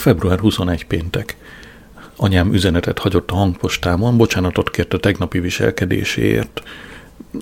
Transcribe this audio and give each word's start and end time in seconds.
Február 0.00 0.38
21 0.38 0.86
péntek. 0.86 1.36
Anyám 2.16 2.52
üzenetet 2.52 2.98
hagyott 2.98 3.30
a 3.30 3.34
hangpostámon, 3.34 4.16
bocsánatot 4.16 4.70
kért 4.70 4.94
a 4.94 4.98
tegnapi 4.98 5.38
viselkedéséért. 5.40 6.62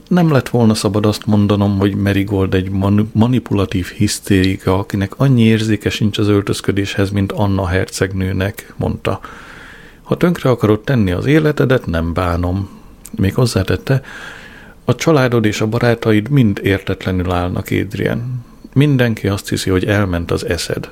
Nem 0.09 0.33
lett 0.33 0.49
volna 0.49 0.75
szabad 0.75 1.07
azt 1.07 1.27
mondanom, 1.27 1.79
hogy 1.79 1.95
Merigold 1.95 2.55
egy 2.55 2.71
man- 2.71 3.11
manipulatív 3.13 3.87
hisztérika, 3.87 4.79
akinek 4.79 5.13
annyi 5.17 5.43
érzéke 5.43 5.91
sincs 5.91 6.19
az 6.19 6.29
öltözködéshez, 6.29 7.11
mint 7.11 7.33
Anna 7.33 7.67
hercegnőnek, 7.67 8.73
mondta. 8.77 9.21
Ha 10.03 10.17
tönkre 10.17 10.51
akarod 10.51 10.81
tenni 10.81 11.11
az 11.11 11.27
életedet, 11.27 11.87
nem 11.87 12.13
bánom. 12.13 12.69
Még 13.11 13.35
hozzátette, 13.35 14.03
a 14.85 14.95
családod 14.95 15.45
és 15.45 15.61
a 15.61 15.67
barátaid 15.67 16.29
mind 16.29 16.61
értetlenül 16.63 17.31
állnak, 17.31 17.69
Adrian. 17.71 18.45
Mindenki 18.73 19.29
azt 19.29 19.49
hiszi, 19.49 19.71
hogy 19.71 19.85
elment 19.85 20.31
az 20.31 20.47
eszed. 20.47 20.91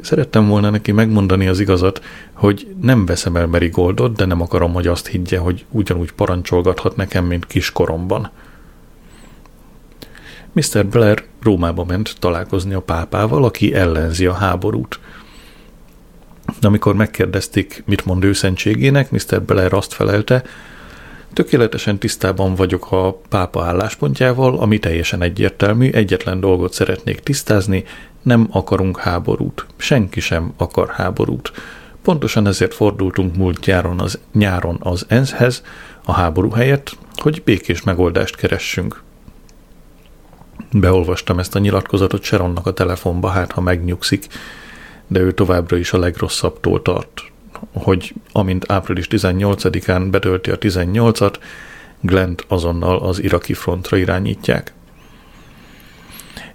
Szerettem 0.00 0.48
volna 0.48 0.70
neki 0.70 0.92
megmondani 0.92 1.48
az 1.48 1.60
igazat, 1.60 2.02
hogy 2.32 2.74
nem 2.80 3.06
veszem 3.06 3.36
el 3.36 3.68
Goldot, 3.70 4.16
de 4.16 4.24
nem 4.24 4.40
akarom, 4.40 4.72
hogy 4.72 4.86
azt 4.86 5.06
higgye, 5.06 5.38
hogy 5.38 5.64
ugyanúgy 5.70 6.12
parancsolgathat 6.12 6.96
nekem, 6.96 7.24
mint 7.24 7.46
kiskoromban. 7.46 8.30
Mr. 10.52 10.86
Blair 10.86 11.24
Rómába 11.42 11.84
ment 11.84 12.14
találkozni 12.18 12.74
a 12.74 12.80
pápával, 12.80 13.44
aki 13.44 13.74
ellenzi 13.74 14.26
a 14.26 14.32
háborút. 14.32 15.00
De 16.60 16.66
amikor 16.66 16.94
megkérdezték, 16.94 17.82
mit 17.86 18.04
mond 18.04 18.24
őszentségének, 18.24 19.10
Mr. 19.10 19.42
Blair 19.42 19.72
azt 19.72 19.92
felelte, 19.92 20.42
Tökéletesen 21.32 21.98
tisztában 21.98 22.54
vagyok 22.54 22.92
a 22.92 23.20
pápa 23.28 23.64
álláspontjával, 23.64 24.58
ami 24.58 24.78
teljesen 24.78 25.22
egyértelmű, 25.22 25.90
egyetlen 25.90 26.40
dolgot 26.40 26.72
szeretnék 26.72 27.20
tisztázni, 27.20 27.84
nem 28.22 28.48
akarunk 28.50 28.98
háborút. 28.98 29.66
Senki 29.76 30.20
sem 30.20 30.52
akar 30.56 30.88
háborút. 30.88 31.52
Pontosan 32.02 32.46
ezért 32.46 32.74
fordultunk 32.74 33.36
múlt 33.36 33.66
nyáron 33.66 34.00
az, 34.00 34.18
nyáron 34.32 34.76
az 34.80 35.04
ENSZ-hez, 35.08 35.62
a 36.04 36.12
háború 36.12 36.50
helyett, 36.50 36.96
hogy 37.16 37.42
békés 37.44 37.82
megoldást 37.82 38.36
keressünk. 38.36 39.02
Beolvastam 40.72 41.38
ezt 41.38 41.54
a 41.54 41.58
nyilatkozatot 41.58 42.22
Sharonnak 42.22 42.66
a 42.66 42.72
telefonba, 42.72 43.28
hát 43.28 43.52
ha 43.52 43.60
megnyugszik, 43.60 44.26
de 45.06 45.20
ő 45.20 45.32
továbbra 45.32 45.76
is 45.76 45.92
a 45.92 45.98
legrosszabbtól 45.98 46.82
tart 46.82 47.29
hogy 47.72 48.14
amint 48.32 48.72
április 48.72 49.06
18-án 49.10 50.08
betölti 50.10 50.50
a 50.50 50.58
18-at, 50.58 51.34
Glent 52.00 52.44
azonnal 52.48 52.98
az 52.98 53.22
iraki 53.22 53.54
frontra 53.54 53.96
irányítják. 53.96 54.72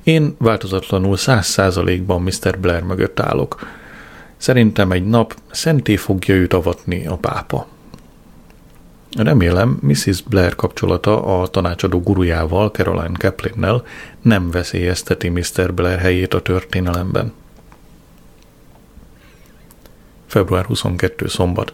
Én 0.03 0.35
változatlanul 0.37 1.17
száz 1.17 1.45
százalékban 1.45 2.21
Mr. 2.21 2.59
Blair 2.59 2.83
mögött 2.83 3.19
állok. 3.19 3.67
Szerintem 4.37 4.91
egy 4.91 5.05
nap 5.05 5.35
szenté 5.51 5.95
fogja 5.95 6.35
őt 6.35 6.53
avatni 6.53 7.07
a 7.07 7.15
pápa. 7.15 7.67
Remélem, 9.17 9.77
Mrs. 9.81 10.21
Blair 10.21 10.55
kapcsolata 10.55 11.41
a 11.41 11.47
tanácsadó 11.47 12.01
gurujával, 12.01 12.69
Caroline 12.69 13.17
Kaplinnel 13.17 13.83
nem 14.21 14.51
veszélyezteti 14.51 15.29
Mr. 15.29 15.73
Blair 15.73 15.99
helyét 15.99 16.33
a 16.33 16.41
történelemben 16.41 17.33
február 20.35 20.65
22 20.65 21.27
szombat. 21.27 21.73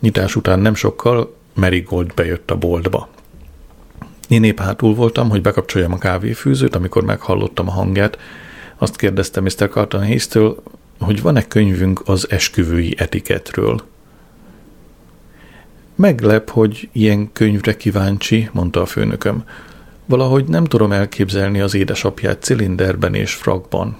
Nyitás 0.00 0.36
után 0.36 0.60
nem 0.60 0.74
sokkal 0.74 1.34
Marigold 1.52 2.14
bejött 2.14 2.50
a 2.50 2.56
boltba. 2.56 3.08
Én 4.28 4.44
épp 4.44 4.58
hátul 4.58 4.94
voltam, 4.94 5.28
hogy 5.28 5.42
bekapcsoljam 5.42 5.92
a 5.92 5.98
kávéfűzőt, 5.98 6.74
amikor 6.74 7.04
meghallottam 7.04 7.68
a 7.68 7.70
hangját. 7.70 8.18
Azt 8.76 8.96
kérdezte 8.96 9.40
Mr. 9.40 9.68
Carton 9.70 10.04
Hayes-től, 10.04 10.62
hogy 11.00 11.22
van-e 11.22 11.46
könyvünk 11.46 12.02
az 12.04 12.30
esküvői 12.30 12.94
etiketről. 12.98 13.82
Meglep, 15.94 16.50
hogy 16.50 16.88
ilyen 16.92 17.32
könyvre 17.32 17.76
kíváncsi, 17.76 18.48
mondta 18.52 18.80
a 18.80 18.86
főnököm. 18.86 19.44
Valahogy 20.06 20.44
nem 20.44 20.64
tudom 20.64 20.92
elképzelni 20.92 21.60
az 21.60 21.74
édesapját 21.74 22.42
cilinderben 22.42 23.14
és 23.14 23.34
frakban. 23.34 23.96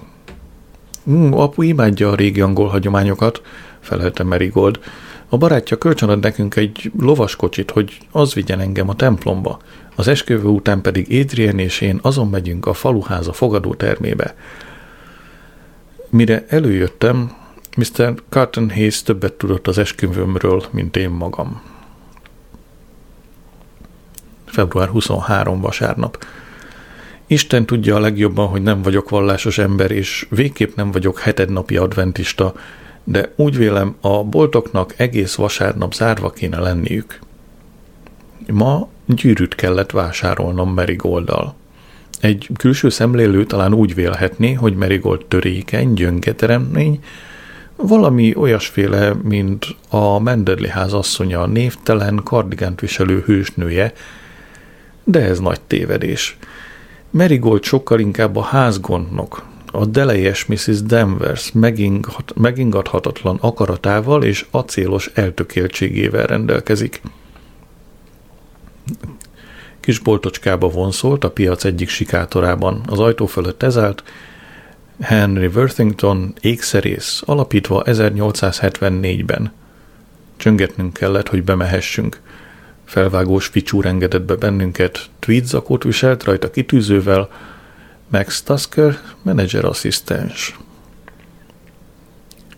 Mm, 1.11 1.33
apu 1.33 1.63
imádja 1.63 2.11
a 2.11 2.15
régi 2.15 2.41
angol 2.41 2.69
hagyományokat, 2.69 3.43
felelte 3.81 4.23
Marigold. 4.23 4.81
A 5.29 5.37
barátja 5.37 5.79
kölcsönad 5.79 6.21
nekünk 6.21 6.57
egy 6.57 6.91
lovaskocsit, 6.99 7.71
hogy 7.71 7.99
az 8.11 8.35
vigyen 8.35 8.61
engem 8.61 8.89
a 8.89 8.95
templomba. 8.95 9.59
Az 9.95 10.09
esküvő 10.09 10.49
után 10.49 10.81
pedig 10.81 11.21
Adrian 11.21 11.59
és 11.59 11.81
én 11.81 11.99
azon 12.03 12.29
megyünk 12.29 12.67
a 12.67 12.73
faluháza 12.73 13.33
fogadó 13.33 13.75
termébe. 13.75 14.35
Mire 16.11 16.45
előjöttem, 16.49 17.33
Mr. 17.77 18.15
Carton 18.29 18.71
Hayes 18.71 19.03
többet 19.03 19.33
tudott 19.33 19.67
az 19.67 19.79
esküvőmről, 19.79 20.65
mint 20.71 20.97
én 20.97 21.11
magam. 21.11 21.63
Február 24.45 24.89
23 24.89 25.61
vasárnap. 25.61 26.25
Isten 27.27 27.67
tudja 27.67 27.97
a 27.97 28.01
legjobban, 28.01 28.47
hogy 28.47 28.63
nem 28.63 28.83
vagyok 28.83 29.09
vallásos 29.09 29.59
ember, 29.59 29.91
és 29.91 30.27
végképp 30.31 30.77
nem 30.77 30.91
vagyok 30.91 31.19
hetednapi 31.19 31.77
adventista, 31.77 32.55
de 33.05 33.33
úgy 33.37 33.57
vélem, 33.57 33.97
a 34.01 34.25
boltoknak 34.25 34.95
egész 34.97 35.35
vasárnap 35.35 35.95
zárva 35.95 36.31
kéne 36.31 36.59
lenniük. 36.59 37.19
Ma 38.53 38.89
gyűrűt 39.07 39.55
kellett 39.55 39.91
vásárolnom 39.91 40.75
Merigolddal. 40.75 41.55
Egy 42.21 42.49
külső 42.57 42.89
szemlélő 42.89 43.45
talán 43.45 43.75
úgy 43.75 43.95
vélhetné, 43.95 44.53
hogy 44.53 44.77
Merigold 44.77 45.25
törékeny, 45.27 45.93
gyöngeteremnény, 45.93 47.05
valami 47.77 48.35
olyasféle, 48.37 49.13
mint 49.23 49.67
a 49.89 50.19
Menderli 50.19 50.69
ház 50.69 50.93
asszonya, 50.93 51.47
névtelen, 51.47 52.21
kardigánt 52.25 52.81
viselő 52.81 53.23
hősnője, 53.27 53.93
de 55.05 55.21
ez 55.21 55.39
nagy 55.39 55.61
tévedés– 55.61 56.37
Merigold 57.15 57.63
sokkal 57.63 58.01
inkább 58.01 58.37
a 58.37 58.43
házgondnok, 58.43 59.47
a 59.67 59.85
delejes 59.87 60.47
Mrs. 60.47 60.83
Danvers 60.83 61.53
megingat, 61.53 62.33
megingathatatlan 62.35 63.39
akaratával 63.41 64.23
és 64.23 64.47
acélos 64.51 65.11
eltökéltségével 65.15 66.27
rendelkezik. 66.27 67.03
Kis 69.81 69.99
boltocskába 69.99 70.69
vonszolt 70.69 71.25
a 71.25 71.31
piac 71.31 71.65
egyik 71.65 71.89
sikátorában. 71.89 72.81
Az 72.87 72.99
ajtó 72.99 73.27
fölött 73.27 73.63
ezált 73.63 74.03
Henry 75.01 75.47
Worthington 75.47 76.35
ékszerész, 76.41 77.23
alapítva 77.25 77.83
1874-ben. 77.87 79.53
Csöngetnünk 80.37 80.93
kellett, 80.93 81.29
hogy 81.29 81.45
bemehessünk. 81.45 82.21
Felvágós 82.85 83.47
ficsúr 83.47 83.87
engedett 83.87 84.23
be 84.23 84.35
bennünket, 84.35 85.11
tweed 85.19 85.45
zakót 85.45 85.83
viselt 85.83 86.25
rajta 86.25 86.51
kitűzővel, 86.51 87.29
Max 88.09 88.43
Tusker, 88.43 88.99
menedzser 89.23 89.65
asszisztens. 89.65 90.59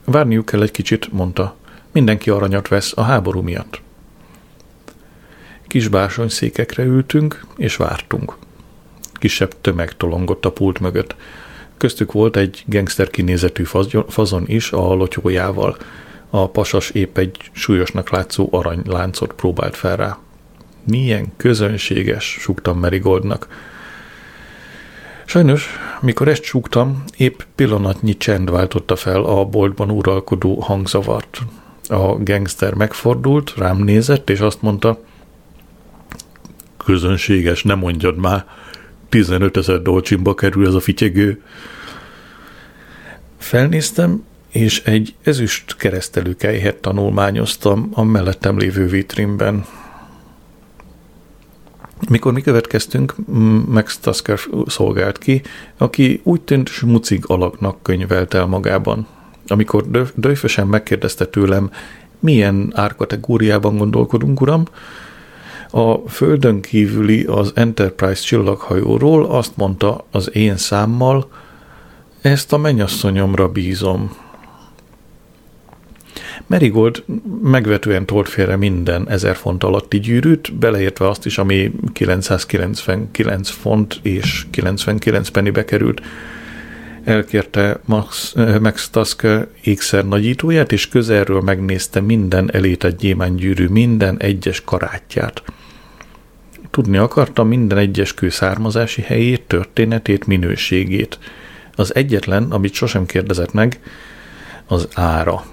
Várniuk 0.04 0.46
kell 0.46 0.62
egy 0.62 0.70
kicsit, 0.70 1.12
mondta. 1.12 1.56
Mindenki 1.92 2.30
aranyat 2.30 2.68
vesz 2.68 2.92
a 2.96 3.02
háború 3.02 3.40
miatt. 3.40 3.80
Kis 5.66 5.88
székekre 6.26 6.82
ültünk, 6.82 7.46
és 7.56 7.76
vártunk. 7.76 8.36
Kisebb 9.12 9.60
tömeg 9.60 9.96
tolongott 9.96 10.44
a 10.44 10.52
pult 10.52 10.80
mögött. 10.80 11.14
Köztük 11.76 12.12
volt 12.12 12.36
egy 12.36 12.64
gangster 12.66 13.10
kinézetű 13.10 13.64
fazon 14.08 14.44
is 14.46 14.72
a 14.72 14.94
lotyójával. 14.94 15.76
A 16.30 16.48
pasas 16.48 16.90
épp 16.90 17.18
egy 17.18 17.36
súlyosnak 17.52 18.10
látszó 18.10 18.48
aranyláncot 18.50 19.32
próbált 19.32 19.76
fel 19.76 19.96
rá. 19.96 20.18
Milyen 20.84 21.32
közönséges, 21.36 22.36
súgtam 22.40 22.78
Merigoldnak. 22.78 23.48
Sajnos, 25.24 25.68
mikor 26.00 26.28
ezt 26.28 26.42
súgtam, 26.42 27.04
épp 27.16 27.40
pillanatnyi 27.54 28.16
csend 28.16 28.50
váltotta 28.50 28.96
fel 28.96 29.22
a 29.22 29.44
boltban 29.44 29.90
uralkodó 29.90 30.60
hangzavart. 30.60 31.38
A 31.88 32.22
gangster 32.22 32.74
megfordult, 32.74 33.54
rám 33.56 33.76
nézett, 33.76 34.30
és 34.30 34.40
azt 34.40 34.62
mondta, 34.62 35.00
közönséges, 36.84 37.62
ne 37.62 37.74
mondjad 37.74 38.16
már, 38.16 38.44
15 39.08 39.56
ezer 39.56 39.82
dolcsimba 39.82 40.34
kerül 40.34 40.66
ez 40.66 40.74
a 40.74 40.80
fityegő. 40.80 41.42
Felnéztem, 43.38 44.24
és 44.56 44.82
egy 44.82 45.14
ezüst 45.22 45.76
keresztelőkelyhet 45.76 46.76
tanulmányoztam 46.76 47.88
a 47.92 48.02
mellettem 48.02 48.58
lévő 48.58 48.86
vitrínben. 48.86 49.64
Mikor 52.08 52.32
mi 52.32 52.40
következtünk, 52.40 53.14
Max 53.68 53.98
Tusker 53.98 54.38
szolgált 54.66 55.18
ki, 55.18 55.42
aki 55.76 56.20
úgy 56.22 56.40
tűnt 56.40 56.68
smucig 56.68 57.24
alaknak 57.26 57.82
könyvelt 57.82 58.34
el 58.34 58.46
magában. 58.46 59.06
Amikor 59.46 60.10
döjfösen 60.14 60.66
megkérdezte 60.66 61.26
tőlem, 61.26 61.70
milyen 62.18 62.72
árkategóriában 62.74 63.76
gondolkodunk, 63.76 64.40
uram, 64.40 64.64
a 65.70 66.08
földön 66.08 66.60
kívüli 66.60 67.24
az 67.24 67.52
Enterprise 67.54 68.22
csillaghajóról 68.22 69.24
azt 69.24 69.56
mondta 69.56 70.06
az 70.10 70.34
én 70.34 70.56
számmal 70.56 71.28
Ezt 72.20 72.52
a 72.52 72.56
mennyasszonyomra 72.56 73.48
bízom. 73.48 74.25
Merigold 76.46 77.04
megvetően 77.42 78.06
tolt 78.06 78.28
félre 78.28 78.56
minden 78.56 79.08
1000 79.08 79.36
font 79.36 79.64
alatti 79.64 80.00
gyűrűt, 80.00 80.54
beleértve 80.54 81.08
azt 81.08 81.26
is, 81.26 81.38
ami 81.38 81.72
999 81.92 83.50
font 83.50 83.98
és 84.02 84.46
99 84.50 85.28
pennybe 85.28 85.64
került. 85.64 86.00
Elkérte 87.04 87.80
Max, 87.84 88.32
eh, 88.36 88.58
Max 88.58 88.88
Tusker 88.88 89.46
ékszer 89.62 90.08
nagyítóját, 90.08 90.72
és 90.72 90.88
közelről 90.88 91.40
megnézte 91.40 92.00
minden 92.00 92.52
elétett 92.52 92.98
gyémánygyűrű, 92.98 93.66
minden 93.66 94.20
egyes 94.20 94.60
karátját. 94.64 95.42
Tudni 96.70 96.96
akarta 96.96 97.44
minden 97.44 97.78
egyes 97.78 98.14
kő 98.14 98.28
származási 98.28 99.02
helyét, 99.02 99.42
történetét, 99.42 100.26
minőségét. 100.26 101.18
Az 101.74 101.94
egyetlen, 101.94 102.50
amit 102.50 102.72
sosem 102.72 103.06
kérdezett 103.06 103.52
meg, 103.52 103.80
az 104.66 104.88
ára. 104.94 105.44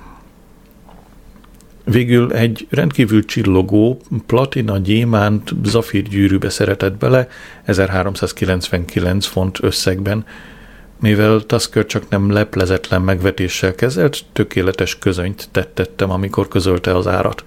Végül 1.84 2.34
egy 2.34 2.68
rendkívül 2.70 3.26
csillogó, 3.26 4.00
platina, 4.26 4.78
gyémánt, 4.78 5.52
zafír 5.64 6.04
gyűrűbe 6.04 6.50
szeretett 6.50 6.98
bele 6.98 7.28
1399 7.66 9.26
font 9.26 9.58
összegben, 9.62 10.26
mivel 11.00 11.40
Tusker 11.40 11.86
csak 11.86 12.10
nem 12.10 12.32
leplezetlen 12.32 13.02
megvetéssel 13.02 13.76
kezelt, 13.76 14.26
tökéletes 14.34 14.98
közönyt 14.98 15.48
tettettem, 15.52 16.12
amikor 16.12 16.48
közölte 16.48 16.96
az 16.96 17.08
árat. 17.08 17.44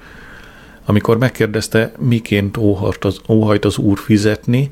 Amikor 0.84 1.18
megkérdezte, 1.18 1.92
miként 1.98 2.56
óhajt 2.56 3.04
az, 3.04 3.20
óhajt 3.28 3.64
az 3.64 3.78
úr 3.78 3.98
fizetni, 3.98 4.70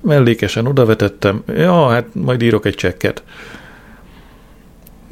mellékesen 0.00 0.66
odavetettem, 0.66 1.42
ja, 1.46 1.88
hát 1.88 2.06
majd 2.12 2.42
írok 2.42 2.66
egy 2.66 2.74
csekket. 2.74 3.22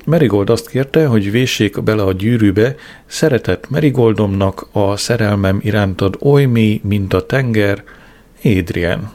Merigold 0.04 0.50
azt 0.50 0.68
kérte, 0.68 1.06
hogy 1.06 1.30
véssék 1.30 1.82
bele 1.82 2.02
a 2.02 2.12
gyűrűbe, 2.12 2.74
szeretett 3.06 3.70
Merigoldomnak 3.70 4.66
a 4.72 4.96
szerelmem 4.96 5.58
irántad 5.62 6.16
oly 6.20 6.44
mély, 6.44 6.80
mint 6.82 7.12
a 7.12 7.26
tenger, 7.26 7.84
Adrian. 8.44 9.12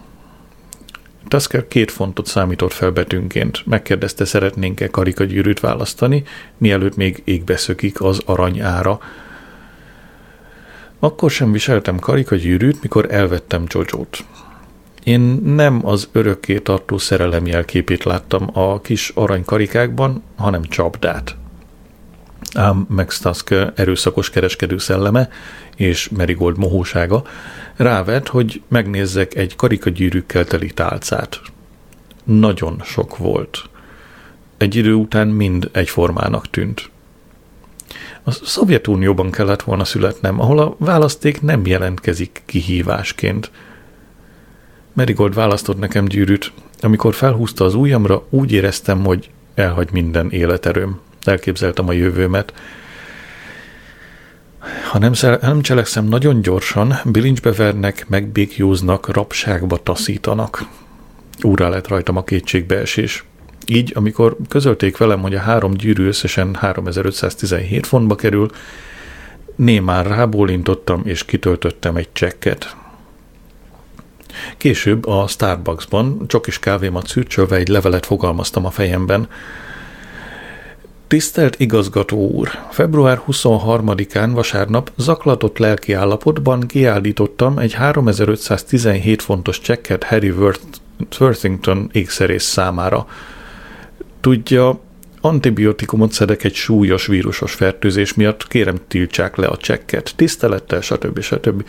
Tusker 1.28 1.68
két 1.68 1.92
fontot 1.92 2.26
számított 2.26 2.72
fel 2.72 2.92
betűnként. 2.92 3.66
Megkérdezte, 3.66 4.26
szeretnénk-e 4.26 4.88
karikagyűrűt 4.88 5.60
választani, 5.60 6.24
mielőtt 6.58 6.96
még 6.96 7.22
égbe 7.24 7.58
szökik 7.58 8.02
az 8.02 8.22
arany 8.26 8.60
ára. 8.60 9.00
Akkor 11.00 11.32
sem 11.32 11.52
viseltem 11.52 12.00
karikagyűrűt, 12.00 12.82
mikor 12.82 13.08
elvettem 13.10 13.64
Jojo-t. 13.68 14.26
Én 15.10 15.20
nem 15.44 15.86
az 15.86 16.10
örökké 16.12 16.58
tartó 16.58 16.98
szerelem 16.98 17.48
jelképét 17.48 18.04
láttam 18.04 18.50
a 18.54 18.82
kis 18.82 19.12
aranykarikákban, 19.16 20.24
hanem 20.36 20.64
csapdát. 20.64 21.36
Ám 22.54 22.86
Max 22.90 23.20
Tusk 23.20 23.52
erőszakos 23.76 24.30
kereskedő 24.30 24.78
szelleme 24.78 25.30
és 25.76 26.10
Merigold 26.10 26.58
mohósága 26.58 27.24
rávet, 27.76 28.28
hogy 28.28 28.62
megnézzek 28.68 29.36
egy 29.36 29.56
karikagyűrűkkel 29.56 30.46
teli 30.46 30.72
tálcát. 30.72 31.42
Nagyon 32.24 32.82
sok 32.84 33.18
volt. 33.18 33.64
Egy 34.58 34.76
idő 34.76 34.94
után 34.94 35.28
mind 35.28 35.70
egyformának 35.72 36.50
tűnt. 36.50 36.90
A 38.24 38.32
Szovjetunióban 38.32 39.32
kellett 39.32 39.62
volna 39.62 39.84
születnem, 39.84 40.40
ahol 40.40 40.60
a 40.60 40.76
választék 40.78 41.42
nem 41.42 41.66
jelentkezik 41.66 42.42
kihívásként– 42.46 43.52
Merigold 44.94 45.34
választott 45.34 45.80
nekem 45.80 46.06
gyűrűt. 46.06 46.52
Amikor 46.82 47.14
felhúzta 47.14 47.66
az 47.66 47.74
ujjamra, 47.74 48.26
úgy 48.30 48.52
éreztem, 48.52 49.06
hogy 49.06 49.30
elhagy 49.56 49.90
minden 49.92 50.32
életerőm. 50.32 51.00
Elképzeltem 51.24 51.88
a 51.88 51.92
jövőmet. 51.92 52.54
Ha 54.92 55.00
nem, 55.00 55.14
ha 55.22 55.38
nem 55.42 55.62
cselekszem 55.62 56.06
nagyon 56.06 56.42
gyorsan, 56.42 57.00
bilincsbe 57.06 57.52
vernek, 57.52 58.06
megbékjóznak, 58.08 59.14
rabságba 59.14 59.78
taszítanak. 59.84 60.66
Úrá 61.42 61.70
lett 61.70 61.88
rajtam 61.88 62.18
a 62.18 62.24
kétségbeesés. 62.24 63.24
Így, 63.66 63.92
amikor 63.96 64.38
közölték 64.50 64.98
velem, 64.98 65.22
hogy 65.22 65.36
a 65.36 65.40
három 65.40 65.74
gyűrű 65.74 66.08
összesen 66.08 66.56
3517 66.56 67.88
fontba 67.88 68.16
kerül, 68.16 68.50
némán 69.56 70.04
rábólintottam 70.04 71.02
és 71.06 71.26
kitöltöttem 71.26 71.96
egy 71.96 72.10
csekket. 72.12 72.76
Később 74.58 75.08
a 75.08 75.28
Starbucksban 75.28 76.28
csokis 76.28 76.60
kávémat 76.60 77.08
szürcsölve 77.08 77.56
egy 77.56 77.68
levelet 77.68 78.06
fogalmaztam 78.06 78.66
a 78.66 78.70
fejemben. 78.70 79.28
Tisztelt 81.08 81.60
igazgató 81.60 82.30
úr! 82.30 82.50
Február 82.72 83.22
23-án 83.28 84.30
vasárnap 84.34 84.92
zaklatott 84.96 85.58
lelki 85.58 85.94
állapotban 85.94 86.60
kiállítottam 86.60 87.58
egy 87.58 87.74
3517 87.74 89.22
fontos 89.22 89.60
csekket 89.60 90.04
Harry 90.04 90.34
Worthington 91.20 91.90
ékszerész 91.92 92.44
számára. 92.44 93.08
Tudja, 94.22 94.80
antibiotikumot 95.22 96.12
szedek 96.12 96.44
egy 96.44 96.56
súlyos 96.56 97.06
vírusos 97.06 97.54
fertőzés 97.54 98.14
miatt, 98.14 98.48
kérem 98.48 98.78
tiltsák 98.88 99.36
le 99.36 99.48
a 99.48 99.58
csekket. 99.58 100.14
Tisztelettel, 100.16 100.82
stb. 100.82 101.20
stb 101.22 101.64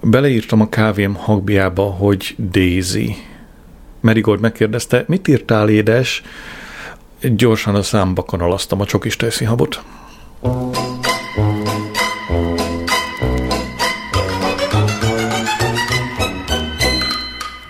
beleírtam 0.00 0.60
a 0.60 0.68
kávém 0.68 1.14
hagbiába, 1.14 1.82
hogy 1.82 2.34
Daisy. 2.38 3.16
Merigold 4.00 4.40
megkérdezte, 4.40 5.04
mit 5.06 5.28
írtál, 5.28 5.68
édes? 5.68 6.22
Gyorsan 7.20 7.74
a 7.74 7.82
számba 7.82 8.22
kanalaztam 8.22 8.80
a 8.80 8.84
csokis 8.84 9.16
habot. 9.44 9.82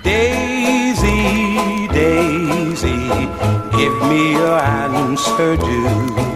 Daisy, 0.02 1.86
Daisy, 1.92 3.08
give 3.76 4.06
me 4.08 4.30
your 4.30 4.60
answer 4.60 5.56
due. 5.56 6.26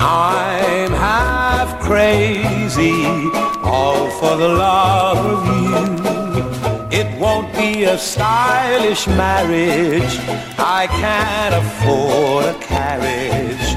I'm 0.00 0.92
half 0.92 1.78
crazy 1.80 3.46
all 3.68 4.08
for 4.10 4.36
the 4.36 4.48
love 4.48 5.20
of 5.34 5.40
you. 5.62 6.98
It 7.00 7.08
won't 7.20 7.52
be 7.52 7.84
a 7.84 7.98
stylish 7.98 9.06
marriage. 9.06 10.14
I 10.58 10.86
can't 11.02 11.54
afford 11.62 12.46
a 12.46 12.58
carriage. 12.60 13.68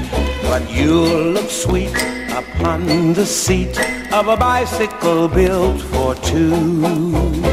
But 0.42 0.70
you'll 0.70 1.32
look 1.36 1.50
sweet 1.50 1.94
upon 2.32 3.12
the 3.12 3.26
seat 3.26 3.78
of 4.12 4.28
a 4.28 4.36
bicycle 4.36 5.28
built 5.28 5.80
for 5.82 6.14
two. 6.16 7.51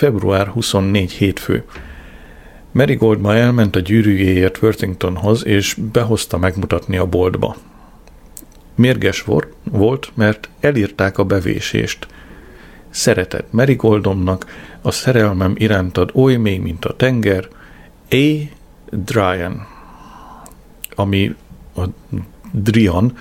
Február 0.00 0.46
24 0.46 1.12
hétfő. 1.12 1.64
Marigold 2.72 3.20
ma 3.20 3.34
elment 3.34 3.76
a 3.76 3.80
gyűrűjéért 3.80 4.62
Worthingtonhoz, 4.62 5.46
és 5.46 5.76
behozta 5.92 6.38
megmutatni 6.38 6.96
a 6.96 7.06
boltba. 7.06 7.56
Mérges 8.74 9.24
volt, 9.64 10.12
mert 10.14 10.48
elírták 10.60 11.18
a 11.18 11.24
bevésést. 11.24 12.06
Szeretett 12.90 13.52
Merigoldomnak, 13.52 14.46
a 14.82 14.90
szerelmem 14.90 15.54
irántad 15.56 16.10
oly 16.14 16.36
mély, 16.36 16.58
mint 16.58 16.84
a 16.84 16.96
tenger, 16.96 17.48
A. 18.10 18.24
Dryan, 18.90 19.66
ami 20.94 21.34
a 21.76 21.82
Drian, 22.52 23.16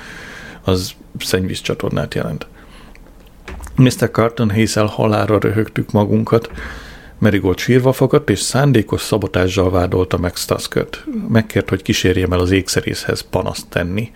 az 0.62 0.91
szennyvíz 1.17 1.62
csatornát 1.62 2.13
jelent. 2.13 2.48
Mr. 3.79 4.12
Carton 4.12 4.51
Hazel 4.51 4.86
halára 4.86 5.39
röhögtük 5.39 5.91
magunkat, 5.91 6.51
Merigold 7.19 7.57
sírva 7.57 7.91
fogadt, 7.91 8.29
és 8.29 8.39
szándékos 8.39 9.01
szabotással 9.01 9.71
vádolta 9.71 10.17
meg 10.17 10.36
Staskert. 10.36 11.05
Megkért, 11.29 11.69
hogy 11.69 11.81
kísérjem 11.81 12.31
el 12.31 12.39
az 12.39 12.51
ékszerészhez 12.51 13.21
panaszt 13.21 13.67
tenni. 13.69 14.12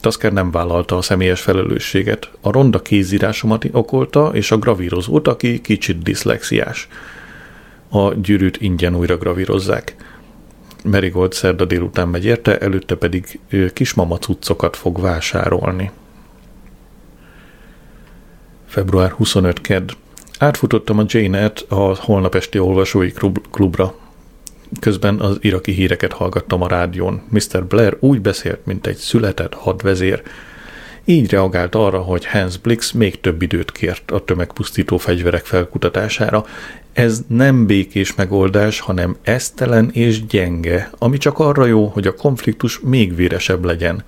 Tasker 0.00 0.32
nem 0.32 0.50
vállalta 0.50 0.96
a 0.96 1.02
személyes 1.02 1.40
felelősséget. 1.40 2.30
A 2.40 2.50
ronda 2.50 2.82
kézírásomat 2.82 3.68
okolta, 3.72 4.30
és 4.32 4.50
a 4.50 4.58
gravírozót, 4.58 5.28
aki 5.28 5.60
kicsit 5.60 6.02
diszlexiás. 6.02 6.88
A 7.88 8.14
gyűrűt 8.14 8.60
ingyen 8.60 8.96
újra 8.96 9.16
gravírozzák. 9.16 9.96
Merigold 10.84 11.32
szerda 11.32 11.64
délután 11.64 12.08
megy 12.08 12.24
érte, 12.24 12.58
előtte 12.58 12.94
pedig 12.94 13.40
kismama 13.72 14.18
cuccokat 14.18 14.76
fog 14.76 15.00
vásárolni. 15.00 15.90
Február 18.76 19.10
25 19.10 19.60
kedd. 19.60 19.90
Átfutottam 20.38 20.98
a 20.98 21.04
Jane-et 21.06 21.64
a 21.68 21.96
holnap 21.96 22.34
esti 22.34 22.58
olvasói 22.58 23.12
klubra. 23.50 23.94
Közben 24.80 25.20
az 25.20 25.36
iraki 25.40 25.72
híreket 25.72 26.12
hallgattam 26.12 26.62
a 26.62 26.68
rádión. 26.68 27.22
Mr. 27.28 27.64
Blair 27.64 27.96
úgy 28.00 28.20
beszélt, 28.20 28.66
mint 28.66 28.86
egy 28.86 28.96
született 28.96 29.54
hadvezér. 29.54 30.22
Így 31.04 31.30
reagált 31.30 31.74
arra, 31.74 31.98
hogy 31.98 32.26
Hans 32.26 32.58
Blix 32.58 32.92
még 32.92 33.20
több 33.20 33.42
időt 33.42 33.72
kért 33.72 34.10
a 34.10 34.24
tömegpusztító 34.24 34.96
fegyverek 34.96 35.44
felkutatására. 35.44 36.44
Ez 36.92 37.22
nem 37.28 37.66
békés 37.66 38.14
megoldás, 38.14 38.80
hanem 38.80 39.16
esztelen 39.22 39.90
és 39.92 40.26
gyenge, 40.26 40.90
ami 40.98 41.16
csak 41.16 41.38
arra 41.38 41.66
jó, 41.66 41.86
hogy 41.86 42.06
a 42.06 42.14
konfliktus 42.14 42.80
még 42.80 43.14
véresebb 43.14 43.64
legyen. 43.64 44.04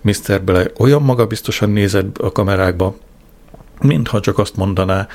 Mr. 0.00 0.42
Blair 0.44 0.72
olyan 0.78 1.02
magabiztosan 1.02 1.70
nézett 1.70 2.18
a 2.18 2.32
kamerákba, 2.32 2.96
mintha 3.80 4.20
csak 4.20 4.38
azt 4.38 4.56
mondaná, 4.56 5.06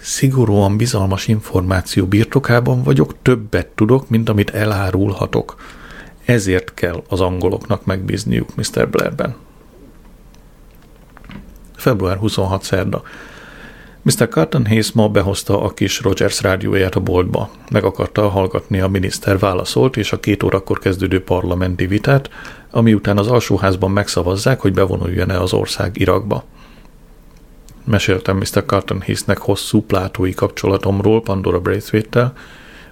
szigorúan 0.00 0.76
bizalmas 0.76 1.28
információ 1.28 2.06
birtokában 2.06 2.82
vagyok, 2.82 3.14
többet 3.22 3.66
tudok, 3.66 4.08
mint 4.08 4.28
amit 4.28 4.50
elárulhatok. 4.50 5.56
Ezért 6.24 6.74
kell 6.74 7.02
az 7.08 7.20
angoloknak 7.20 7.84
megbízniuk 7.84 8.54
Mr. 8.54 8.88
Blairben. 8.88 9.34
Február 11.76 12.16
26 12.16 12.62
szerda. 12.62 13.02
Mr. 14.02 14.28
Carton 14.28 14.66
Hayes 14.66 14.92
ma 14.92 15.08
behozta 15.08 15.62
a 15.62 15.74
kis 15.74 16.00
Rogers 16.00 16.42
rádióját 16.42 16.94
a 16.94 17.00
boltba. 17.00 17.50
Meg 17.70 17.84
akarta 17.84 18.28
hallgatni 18.28 18.80
a 18.80 18.88
miniszter 18.88 19.38
válaszolt 19.38 19.96
és 19.96 20.12
a 20.12 20.20
két 20.20 20.42
órakor 20.42 20.78
kezdődő 20.78 21.22
parlamenti 21.22 21.86
vitát, 21.86 22.30
ami 22.70 22.94
után 22.94 23.18
az 23.18 23.26
alsóházban 23.26 23.90
megszavazzák, 23.90 24.60
hogy 24.60 24.72
bevonuljon-e 24.72 25.40
az 25.40 25.52
ország 25.52 26.00
Irakba. 26.00 26.44
Meséltem 27.84 28.36
Mr. 28.36 28.64
Carton 28.66 29.00
Hisznek 29.00 29.38
hosszú 29.38 29.82
plátói 29.82 30.34
kapcsolatomról 30.34 31.22
Pandora 31.22 31.60
braithwaite 31.60 32.32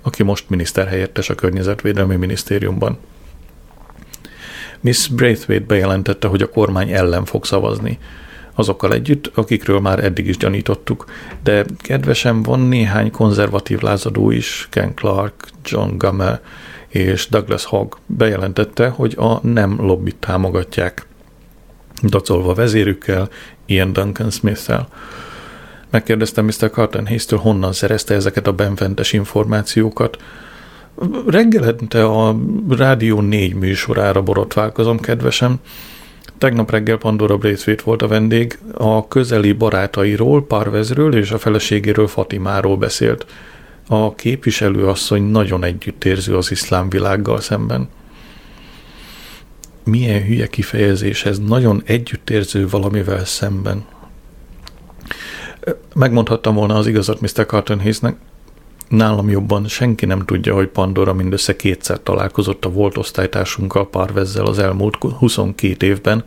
aki 0.02 0.22
most 0.22 0.50
miniszterhelyettes 0.50 1.30
a 1.30 1.34
Környezetvédelmi 1.34 2.16
Minisztériumban. 2.16 2.98
Miss 4.80 5.08
Braithwaite 5.08 5.64
bejelentette, 5.66 6.28
hogy 6.28 6.42
a 6.42 6.48
kormány 6.48 6.90
ellen 6.90 7.24
fog 7.24 7.44
szavazni. 7.44 7.98
Azokkal 8.54 8.92
együtt, 8.92 9.30
akikről 9.34 9.80
már 9.80 10.04
eddig 10.04 10.26
is 10.26 10.36
gyanítottuk, 10.36 11.04
de 11.42 11.64
kedvesem 11.76 12.42
van 12.42 12.60
néhány 12.60 13.10
konzervatív 13.10 13.80
lázadó 13.80 14.30
is, 14.30 14.68
Ken 14.70 14.94
Clark, 14.94 15.48
John 15.64 15.96
Gammel 15.96 16.40
és 16.88 17.28
Douglas 17.28 17.64
Hogg 17.64 17.94
bejelentette, 18.06 18.88
hogy 18.88 19.14
a 19.18 19.46
nem 19.46 19.80
lobbit 19.80 20.16
támogatják 20.16 21.06
dacolva 22.02 22.54
vezérükkel, 22.54 23.28
Ian 23.66 23.92
Duncan 23.92 24.30
Smith-tel. 24.30 24.88
Megkérdeztem 25.90 26.44
Mr. 26.44 26.70
Carton 26.70 27.06
Hayes-től, 27.06 27.38
honnan 27.38 27.72
szerezte 27.72 28.14
ezeket 28.14 28.46
a 28.46 28.52
benfentes 28.52 29.12
információkat. 29.12 30.16
Reggelente 31.26 32.04
a 32.04 32.36
Rádió 32.68 33.20
4 33.20 33.54
műsorára 33.54 34.22
borotválkozom, 34.22 35.00
kedvesem. 35.00 35.60
Tegnap 36.38 36.70
reggel 36.70 36.96
Pandora 36.96 37.36
Braithwaite 37.36 37.82
volt 37.84 38.02
a 38.02 38.08
vendég, 38.08 38.58
a 38.74 39.08
közeli 39.08 39.52
barátairól, 39.52 40.46
Parvezről 40.46 41.16
és 41.16 41.30
a 41.30 41.38
feleségéről 41.38 42.06
Fatimáról 42.06 42.76
beszélt. 42.76 43.26
A 43.88 44.14
képviselőasszony 44.14 45.22
nagyon 45.22 45.64
együttérző 45.64 46.36
az 46.36 46.50
iszlám 46.50 46.88
világgal 46.88 47.40
szemben 47.40 47.88
milyen 49.84 50.22
hülye 50.22 50.46
kifejezés 50.46 51.24
ez, 51.24 51.38
nagyon 51.38 51.82
együttérző 51.84 52.68
valamivel 52.68 53.24
szemben. 53.24 53.84
Megmondhattam 55.94 56.54
volna 56.54 56.74
az 56.74 56.86
igazat 56.86 57.20
Mr. 57.20 57.46
Carton 57.46 57.80
Hayesnek, 57.80 58.16
nálam 58.88 59.30
jobban 59.30 59.68
senki 59.68 60.06
nem 60.06 60.24
tudja, 60.24 60.54
hogy 60.54 60.68
Pandora 60.68 61.12
mindössze 61.12 61.56
kétszer 61.56 62.00
találkozott 62.02 62.64
a 62.64 62.70
volt 62.70 62.96
osztálytársunkkal 62.96 63.90
Parvezzel 63.90 64.46
az 64.46 64.58
elmúlt 64.58 64.96
22 65.18 65.86
évben, 65.86 66.24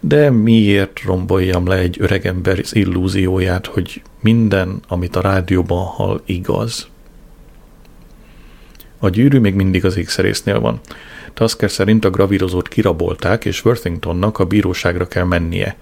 de 0.00 0.30
miért 0.30 1.02
romboljam 1.02 1.66
le 1.66 1.76
egy 1.76 1.96
öregember 2.00 2.60
illúzióját, 2.70 3.66
hogy 3.66 4.02
minden, 4.20 4.80
amit 4.88 5.16
a 5.16 5.20
rádióban 5.20 5.84
hall, 5.84 6.20
igaz? 6.24 6.88
A 8.98 9.08
gyűrű 9.08 9.38
még 9.38 9.54
mindig 9.54 9.84
az 9.84 9.96
ékszerésznél 9.96 10.60
van. 10.60 10.80
Tasker 11.34 11.70
szerint 11.70 12.04
a 12.04 12.10
gravírozót 12.10 12.68
kirabolták, 12.68 13.44
és 13.44 13.64
Worthingtonnak 13.64 14.38
a 14.38 14.44
bíróságra 14.44 15.08
kell 15.08 15.24
mennie. 15.24 15.76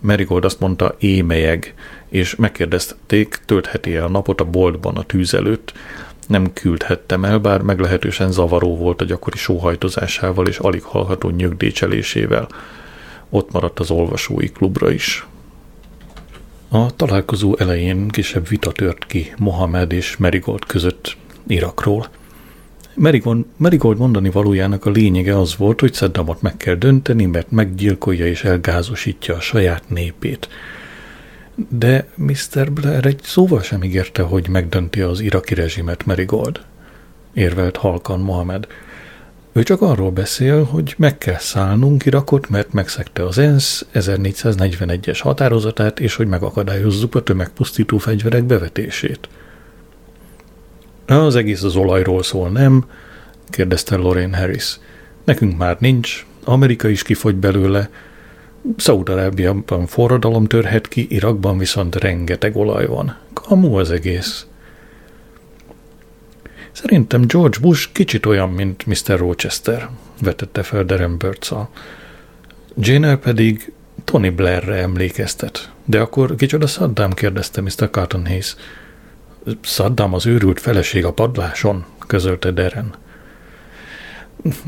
Merigold 0.00 0.44
azt 0.44 0.60
mondta, 0.60 0.94
émelyeg, 0.98 1.74
és 2.08 2.36
megkérdezték, 2.36 3.40
töltheti 3.44 3.94
el 3.94 4.04
a 4.04 4.08
napot 4.08 4.40
a 4.40 4.44
boltban 4.44 4.96
a 4.96 5.02
tűz 5.02 5.34
előtt. 5.34 5.72
Nem 6.26 6.52
küldhettem 6.52 7.24
el, 7.24 7.38
bár 7.38 7.60
meglehetősen 7.60 8.32
zavaró 8.32 8.76
volt 8.76 9.00
a 9.00 9.04
gyakori 9.04 9.36
sóhajtozásával 9.36 10.46
és 10.46 10.58
alig 10.58 10.82
hallható 10.82 11.30
nyögdécselésével. 11.30 12.48
Ott 13.30 13.52
maradt 13.52 13.80
az 13.80 13.90
olvasói 13.90 14.48
klubra 14.48 14.90
is. 14.90 15.26
A 16.68 16.96
találkozó 16.96 17.56
elején 17.58 18.08
kisebb 18.08 18.48
vita 18.48 18.72
tört 18.72 19.06
ki 19.06 19.32
Mohamed 19.38 19.92
és 19.92 20.16
Merigold 20.16 20.64
között 20.64 21.16
Irakról– 21.46 22.08
Marigold, 22.94 23.44
Marigold 23.56 23.98
mondani 23.98 24.30
valójának 24.30 24.86
a 24.86 24.90
lényege 24.90 25.38
az 25.38 25.56
volt, 25.56 25.80
hogy 25.80 25.94
Saddamot 25.94 26.42
meg 26.42 26.56
kell 26.56 26.74
dönteni, 26.74 27.26
mert 27.26 27.50
meggyilkolja 27.50 28.26
és 28.26 28.44
elgázosítja 28.44 29.34
a 29.34 29.40
saját 29.40 29.82
népét. 29.88 30.48
De 31.68 32.06
Mr. 32.14 32.72
Blair 32.72 33.06
egy 33.06 33.20
szóval 33.22 33.62
sem 33.62 33.82
ígérte, 33.82 34.22
hogy 34.22 34.48
megdönti 34.48 35.00
az 35.00 35.20
iraki 35.20 35.54
rezsimet 35.54 36.06
Marigold. 36.06 36.60
Érvelt 37.32 37.76
halkan 37.76 38.20
Mohamed. 38.20 38.66
Ő 39.52 39.62
csak 39.62 39.80
arról 39.82 40.10
beszél, 40.10 40.64
hogy 40.64 40.94
meg 40.98 41.18
kell 41.18 41.38
szállnunk 41.38 42.04
Irakot, 42.04 42.48
mert 42.48 42.72
megszegte 42.72 43.24
az 43.24 43.38
ENSZ 43.38 43.86
1441-es 43.94 45.18
határozatát, 45.22 46.00
és 46.00 46.14
hogy 46.14 46.26
megakadályozzuk 46.26 47.14
a 47.14 47.22
tömegpusztító 47.22 47.98
fegyverek 47.98 48.44
bevetését– 48.44 49.28
az 51.06 51.36
egész 51.36 51.62
az 51.62 51.76
olajról 51.76 52.22
szól, 52.22 52.48
nem? 52.48 52.84
kérdezte 53.50 53.96
Lorraine 53.96 54.36
Harris. 54.36 54.78
Nekünk 55.24 55.56
már 55.58 55.76
nincs, 55.80 56.26
Amerika 56.44 56.88
is 56.88 57.02
kifogy 57.02 57.34
belőle, 57.34 57.90
Szaúd-Arábiában 58.76 59.86
forradalom 59.86 60.46
törhet 60.46 60.88
ki, 60.88 61.06
Irakban 61.10 61.58
viszont 61.58 61.96
rengeteg 61.96 62.56
olaj 62.56 62.86
van. 62.86 63.16
Kamu 63.32 63.78
az 63.78 63.90
egész. 63.90 64.46
Szerintem 66.72 67.22
George 67.26 67.58
Bush 67.60 67.92
kicsit 67.92 68.26
olyan, 68.26 68.50
mint 68.50 68.86
Mr. 68.86 69.18
Rochester, 69.18 69.88
vetette 70.20 70.62
fel 70.62 70.84
Darren 70.84 71.18
Birdsall. 71.18 71.68
Jane 72.76 73.16
pedig 73.16 73.72
Tony 74.04 74.34
Blairre 74.34 74.74
emlékeztet. 74.74 75.70
De 75.84 76.00
akkor 76.00 76.34
kicsoda 76.34 76.66
Saddam 76.66 77.12
kérdezte 77.12 77.60
Mr. 77.60 77.90
Carton 77.90 78.26
Hayes. 78.26 78.56
Saddam 79.60 80.14
az 80.14 80.26
őrült 80.26 80.60
feleség 80.60 81.04
a 81.04 81.12
padláson, 81.12 81.84
közölte 82.06 82.50
Deren. 82.50 82.94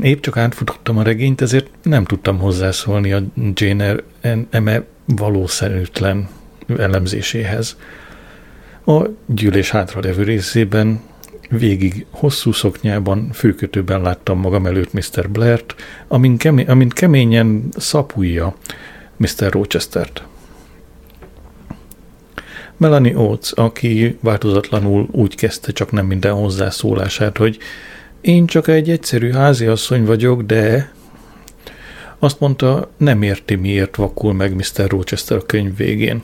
Épp 0.02 0.20
csak 0.20 0.36
átfutottam 0.36 0.98
a 0.98 1.02
regényt, 1.02 1.40
ezért 1.40 1.68
nem 1.82 2.04
tudtam 2.04 2.38
hozzászólni 2.38 3.12
a 3.12 3.22
Jane 3.54 3.96
eme 4.50 4.82
valószerűtlen 5.04 6.28
elemzéséhez. 6.78 7.76
A 8.86 9.02
gyűlés 9.26 9.70
hátralevő 9.70 10.22
részében 10.22 11.00
végig 11.50 12.06
hosszú 12.10 12.52
szoknyában, 12.52 13.30
főkötőben 13.32 14.02
láttam 14.02 14.38
magam 14.38 14.66
előtt 14.66 14.92
Mr. 14.92 15.30
Blair-t, 15.30 15.74
amint 16.08 16.92
keményen 16.92 17.68
szapulja 17.76 18.54
Mr. 19.16 19.50
Rochester-t. 19.50 20.22
Melanie 22.76 23.18
Oates, 23.18 23.52
aki 23.52 24.18
változatlanul 24.20 25.08
úgy 25.10 25.34
kezdte 25.34 25.72
csak 25.72 25.92
nem 25.92 26.06
minden 26.06 26.32
hozzászólását, 26.32 27.36
hogy 27.36 27.58
én 28.20 28.46
csak 28.46 28.68
egy 28.68 28.90
egyszerű 28.90 29.30
háziasszony 29.30 30.04
vagyok, 30.04 30.42
de 30.42 30.92
azt 32.18 32.40
mondta, 32.40 32.90
nem 32.96 33.22
érti, 33.22 33.54
miért 33.54 33.96
vakul 33.96 34.32
meg 34.32 34.54
Mr. 34.54 34.88
Rochester 34.88 35.36
a 35.36 35.46
könyv 35.46 35.76
végén. 35.76 36.22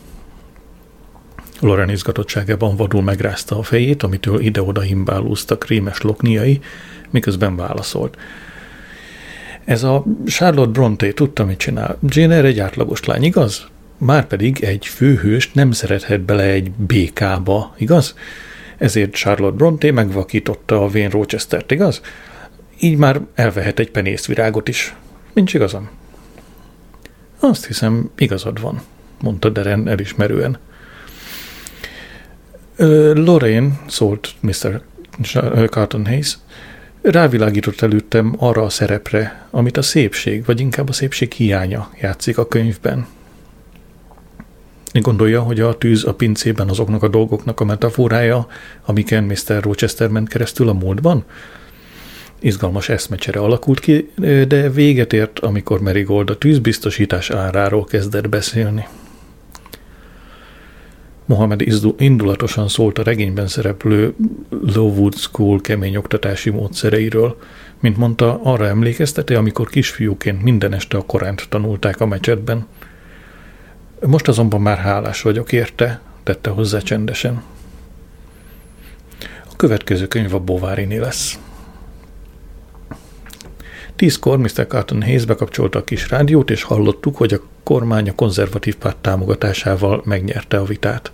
Loren 1.60 1.90
izgatottságában 1.90 2.76
vadul 2.76 3.02
megrázta 3.02 3.58
a 3.58 3.62
fejét, 3.62 4.02
amitől 4.02 4.40
ide-oda 4.40 4.80
himbálóztak 4.80 5.66
rémes 5.66 6.00
lokniai, 6.00 6.60
miközben 7.10 7.56
válaszolt. 7.56 8.16
Ez 9.64 9.82
a 9.82 10.04
Charlotte 10.26 10.70
Bronte 10.70 11.12
tudta, 11.12 11.44
mit 11.44 11.58
csinál. 11.58 11.98
Jane 12.08 12.34
Eyre 12.34 12.46
egy 12.46 12.58
átlagos 12.58 13.04
lány, 13.04 13.22
igaz? 13.22 13.66
Márpedig 14.00 14.64
egy 14.64 14.86
főhőst 14.86 15.54
nem 15.54 15.72
szerethet 15.72 16.20
bele 16.20 16.42
egy 16.42 16.70
békába, 16.70 17.74
igaz? 17.78 18.14
Ezért 18.78 19.12
Charlotte 19.12 19.56
Bronte 19.56 19.92
megvakította 19.92 20.82
a 20.82 20.88
Vén 20.88 21.10
Rochester-t, 21.10 21.70
igaz? 21.70 22.00
Így 22.80 22.96
már 22.96 23.20
elvehet 23.34 23.78
egy 23.78 23.90
penészvirágot 23.90 24.68
is. 24.68 24.94
Nincs 25.32 25.54
igazam? 25.54 25.90
Azt 27.38 27.66
hiszem, 27.66 28.10
igazad 28.16 28.60
van, 28.60 28.80
mondta 29.20 29.48
Deren 29.48 29.88
elismerően. 29.88 30.58
Lorraine, 33.14 33.80
szólt 33.86 34.28
Mr. 34.40 34.82
Carton 35.68 36.06
Hayes, 36.06 36.38
rávilágított 37.02 37.80
előttem 37.80 38.34
arra 38.38 38.62
a 38.62 38.70
szerepre, 38.70 39.46
amit 39.50 39.76
a 39.76 39.82
szépség, 39.82 40.44
vagy 40.44 40.60
inkább 40.60 40.88
a 40.88 40.92
szépség 40.92 41.32
hiánya 41.32 41.90
játszik 42.00 42.38
a 42.38 42.48
könyvben. 42.48 43.06
Gondolja, 44.92 45.42
hogy 45.42 45.60
a 45.60 45.78
tűz 45.78 46.04
a 46.04 46.14
pincében 46.14 46.68
azoknak 46.68 47.02
a 47.02 47.08
dolgoknak 47.08 47.60
a 47.60 47.64
metaforája, 47.64 48.46
amiken 48.84 49.24
Mr. 49.24 49.62
Rochester 49.62 50.08
ment 50.08 50.28
keresztül 50.28 50.68
a 50.68 50.72
múltban? 50.72 51.24
Izgalmas 52.38 52.88
eszmecsere 52.88 53.40
alakult 53.40 53.80
ki, 53.80 54.10
de 54.48 54.70
véget 54.70 55.12
ért, 55.12 55.38
amikor 55.38 55.80
Merigold 55.80 56.30
a 56.30 56.38
tűzbiztosítás 56.38 57.30
áráról 57.30 57.84
kezdett 57.84 58.28
beszélni. 58.28 58.86
Mohamed 61.24 61.64
indulatosan 61.96 62.68
szólt 62.68 62.98
a 62.98 63.02
regényben 63.02 63.46
szereplő 63.46 64.14
Lowood 64.74 65.14
School 65.14 65.60
kemény 65.60 65.96
oktatási 65.96 66.50
módszereiről. 66.50 67.36
Mint 67.80 67.96
mondta, 67.96 68.40
arra 68.42 68.66
emlékezteti, 68.66 69.34
amikor 69.34 69.68
kisfiúként 69.68 70.42
minden 70.42 70.72
este 70.72 70.96
a 70.96 71.02
Koránt 71.02 71.46
tanulták 71.48 72.00
a 72.00 72.06
mecsetben. 72.06 72.66
Most 74.06 74.28
azonban 74.28 74.60
már 74.60 74.78
hálás 74.78 75.22
vagyok 75.22 75.52
érte, 75.52 76.00
tette 76.22 76.50
hozzá 76.50 76.78
csendesen. 76.78 77.42
A 79.50 79.56
következő 79.56 80.08
könyv 80.08 80.34
a 80.34 80.38
Bováriné 80.38 80.96
lesz. 80.96 81.38
Tízkor 83.96 84.38
Mr. 84.38 84.66
Carton 84.68 85.02
Hayes 85.02 85.24
bekapcsolta 85.24 85.78
a 85.78 85.84
kis 85.84 86.08
rádiót, 86.08 86.50
és 86.50 86.62
hallottuk, 86.62 87.16
hogy 87.16 87.32
a 87.32 87.40
kormány 87.62 88.08
a 88.08 88.14
konzervatív 88.14 88.76
párt 88.76 88.96
támogatásával 88.96 90.02
megnyerte 90.04 90.58
a 90.58 90.64
vitát. 90.64 91.12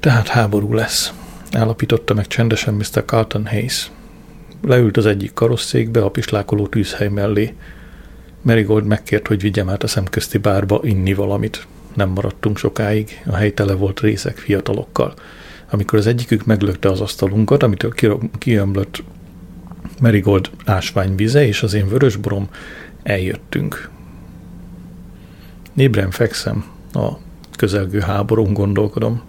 Tehát 0.00 0.28
háború 0.28 0.74
lesz, 0.74 1.12
állapította 1.52 2.14
meg 2.14 2.26
csendesen 2.26 2.74
Mr. 2.74 3.04
Carlton 3.04 3.46
Hayes. 3.46 3.90
Leült 4.62 4.96
az 4.96 5.06
egyik 5.06 5.34
karosszékbe 5.34 6.04
a 6.04 6.10
pislákoló 6.10 6.66
tűzhely 6.66 7.08
mellé. 7.08 7.54
Merigold 8.46 8.84
megkért, 8.84 9.26
hogy 9.26 9.40
vigyem 9.40 9.68
át 9.68 9.82
a 9.82 9.86
szemközti 9.86 10.38
bárba 10.38 10.80
inni 10.82 11.14
valamit. 11.14 11.66
Nem 11.94 12.08
maradtunk 12.08 12.58
sokáig, 12.58 13.22
a 13.26 13.34
hely 13.34 13.52
tele 13.52 13.74
volt 13.74 14.00
részek 14.00 14.36
fiatalokkal. 14.36 15.14
Amikor 15.70 15.98
az 15.98 16.06
egyikük 16.06 16.44
meglökte 16.44 16.90
az 16.90 17.00
asztalunkat, 17.00 17.62
amitől 17.62 17.92
kiömlött 18.38 19.02
Merigold 20.00 20.50
ásványvize 20.64 21.46
és 21.46 21.62
az 21.62 21.74
én 21.74 21.88
vörösborom, 21.88 22.48
eljöttünk. 23.02 23.90
Nébren 25.72 26.10
fekszem, 26.10 26.64
a 26.92 27.08
közelgő 27.56 28.00
háborún 28.00 28.52
gondolkodom. 28.52 29.22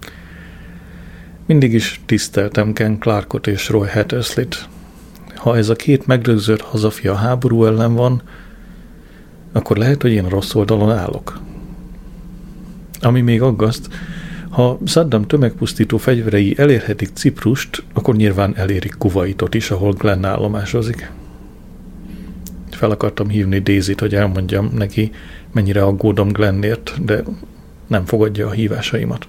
Mindig 1.46 1.72
is 1.72 2.00
tiszteltem 2.06 2.72
Ken 2.72 2.98
Clarkot 2.98 3.46
és 3.46 3.68
Roy 3.68 3.88
Hatterslit. 3.88 4.68
Ha 5.34 5.56
ez 5.56 5.68
a 5.68 5.74
két 5.74 6.06
megrögzött 6.06 6.60
hazafia 6.60 7.14
háború 7.14 7.64
ellen 7.64 7.94
van, 7.94 8.22
akkor 9.52 9.76
lehet, 9.76 10.02
hogy 10.02 10.12
én 10.12 10.24
a 10.24 10.28
rossz 10.28 10.54
oldalon 10.54 10.90
állok. 10.90 11.40
Ami 13.00 13.20
még 13.20 13.42
aggaszt, 13.42 13.88
ha 14.50 14.78
Saddam 14.86 15.26
tömegpusztító 15.26 15.96
fegyverei 15.96 16.54
elérhetik 16.56 17.08
Ciprust, 17.14 17.84
akkor 17.92 18.16
nyilván 18.16 18.56
elérik 18.56 18.94
Kuwaitot 18.98 19.54
is, 19.54 19.70
ahol 19.70 19.92
Glenn 19.92 20.24
állomásozik. 20.24 21.10
Fel 22.70 22.90
akartam 22.90 23.28
hívni 23.28 23.58
Dézit, 23.58 24.00
hogy 24.00 24.14
elmondjam 24.14 24.70
neki, 24.74 25.10
mennyire 25.52 25.82
aggódom 25.82 26.28
Glennért, 26.28 27.04
de 27.04 27.22
nem 27.86 28.04
fogadja 28.04 28.46
a 28.46 28.50
hívásaimat. 28.50 29.28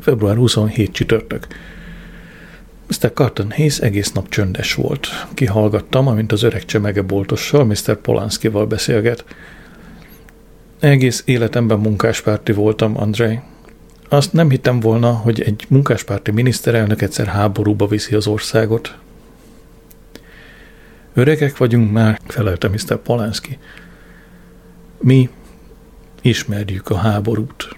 Február 0.00 0.36
27 0.36 0.92
csütörtök. 0.92 1.46
Mr. 2.88 3.12
Carton 3.12 3.50
Hayes 3.50 3.78
egész 3.78 4.12
nap 4.12 4.28
csöndes 4.28 4.74
volt. 4.74 5.08
Kihallgattam, 5.34 6.06
amint 6.06 6.32
az 6.32 6.42
öreg 6.42 6.64
csemegeboltossal, 6.64 7.64
Mr. 7.64 7.96
Polanskival 7.96 8.66
beszélget. 8.66 9.24
Egész 10.80 11.22
életemben 11.26 11.78
munkáspárti 11.78 12.52
voltam, 12.52 12.98
Andrei. 12.98 13.40
Azt 14.08 14.32
nem 14.32 14.50
hittem 14.50 14.80
volna, 14.80 15.12
hogy 15.12 15.40
egy 15.40 15.64
munkáspárti 15.68 16.30
miniszterelnök 16.30 17.02
egyszer 17.02 17.26
háborúba 17.26 17.86
viszi 17.86 18.14
az 18.14 18.26
országot. 18.26 18.98
Öregek 21.14 21.56
vagyunk 21.56 21.92
már, 21.92 22.20
felelte 22.26 22.68
Mr. 22.68 22.96
Polanski. 22.96 23.58
Mi 24.98 25.30
ismerjük 26.22 26.88
a 26.88 26.96
háborút. 26.96 27.76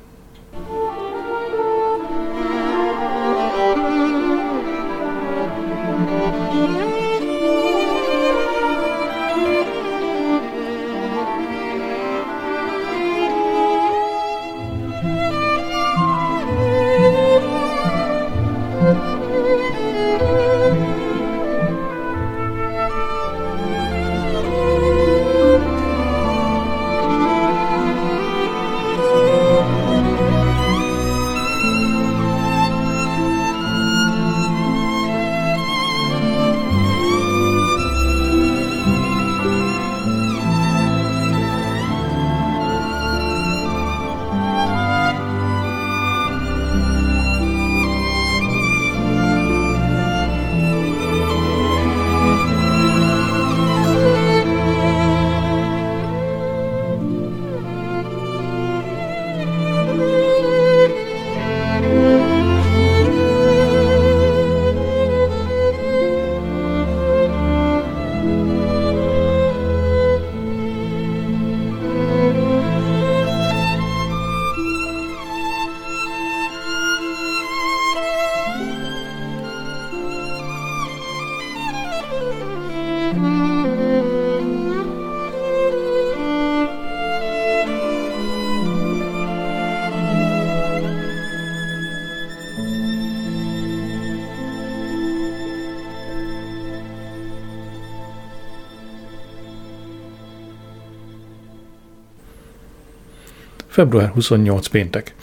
Február 103.75 104.09
28 104.09 104.67
péntek. 104.67 105.15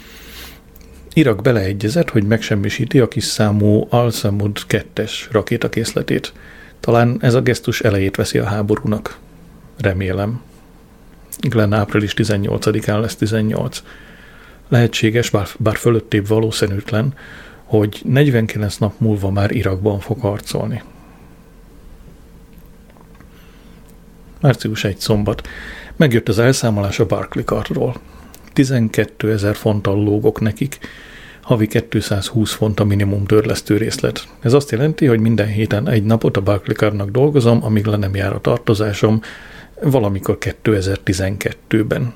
Irak 1.13 1.41
beleegyezett, 1.41 2.09
hogy 2.09 2.23
megsemmisíti 2.23 2.99
a 2.99 3.07
kis 3.07 3.23
számú 3.23 3.87
Al-Samud 3.89 4.57
2-es 4.67 5.11
rakétakészletét. 5.31 6.33
Talán 6.79 7.17
ez 7.21 7.33
a 7.33 7.41
gesztus 7.41 7.81
elejét 7.81 8.15
veszi 8.15 8.37
a 8.37 8.45
háborúnak. 8.45 9.17
Remélem. 9.77 10.41
Glenn 11.39 11.73
április 11.73 12.13
18-án 12.17 12.99
lesz 12.99 13.15
18. 13.15 13.83
Lehetséges, 14.67 15.29
bár, 15.29 15.47
bár 15.57 15.75
fölöttébb 15.75 16.27
valószínűtlen, 16.27 17.13
hogy 17.63 18.01
49 18.03 18.77
nap 18.77 18.93
múlva 18.97 19.29
már 19.29 19.51
Irakban 19.51 19.99
fog 19.99 20.19
harcolni. 20.19 20.83
Március 24.41 24.83
1 24.83 24.97
szombat. 24.97 25.47
Megjött 25.95 26.29
az 26.29 26.39
elszámolás 26.39 26.99
a 26.99 27.05
Barclay 27.05 27.43
kartról. 27.43 27.95
12 28.53 29.31
ezer 29.31 29.55
fonttal 29.55 30.03
lógok 30.03 30.39
nekik, 30.39 30.79
havi 31.41 31.67
220 31.67 32.53
font 32.53 32.79
a 32.79 32.83
minimum 32.83 33.25
törlesztő 33.25 33.77
részlet. 33.77 34.27
Ez 34.39 34.53
azt 34.53 34.71
jelenti, 34.71 35.05
hogy 35.05 35.19
minden 35.19 35.47
héten 35.47 35.89
egy 35.89 36.03
napot 36.03 36.37
a 36.37 36.41
Barclaycardnak 36.41 37.09
dolgozom, 37.09 37.63
amíg 37.63 37.85
le 37.85 37.97
nem 37.97 38.15
jár 38.15 38.33
a 38.33 38.41
tartozásom, 38.41 39.21
valamikor 39.81 40.37
2012-ben. 40.39 42.13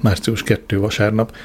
Március 0.00 0.42
2 0.42 0.78
vasárnap. 0.78 1.36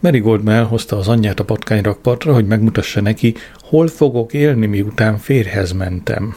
Marigold 0.00 0.48
elhozta 0.48 0.96
az 0.96 1.08
anyját 1.08 1.40
a 1.40 1.44
patkányrakpartra, 1.44 2.32
hogy 2.34 2.46
megmutassa 2.46 3.00
neki, 3.00 3.34
hol 3.60 3.86
fogok 3.86 4.32
élni, 4.32 4.66
miután 4.66 5.18
férhez 5.18 5.72
mentem. 5.72 6.36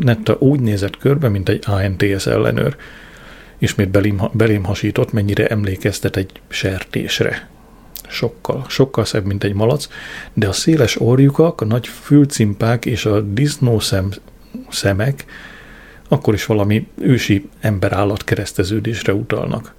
Netta 0.00 0.36
úgy 0.38 0.60
nézett 0.60 0.98
körbe, 0.98 1.28
mint 1.28 1.48
egy 1.48 1.62
ANTS 1.66 2.26
ellenőr. 2.26 2.76
Ismét 3.58 3.88
belém, 3.88 4.20
belém 4.32 4.64
hasított, 4.64 5.12
mennyire 5.12 5.46
emlékeztet 5.46 6.16
egy 6.16 6.30
sertésre. 6.48 7.48
Sokkal, 8.08 8.64
sokkal 8.68 9.04
szebb, 9.04 9.24
mint 9.24 9.44
egy 9.44 9.54
malac, 9.54 9.88
de 10.32 10.48
a 10.48 10.52
széles 10.52 11.00
orjukak, 11.00 11.60
a 11.60 11.64
nagy 11.64 11.86
fülcimpák 11.86 12.86
és 12.86 13.04
a 13.04 13.20
disznószem 13.20 14.10
szemek 14.68 15.24
akkor 16.08 16.34
is 16.34 16.46
valami 16.46 16.86
ősi 17.00 17.48
emberállat 17.60 18.24
kereszteződésre 18.24 19.14
utalnak. 19.14 19.74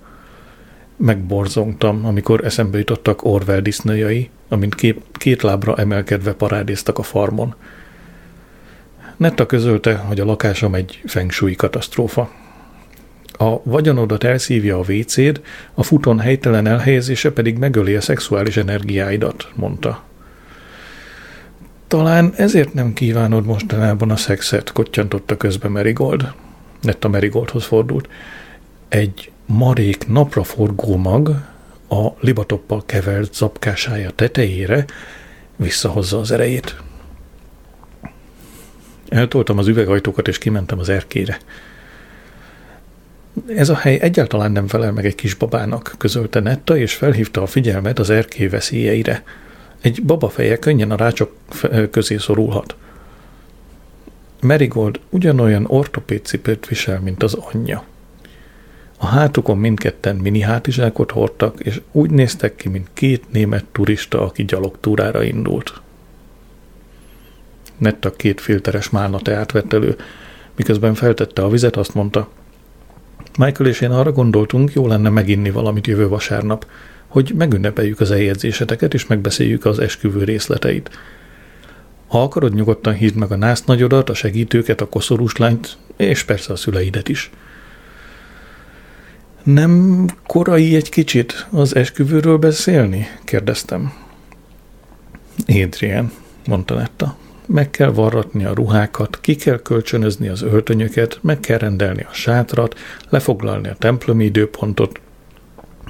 Megborzongtam, 0.98 2.06
amikor 2.06 2.46
eszembe 2.46 2.78
jutottak 2.78 3.24
Orwell 3.24 3.60
disznőjai, 3.60 4.30
amint 4.48 4.76
két, 4.76 5.02
két 5.12 5.42
lábra 5.42 5.76
emelkedve 5.76 6.34
parádéztak 6.34 6.98
a 6.98 7.04
farmon. 7.04 7.56
Netta 9.18 9.46
közölte, 9.46 9.96
hogy 9.96 10.20
a 10.20 10.26
lakásom 10.26 10.76
egy 10.76 11.02
feng 11.06 11.32
shui 11.32 11.56
katasztrófa. 11.56 12.32
A 13.38 13.64
vagyonodat 13.64 14.24
elszívja 14.24 14.78
a 14.78 14.84
vécéd, 14.84 15.42
a 15.74 15.84
futon 15.84 16.20
helytelen 16.20 16.68
elhelyezése 16.68 17.32
pedig 17.32 17.58
megöli 17.58 17.96
a 17.96 18.02
szexuális 18.02 18.58
energiáidat, 18.58 19.52
mondta. 19.56 20.04
Talán 21.88 22.34
ezért 22.36 22.74
nem 22.74 22.94
kívánod 22.94 23.46
mostanában 23.46 24.12
a 24.12 24.16
szexet, 24.16 24.72
kottyantotta 24.72 25.38
közbe 25.38 25.68
Merigold. 25.68 26.34
Netta 26.82 27.08
Merigoldhoz 27.08 27.66
fordult. 27.66 28.10
Egy 28.88 29.32
marék 29.46 30.08
napraforgó 30.08 30.96
mag 30.96 31.30
a 31.90 32.08
libatoppal 32.20 32.84
kevert 32.86 33.34
zapkásája 33.34 34.10
tetejére 34.10 34.86
visszahozza 35.56 36.20
az 36.20 36.32
erejét. 36.32 36.76
Eltoltam 39.10 39.58
az 39.58 39.68
üvegajtókat, 39.68 40.28
és 40.28 40.38
kimentem 40.38 40.80
az 40.80 40.90
erkére. 40.90 41.38
Ez 43.56 43.70
a 43.70 43.76
hely 43.76 44.00
egyáltalán 44.02 44.52
nem 44.52 44.68
felel 44.68 44.92
meg 44.92 45.06
egy 45.06 45.16
kisbabának, 45.16 45.96
közölte 45.98 46.40
Netta, 46.40 46.78
és 46.78 46.94
felhívta 46.94 47.42
a 47.42 47.46
figyelmet 47.46 48.00
az 48.00 48.10
erké 48.10 48.48
veszélyeire. 48.48 49.24
Egy 49.82 50.04
babafeje 50.04 50.58
könnyen 50.58 50.92
a 50.92 50.96
rácsok 50.96 51.36
közé 51.92 52.18
szorulhat. 52.18 52.76
Marigold 54.42 55.00
ugyanolyan 55.10 55.66
ortopéd 55.68 56.26
cipőt 56.26 56.68
visel, 56.68 57.00
mint 57.00 57.24
az 57.24 57.34
anyja. 57.34 57.84
A 58.98 59.06
hátukon 59.06 59.58
mindketten 59.58 60.16
mini 60.16 60.40
hátizsákot 60.40 61.12
hordtak, 61.12 61.60
és 61.60 61.82
úgy 61.92 62.10
néztek 62.10 62.56
ki, 62.56 62.70
mint 62.70 62.88
két 62.94 63.32
német 63.32 63.66
turista, 63.72 64.22
aki 64.22 64.46
gyalogtúrára 64.46 65.24
indult. 65.24 65.82
Netta 67.78 68.12
két 68.12 68.42
filteres 68.42 68.90
málna 68.90 69.20
teát 69.20 69.52
vett 69.52 69.74
elő, 69.74 69.96
miközben 70.56 70.94
feltette 70.94 71.44
a 71.44 71.50
vizet, 71.50 71.76
azt 71.76 71.94
mondta, 71.94 72.30
Michael 73.38 73.70
és 73.70 73.82
én 73.82 73.92
arra 73.92 74.12
gondoltunk, 74.12 74.74
jó 74.74 74.88
lenne 74.88 75.10
meginni 75.10 75.52
valamit 75.52 75.88
jövő 75.88 76.08
vasárnap, 76.08 76.66
hogy 77.08 77.34
megünnepeljük 77.38 78.00
az 78.00 78.12
eljegyzéseteket, 78.12 78.94
és 78.94 79.08
megbeszéljük 79.08 79.66
az 79.66 79.80
esküvő 79.80 80.24
részleteit. 80.24 80.90
Ha 82.08 82.22
akarod, 82.22 82.54
nyugodtan 82.54 82.94
hívd 82.94 83.16
meg 83.16 83.32
a 83.32 83.36
násznagyodat, 83.36 84.10
a 84.10 84.14
segítőket, 84.14 84.82
a 84.82 84.90
koszorús 84.90 85.38
lányt, 85.38 85.78
és 85.98 86.24
persze 86.24 86.54
a 86.54 86.56
szüleidet 86.56 87.10
is. 87.10 87.30
Nem 89.44 90.06
korai 90.28 90.76
egy 90.76 90.90
kicsit 90.90 91.48
az 91.52 91.76
esküvőről 91.76 92.38
beszélni? 92.38 93.08
kérdeztem. 93.24 93.94
Adrian, 95.48 96.12
mondta 96.48 96.76
Netta. 96.76 97.18
Meg 97.48 97.70
kell 97.70 97.92
varratni 97.92 98.46
a 98.46 98.54
ruhákat, 98.54 99.20
ki 99.22 99.36
kell 99.36 99.62
kölcsönözni 99.62 100.28
az 100.28 100.42
öltönyöket, 100.42 101.20
meg 101.22 101.40
kell 101.40 101.58
rendelni 101.58 102.02
a 102.10 102.14
sátrat, 102.14 102.80
lefoglalni 103.10 103.68
a 103.68 103.76
templomi 103.76 104.24
időpontot, 104.24 105.00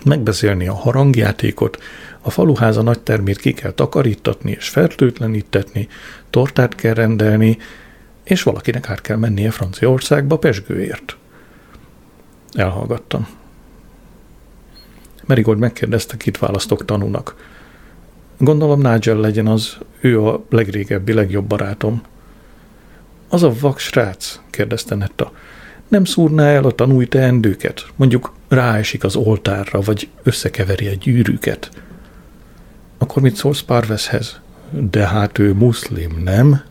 megbeszélni 0.04 0.68
a 0.68 0.74
harangjátékot, 0.74 1.84
a 2.22 2.30
faluháza 2.30 2.82
nagy 2.82 3.00
termét 3.00 3.38
ki 3.38 3.54
kell 3.54 3.72
takarítatni 3.72 4.52
és 4.52 4.70
fertőtlenítetni, 4.70 5.88
tortát 6.30 6.76
kell 6.76 6.94
rendelni, 6.94 7.58
és 8.24 8.44
valakinek 8.44 8.90
át 8.90 9.02
kell 9.02 9.18
mennie 9.18 9.52
Franciaországba 9.52 10.38
pesgőért. 10.38 11.18
Elhallgattam. 12.54 13.28
Merigold 15.26 15.58
megkérdezte, 15.58 16.18
kit 16.18 16.38
választok 16.38 16.86
tanúnak. 16.86 17.36
Gondolom 18.38 18.82
Nigel 18.82 19.18
legyen 19.18 19.48
az, 19.48 19.78
ő 20.00 20.22
a 20.26 20.46
legrégebbi, 20.50 21.14
legjobb 21.14 21.46
barátom. 21.46 22.02
Az 23.30 23.44
a 23.44 23.54
vak 23.60 23.80
srác, 23.80 24.40
kérdezte 24.50 24.96
Netta. 24.96 25.32
Nem 25.88 26.06
szúrná 26.06 26.46
el 26.46 26.64
a 26.64 26.72
tanúi 26.72 27.08
teendőket? 27.08 27.86
Mondjuk 27.96 28.34
ráesik 28.48 29.04
az 29.04 29.16
oltárra, 29.16 29.82
vagy 29.82 30.10
összekeveri 30.24 30.88
a 30.88 30.94
gyűrűket. 30.94 31.70
Akkor 32.98 33.22
mit 33.22 33.36
szólsz 33.36 33.62
Parveshez? 33.62 34.40
De 34.92 35.08
hát 35.08 35.38
ő 35.38 35.54
muszlim, 35.54 36.22
nem? 36.24 36.62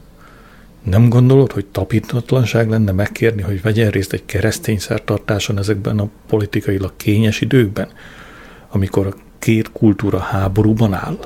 Nem 0.83 1.09
gondolod, 1.09 1.53
hogy 1.53 1.67
tapintatlanság 1.67 2.69
lenne 2.69 2.93
megkérni, 2.93 3.43
hogy 3.43 3.63
vegyen 3.63 3.91
részt 3.91 4.13
egy 4.13 4.25
keresztény 4.25 4.79
szertartáson 4.79 5.59
ezekben 5.59 5.99
a 5.99 6.09
politikailag 6.29 6.93
kényes 6.97 7.41
időkben, 7.41 7.89
amikor 8.71 9.07
a 9.07 9.15
két 9.39 9.73
kultúra 9.73 10.19
háborúban 10.19 10.95
áll? 10.95 11.19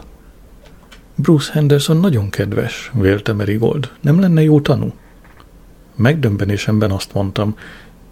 Bruce 1.21 1.53
Henderson 1.53 1.97
nagyon 1.97 2.31
kedves, 2.31 2.91
vélte 2.95 3.33
Marigold. 3.33 3.91
Nem 4.01 4.21
lenne 4.21 4.43
jó 4.43 4.61
tanú? 4.61 4.93
Megdömbenésemben 5.95 6.91
azt 6.91 7.15
mondtam, 7.15 7.57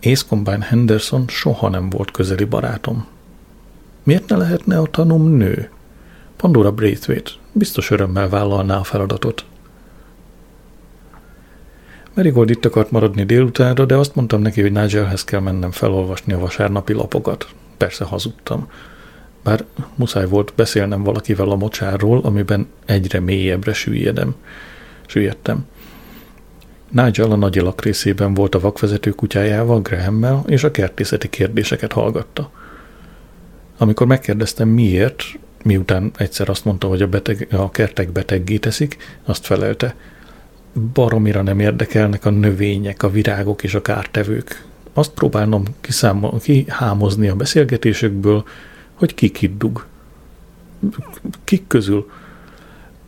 Ace 0.03 0.25
Combine 0.29 0.65
Henderson 0.65 1.25
soha 1.29 1.69
nem 1.69 1.91
volt 1.91 2.11
közeli 2.11 2.45
barátom. 2.45 3.07
Miért 4.03 4.29
ne 4.29 4.37
lehetne 4.37 4.79
a 4.79 4.87
tanum 4.91 5.29
nő? 5.29 5.71
Pandora 6.37 6.73
Braithwaite 6.73 7.31
biztos 7.53 7.91
örömmel 7.91 8.29
vállalná 8.29 8.79
a 8.79 8.85
feladatot. 8.85 9.45
Marigold 12.15 12.51
itt 12.51 12.65
akart 12.65 12.91
maradni 12.91 13.25
délutánra, 13.25 13.85
de 13.85 13.97
azt 13.97 14.15
mondtam 14.15 14.41
neki, 14.41 14.61
hogy 14.61 14.73
Nigelhez 14.73 15.25
kell 15.25 15.41
mennem 15.41 15.71
felolvasni 15.71 16.33
a 16.33 16.39
vasárnapi 16.39 16.93
lapokat. 16.93 17.49
Persze 17.77 18.05
hazudtam. 18.05 18.69
Bár 19.47 19.65
muszáj 19.95 20.27
volt 20.27 20.53
beszélnem 20.57 21.03
valakivel 21.03 21.51
a 21.51 21.57
mocsárról, 21.57 22.21
amiben 22.23 22.67
egyre 22.87 23.21
mélyebbre 23.21 23.73
süllyedem. 23.73 24.35
Süllyedtem. 25.07 25.67
Nigel 26.91 27.31
a 27.31 27.37
nagy 27.37 27.65
részében 27.77 28.35
volt 28.35 28.55
a 28.55 28.61
vakvezető 28.61 29.11
kutyájával, 29.11 29.81
Grahammel, 29.81 30.43
és 30.47 30.65
a 30.65 30.71
kertészeti 30.71 31.29
kérdéseket 31.29 31.93
hallgatta. 31.93 32.51
Amikor 33.79 34.07
megkérdeztem 34.07 34.69
miért, 34.69 35.23
miután 35.63 36.11
egyszer 36.17 36.49
azt 36.49 36.65
mondta, 36.65 36.87
hogy 36.87 37.03
a, 37.03 37.09
beteg, 37.09 37.49
a 37.51 37.71
kertek 37.71 38.13
beteggé 38.13 38.57
teszik, 38.57 38.97
azt 39.25 39.47
felelte. 39.47 39.95
Baromira 40.93 41.43
nem 41.43 41.61
érdekelnek 41.61 42.25
a 42.25 42.31
növények, 42.31 43.03
a 43.03 43.11
virágok 43.11 43.63
és 43.63 43.75
a 43.75 43.83
kártevők. 43.83 44.65
Azt 44.93 45.11
próbálnom 45.11 45.63
kiszámol, 45.81 46.39
kihámozni 46.39 47.29
a 47.29 47.35
beszélgetésükből, 47.35 48.45
hogy 48.97 49.15
ki 49.15 49.29
kit 49.29 49.57
dug. 49.57 49.87
Kik 51.45 51.67
közül? 51.67 52.11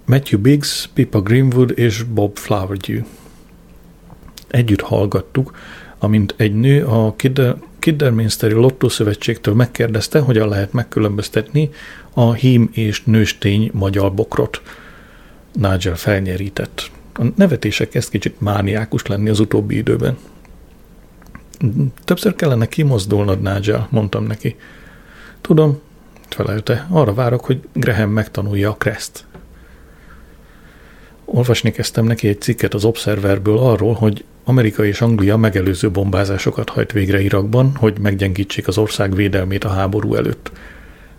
Matthew 0.05 0.41
Biggs, 0.41 0.89
Pippa 0.95 1.21
Greenwood 1.21 1.73
és 1.79 2.03
Bob 2.03 2.37
Flowerdew. 2.37 3.03
Együtt 4.49 4.81
hallgattuk 4.81 5.53
amint 5.99 6.35
egy 6.37 6.55
nő 6.55 6.85
a 6.85 7.15
Kidderminsteri 7.79 8.55
Lotto 8.55 8.89
Szövetségtől 8.89 9.55
megkérdezte, 9.55 10.19
hogyan 10.19 10.49
lehet 10.49 10.73
megkülönböztetni 10.73 11.71
a 12.13 12.33
hím 12.33 12.69
és 12.73 13.03
nőstény 13.05 13.71
magyar 13.73 14.15
bokrot. 14.15 14.63
Nigel 15.53 15.97
felnyerített. 15.97 16.91
A 17.15 17.25
nevetések 17.37 17.89
kezd 17.89 18.11
kicsit 18.11 18.41
mániákus 18.41 19.07
lenni 19.07 19.29
az 19.29 19.41
utóbbi 19.41 19.77
időben. 19.77 20.17
Többször 22.05 22.35
kellene 22.35 22.67
kimozdulnod, 22.67 23.41
Nigel, 23.41 23.89
mondtam 23.91 24.25
neki. 24.25 24.57
Tudom, 25.49 25.81
felelte, 26.29 26.87
arra 26.91 27.15
várok, 27.15 27.45
hogy 27.45 27.61
Graham 27.73 28.11
megtanulja 28.11 28.71
a 28.71 28.75
kreszt. 28.75 29.25
Olvasni 31.25 31.71
kezdtem 31.71 32.05
neki 32.05 32.29
egy 32.29 32.41
cikket 32.41 32.75
az 32.75 32.85
Observerből 32.85 33.59
arról, 33.59 33.95
hogy 33.95 34.25
Amerika 34.45 34.85
és 34.85 35.01
Anglia 35.01 35.37
megelőző 35.37 35.91
bombázásokat 35.91 36.69
hajt 36.69 36.93
végre 36.93 37.21
Irakban, 37.21 37.77
hogy 37.77 37.99
meggyengítsék 38.01 38.69
az 38.69 38.79
ország 38.79 39.15
védelmét 39.15 39.65
a 39.65 39.69
háború 39.69 40.15
előtt. 40.15 40.51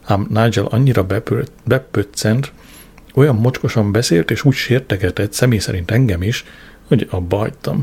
Ám 0.03 0.27
Nigel 0.29 0.65
annyira 0.65 1.05
bepöccent, 1.65 2.51
olyan 3.13 3.35
mocskosan 3.35 3.91
beszélt 3.91 4.31
és 4.31 4.43
úgy 4.43 4.55
sértegetett, 4.55 5.33
személy 5.33 5.59
szerint 5.59 5.91
engem 5.91 6.21
is, 6.21 6.45
hogy 6.87 7.07
abba 7.09 7.37
hagytam. 7.37 7.81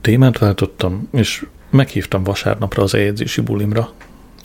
Témát 0.00 0.38
váltottam, 0.38 1.08
és 1.12 1.46
meghívtam 1.70 2.22
vasárnapra 2.22 2.82
az 2.82 2.94
eljegyzési 2.94 3.40
bulimra. 3.40 3.92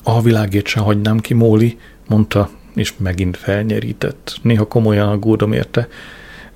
A 0.03 0.21
világét 0.21 0.67
se 0.67 0.79
hagynám 0.79 1.19
ki, 1.19 1.33
Móli, 1.33 1.79
mondta, 2.07 2.49
és 2.75 2.93
megint 2.97 3.37
felnyerített. 3.37 4.39
Néha 4.41 4.67
komolyan 4.67 5.09
aggódom 5.09 5.53
érte, 5.53 5.87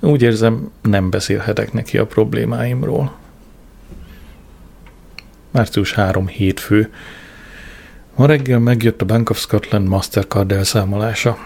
úgy 0.00 0.22
érzem, 0.22 0.70
nem 0.82 1.10
beszélhetek 1.10 1.72
neki 1.72 1.98
a 1.98 2.06
problémáimról. 2.06 3.16
Március 5.50 5.92
3 5.92 6.26
hétfő. 6.26 6.92
Ma 8.14 8.26
reggel 8.26 8.58
megjött 8.58 9.02
a 9.02 9.04
Bank 9.04 9.30
of 9.30 9.38
Scotland 9.38 9.88
Mastercard 9.88 10.52
elszámolása. 10.52 11.38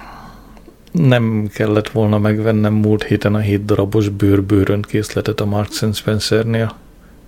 Nem 0.92 1.48
kellett 1.54 1.88
volna 1.88 2.18
megvennem 2.18 2.74
múlt 2.74 3.02
héten 3.02 3.34
a 3.34 3.38
hét 3.38 3.64
darabos 3.64 4.08
bőr-bőrönt 4.08 4.86
készletet 4.86 5.40
a 5.40 5.44
Marks 5.44 5.84
Spencernél. 5.92 6.76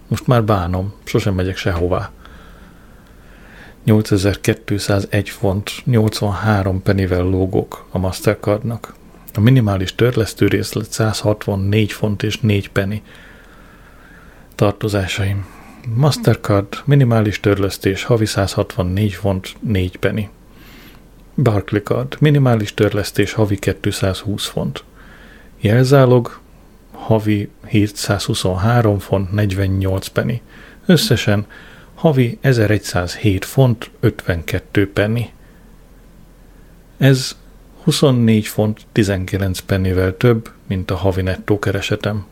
Most 0.08 0.26
már 0.26 0.44
bánom, 0.44 0.92
sosem 1.04 1.34
megyek 1.34 1.56
sehová. 1.56 2.10
8201 3.84 5.28
font, 5.28 5.70
83 5.84 6.82
pennivel 6.82 7.22
lógok 7.22 7.86
a 7.90 7.98
Mastercardnak. 7.98 8.94
A 9.34 9.40
minimális 9.40 9.94
törlesztő 9.94 10.46
részlet 10.46 10.92
164 10.92 11.92
font 11.92 12.22
és 12.22 12.38
4 12.40 12.68
penny. 12.68 13.02
Tartozásaim. 14.54 15.46
Mastercard, 15.94 16.68
minimális 16.84 17.40
törlesztés, 17.40 18.04
havi 18.04 18.26
164 18.26 19.12
font, 19.12 19.54
4 19.60 19.96
penny. 19.96 20.28
Barclaycard, 21.34 22.16
minimális 22.20 22.74
törlesztés, 22.74 23.32
havi 23.32 23.58
220 23.58 24.46
font. 24.46 24.84
Jelzálog, 25.60 26.40
havi 26.92 27.48
723 27.66 28.98
font, 28.98 29.32
48 29.32 30.08
penny. 30.08 30.40
Összesen 30.86 31.46
havi 32.02 32.38
1107 32.40 33.44
font, 33.44 33.90
52 34.00 34.92
penny. 34.92 35.30
Ez 36.98 37.36
24 37.82 38.46
font 38.46 38.80
19 38.92 39.58
pennivel 39.60 40.16
több, 40.16 40.50
mint 40.66 40.90
a 40.90 40.96
havi 40.96 41.22
nettó 41.22 41.58
keresetem. 41.58 42.26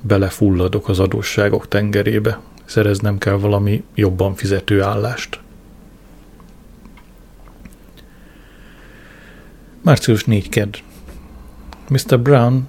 Belefulladok 0.00 0.88
az 0.88 0.98
adósságok 0.98 1.68
tengerébe, 1.68 2.40
szereznem 2.64 3.18
kell 3.18 3.34
valami 3.34 3.84
jobban 3.94 4.34
fizető 4.34 4.82
állást. 4.82 5.40
Március 9.80 10.24
4 10.24 10.48
ked. 10.48 10.78
Mr. 11.88 12.20
Brown 12.20 12.68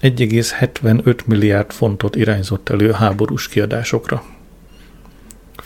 1,75 0.00 1.24
milliárd 1.24 1.70
fontot 1.70 2.16
irányzott 2.16 2.68
elő 2.68 2.92
háborús 2.92 3.48
kiadásokra. 3.48 4.38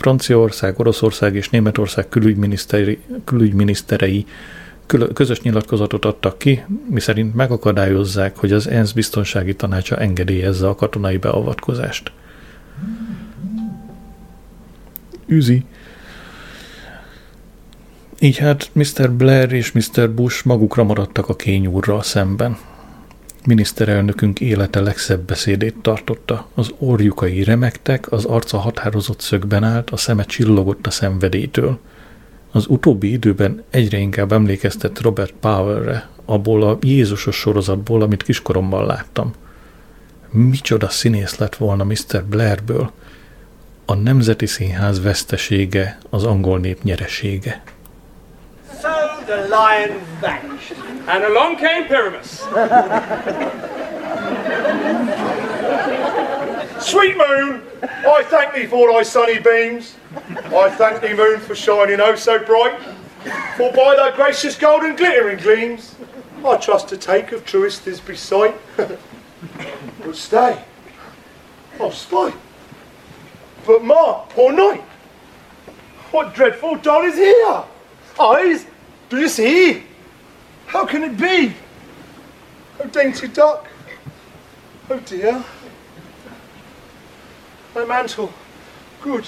Franciaország, 0.05 0.79
Oroszország 0.79 1.35
és 1.35 1.49
Németország 1.51 2.09
külügyminiszterei 3.25 4.27
közös 5.14 5.40
nyilatkozatot 5.40 6.05
adtak 6.05 6.38
ki, 6.38 6.64
miszerint 6.90 7.35
megakadályozzák, 7.35 8.37
hogy 8.37 8.53
az 8.53 8.69
ENSZ 8.69 8.93
biztonsági 8.93 9.55
tanácsa 9.55 9.97
engedélyezze 9.97 10.69
a 10.69 10.75
katonai 10.75 11.17
beavatkozást. 11.17 12.12
Üzi. 15.27 15.64
Így 18.19 18.37
hát 18.37 18.71
Mr. 18.73 19.12
Blair 19.12 19.53
és 19.53 19.73
Mr. 19.73 20.11
Bush 20.11 20.47
magukra 20.47 20.85
maradtak 20.85 21.29
a 21.29 21.37
kényúrral 21.37 22.03
szemben. 22.03 22.57
Miniszterelnökünk 23.46 24.40
élete 24.40 24.80
legszebb 24.80 25.20
beszédét 25.20 25.76
tartotta. 25.83 26.48
Az 26.54 26.70
orjukai 26.78 27.44
remektek, 27.44 28.12
az 28.12 28.24
arca 28.24 28.59
határozott 28.59 29.20
szögben 29.20 29.64
állt, 29.64 29.90
a 29.90 29.96
szeme 29.96 30.24
csillogott 30.24 30.87
a 30.87 30.90
szenvedélytől– 30.90 31.78
az 32.54 32.66
utóbbi 32.68 33.12
időben 33.12 33.64
egyre 33.70 33.98
inkább 33.98 34.33
emlékeztet 34.33 35.00
Robert 35.00 35.35
Powerre, 35.40 36.09
abból 36.24 36.62
a 36.62 36.78
Jézusos 36.80 37.37
sorozatból, 37.37 38.02
amit 38.02 38.22
kiskoromban 38.22 38.87
láttam. 38.87 39.35
Micsoda 40.30 40.88
színész 40.88 41.37
lett 41.37 41.57
volna 41.57 41.85
Mr. 41.85 42.24
Blairből. 42.24 42.90
A 43.85 43.94
Nemzeti 43.94 44.46
Színház 44.46 45.02
vesztesége, 45.02 45.98
az 46.11 46.24
angol 46.24 46.59
nép 46.59 46.83
nyeresége. 46.83 47.62
So 48.83 48.88
the 49.26 49.42
lion 49.42 49.98
vanished, 50.20 50.84
and 51.07 51.25
along 51.25 51.57
came 51.57 51.85
Pyramus. 51.85 52.40
Sweet 56.81 57.17
moon, 57.17 57.62
I 57.83 58.23
thank 58.25 58.55
thee 58.55 58.67
for 58.67 58.93
thy 58.93 59.03
sunny 59.03 59.38
beams. 59.38 59.97
I 60.47 60.71
thank 60.71 61.01
thee, 61.03 61.14
moon, 61.14 61.40
for 61.40 61.55
shining 61.55 62.01
oh 62.01 62.14
so 62.14 62.38
bright. 62.45 62.81
For 63.57 63.73
by 63.73 63.97
thy 63.97 64.12
gracious 64.14 64.57
golden 64.57 64.97
glittering 64.97 65.38
gleams, 65.38 65.95
I 66.45 66.57
trust 66.57 66.88
to 66.88 66.97
take 66.97 67.33
of 67.33 67.45
truest 67.45 67.85
Thisbe 67.85 68.17
sight. 68.17 68.55
but 68.77 70.17
stay, 70.17 70.62
I'll 71.81 71.90
spy. 71.90 72.33
But 73.67 73.83
mark, 73.83 74.29
poor 74.31 74.53
night, 74.53 74.83
what 76.11 76.35
dreadful 76.35 76.77
doll 76.77 77.03
is 77.03 77.14
here? 77.14 77.64
Eyes, 78.21 78.67
do 79.09 79.19
you 79.19 79.29
see? 79.29 79.85
How 80.66 80.85
can 80.85 81.05
it 81.05 81.16
be? 81.16 81.55
Oh, 82.81 82.87
dainty 82.87 83.29
duck, 83.29 83.68
oh 84.90 84.98
dear. 85.00 85.44
My 87.74 87.85
mantle, 87.85 88.33
good. 89.00 89.27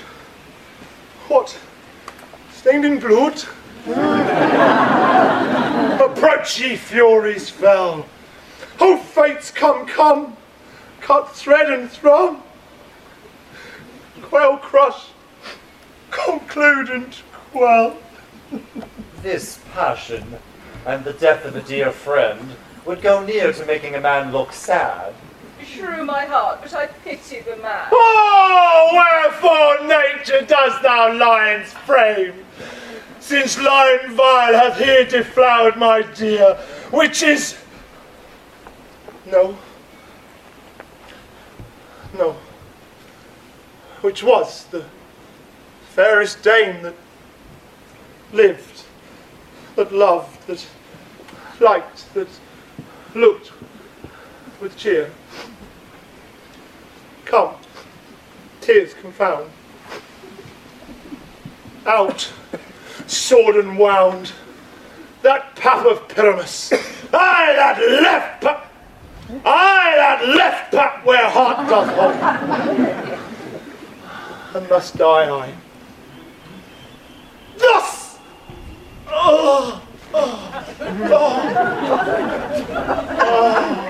What? 1.29 1.57
Stained 2.53 2.85
in 2.85 2.99
blood? 2.99 3.43
Approach 6.01 6.61
ye 6.61 6.77
furies 6.77 7.49
fell. 7.49 8.07
Oh, 8.81 8.99
fates, 8.99 9.51
come, 9.51 9.87
come, 9.87 10.37
cut 11.01 11.35
thread 11.35 11.73
and 11.73 11.91
thrum. 11.91 12.43
Quell 14.23 14.59
crush, 14.59 15.09
conclude 16.11 16.91
and 16.91 17.17
quell. 17.53 17.97
This 19.23 19.61
passion 19.73 20.37
and 20.87 21.05
the 21.05 21.13
death 21.13 21.45
of 21.45 21.57
a 21.57 21.63
dear 21.63 21.91
friend 21.91 22.53
would 22.85 23.03
go 23.03 23.25
near 23.25 23.53
to 23.53 23.67
making 23.67 23.97
a 23.97 24.01
man 24.01 24.33
look 24.33 24.53
sad. 24.53 25.13
Shrew 25.63 26.05
my 26.05 26.25
heart, 26.25 26.61
but 26.63 26.73
I 26.75 26.87
pity 26.87 27.41
the 27.41 27.57
man. 27.57 27.89
Oh, 27.91 28.91
wherefore 28.93 29.87
nature 29.89 30.47
does 30.47 30.81
thou 30.83 31.13
lions 31.13 31.73
frame? 31.73 32.35
Since 33.19 33.59
lion 33.59 34.15
vile 34.15 34.55
hath 34.55 34.79
here 34.79 35.05
deflowered 35.05 35.77
my 35.77 36.03
dear, 36.03 36.55
which 36.93 37.25
is... 37.25 37.59
No. 39.27 39.59
No. 42.17 42.37
Which 44.03 44.23
was 44.23 44.67
the 44.67 44.85
fairest 45.91 46.43
dame 46.43 46.83
that 46.83 46.95
lived, 48.33 48.85
that 49.75 49.93
loved, 49.93 50.47
that 50.47 50.65
liked, 51.61 52.13
that 52.15 52.29
looked 53.15 53.53
with 54.61 54.77
cheer. 54.77 55.11
Come, 57.25 57.55
tears 58.61 58.95
confound. 58.95 59.51
Out, 61.87 62.33
sword 63.07 63.57
and 63.57 63.79
wound. 63.79 64.33
That 65.23 65.57
pap 65.57 65.87
of 65.87 66.09
Pyramus. 66.09 66.73
Aye, 67.13 67.53
that 67.57 67.79
left 68.03 68.43
pap. 68.43 68.73
Aye, 69.45 69.95
that 69.97 70.29
left 70.29 70.73
pap 70.73 71.05
where 71.05 71.29
heart 71.29 71.69
doth 71.69 71.89
hold. 71.95 72.15
and 74.57 74.71
must 74.71 74.97
die 74.97 75.31
I. 75.31 75.55
Thus! 77.59 78.19
Ah! 79.09 79.86
Oh! 80.15 80.65
Oh! 81.11 81.43
Oh! 83.19 83.87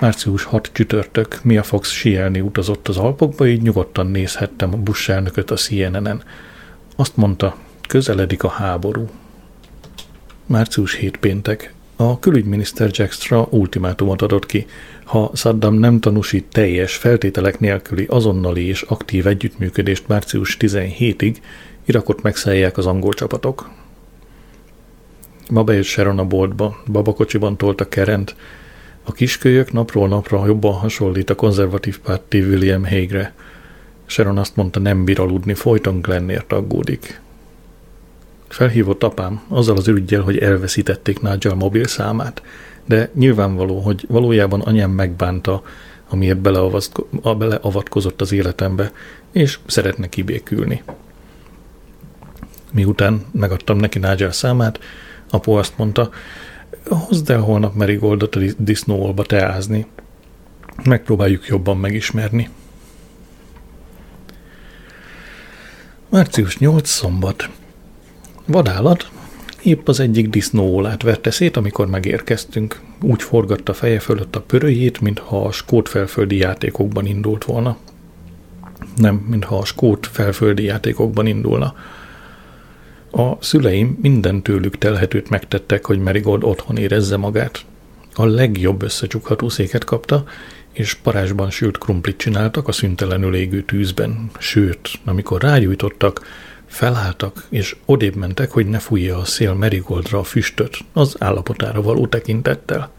Március 0.00 0.44
6 0.44 0.70
csütörtök, 0.72 1.40
Mia 1.42 1.62
Fox 1.62 1.90
sielni 1.90 2.40
utazott 2.40 2.88
az 2.88 2.96
Alpokba, 2.96 3.46
így 3.46 3.62
nyugodtan 3.62 4.06
nézhettem 4.06 4.74
a 4.74 4.76
Bush 4.76 5.10
elnököt 5.10 5.50
a 5.50 5.54
CNN-en. 5.54 6.22
Azt 6.96 7.16
mondta, 7.16 7.56
közeledik 7.88 8.42
a 8.42 8.48
háború. 8.48 9.08
Március 10.46 10.94
7 10.94 11.16
péntek. 11.16 11.74
A 11.96 12.18
külügyminiszter 12.18 12.90
Jack 12.92 13.12
Straw 13.12 13.46
ultimátumot 13.50 14.22
adott 14.22 14.46
ki. 14.46 14.66
Ha 15.04 15.30
Saddam 15.34 15.74
nem 15.74 16.00
tanúsít 16.00 16.44
teljes, 16.52 16.96
feltételek 16.96 17.58
nélküli, 17.58 18.06
azonnali 18.08 18.66
és 18.66 18.82
aktív 18.82 19.26
együttműködést 19.26 20.08
március 20.08 20.56
17-ig, 20.60 21.36
Irakot 21.84 22.22
megszállják 22.22 22.78
az 22.78 22.86
angol 22.86 23.12
csapatok. 23.12 23.70
Ma 25.50 25.64
bejött 25.64 25.84
Sharon 25.84 26.18
a 26.18 26.24
boltba, 26.24 26.82
babakocsiban 26.86 27.56
tolt 27.56 27.80
a 27.80 27.88
kerent, 27.88 28.34
a 29.04 29.12
kiskölyök 29.12 29.72
napról 29.72 30.08
napra 30.08 30.46
jobban 30.46 30.72
hasonlít 30.72 31.30
a 31.30 31.34
konzervatív 31.34 31.98
párti 31.98 32.40
William 32.40 32.84
Hague-re. 32.84 33.34
Sharon 34.06 34.38
azt 34.38 34.56
mondta, 34.56 34.80
nem 34.80 35.04
bír 35.04 35.20
aludni, 35.20 35.54
folyton 35.54 36.00
Glennért 36.00 36.52
aggódik. 36.52 37.20
Felhívott 38.48 39.02
apám 39.02 39.42
azzal 39.48 39.76
az 39.76 39.88
ürügyel, 39.88 40.22
hogy 40.22 40.38
elveszítették 40.38 41.20
Nigel 41.20 41.54
mobil 41.54 41.86
számát, 41.86 42.42
de 42.84 43.10
nyilvánvaló, 43.14 43.80
hogy 43.80 44.04
valójában 44.08 44.60
anyám 44.60 44.90
megbánta, 44.90 45.62
amiért 46.08 46.38
beleavatkozott 46.38 48.20
az 48.20 48.32
életembe, 48.32 48.92
és 49.32 49.58
szeretne 49.66 50.08
kibékülni. 50.08 50.82
Miután 52.72 53.26
megadtam 53.32 53.76
neki 53.76 53.98
Nigel 53.98 54.32
számát, 54.32 54.80
apu 55.30 55.52
azt 55.52 55.78
mondta, 55.78 56.10
hozd 56.88 57.30
el 57.30 57.40
holnap 57.40 57.74
Marigoldot 57.74 58.34
a 58.34 58.40
disznóolba 58.58 59.24
teázni. 59.24 59.86
Megpróbáljuk 60.84 61.46
jobban 61.46 61.76
megismerni. 61.76 62.48
Március 66.08 66.58
8 66.58 66.88
szombat. 66.88 67.48
Vadállat 68.46 69.10
épp 69.62 69.88
az 69.88 70.00
egyik 70.00 70.28
disznóólát 70.28 71.02
verte 71.02 71.30
szét, 71.30 71.56
amikor 71.56 71.86
megérkeztünk. 71.86 72.80
Úgy 73.02 73.22
forgatta 73.22 73.74
feje 73.74 73.98
fölött 74.00 74.36
a 74.36 74.40
pörőjét, 74.40 75.00
mintha 75.00 75.44
a 75.44 75.52
skót 75.52 75.88
felföldi 75.88 76.36
játékokban 76.36 77.06
indult 77.06 77.44
volna. 77.44 77.76
Nem, 78.96 79.14
mintha 79.14 79.58
a 79.58 79.64
skót 79.64 80.06
felföldi 80.06 80.62
játékokban 80.62 81.26
indulna. 81.26 81.74
A 83.10 83.42
szüleim 83.42 83.98
minden 84.02 84.42
tőlük 84.42 84.78
telhetőt 84.78 85.30
megtettek, 85.30 85.86
hogy 85.86 85.98
Merigold 85.98 86.44
otthon 86.44 86.76
érezze 86.76 87.16
magát. 87.16 87.64
A 88.14 88.24
legjobb 88.24 88.82
összecsukható 88.82 89.48
széket 89.48 89.84
kapta, 89.84 90.24
és 90.72 90.94
parázsban 90.94 91.50
sült 91.50 91.78
krumplit 91.78 92.16
csináltak 92.16 92.68
a 92.68 92.72
szüntelenül 92.72 93.34
égő 93.34 93.62
tűzben. 93.62 94.30
Sőt, 94.38 94.90
amikor 95.04 95.42
rágyújtottak, 95.42 96.26
felálltak, 96.66 97.46
és 97.48 97.76
odébb 97.84 98.14
mentek, 98.14 98.50
hogy 98.50 98.66
ne 98.66 98.78
fújja 98.78 99.18
a 99.18 99.24
szél 99.24 99.54
Merigoldra 99.54 100.18
a 100.18 100.24
füstöt, 100.24 100.78
az 100.92 101.16
állapotára 101.18 101.82
való 101.82 102.06
tekintettel. 102.06 102.90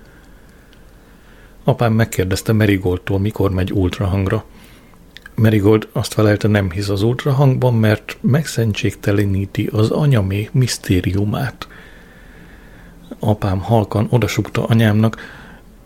Apám 1.64 1.94
megkérdezte 1.94 2.54
Merigoldtól, 2.54 3.20
mikor 3.20 3.52
megy 3.52 3.72
ultrahangra. 3.72 4.46
Merigold 5.36 5.88
azt 5.92 6.14
felelte, 6.14 6.48
nem 6.48 6.72
hisz 6.72 6.90
az 6.90 7.02
ultrahangban, 7.02 7.74
mert 7.74 8.18
megszentségteleníti 8.22 9.70
az 9.72 9.90
anyamé 9.90 10.50
misztériumát. 10.52 11.68
Apám 13.20 13.60
halkan 13.60 14.08
odasukta 14.10 14.66
anyámnak, 14.66 15.18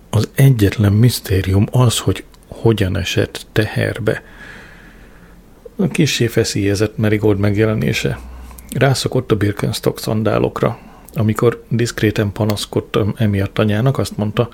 az 0.10 0.29
egyetlen 0.36 0.93
misztérium 0.93 1.65
az, 1.71 1.99
hogy 1.99 2.23
hogyan 2.47 2.97
esett 2.97 3.45
teherbe. 3.51 4.23
Kissé 5.91 6.27
feszélyezett 6.27 6.97
Merigold 6.97 7.39
megjelenése. 7.39 8.19
Rászokott 8.75 9.31
a 9.31 9.36
Birkenstock 9.36 9.99
szandálokra. 9.99 10.79
Amikor 11.13 11.63
diszkréten 11.69 12.31
panaszkodtam 12.31 13.13
emiatt 13.17 13.60
anyának, 13.60 13.97
azt 13.97 14.17
mondta, 14.17 14.49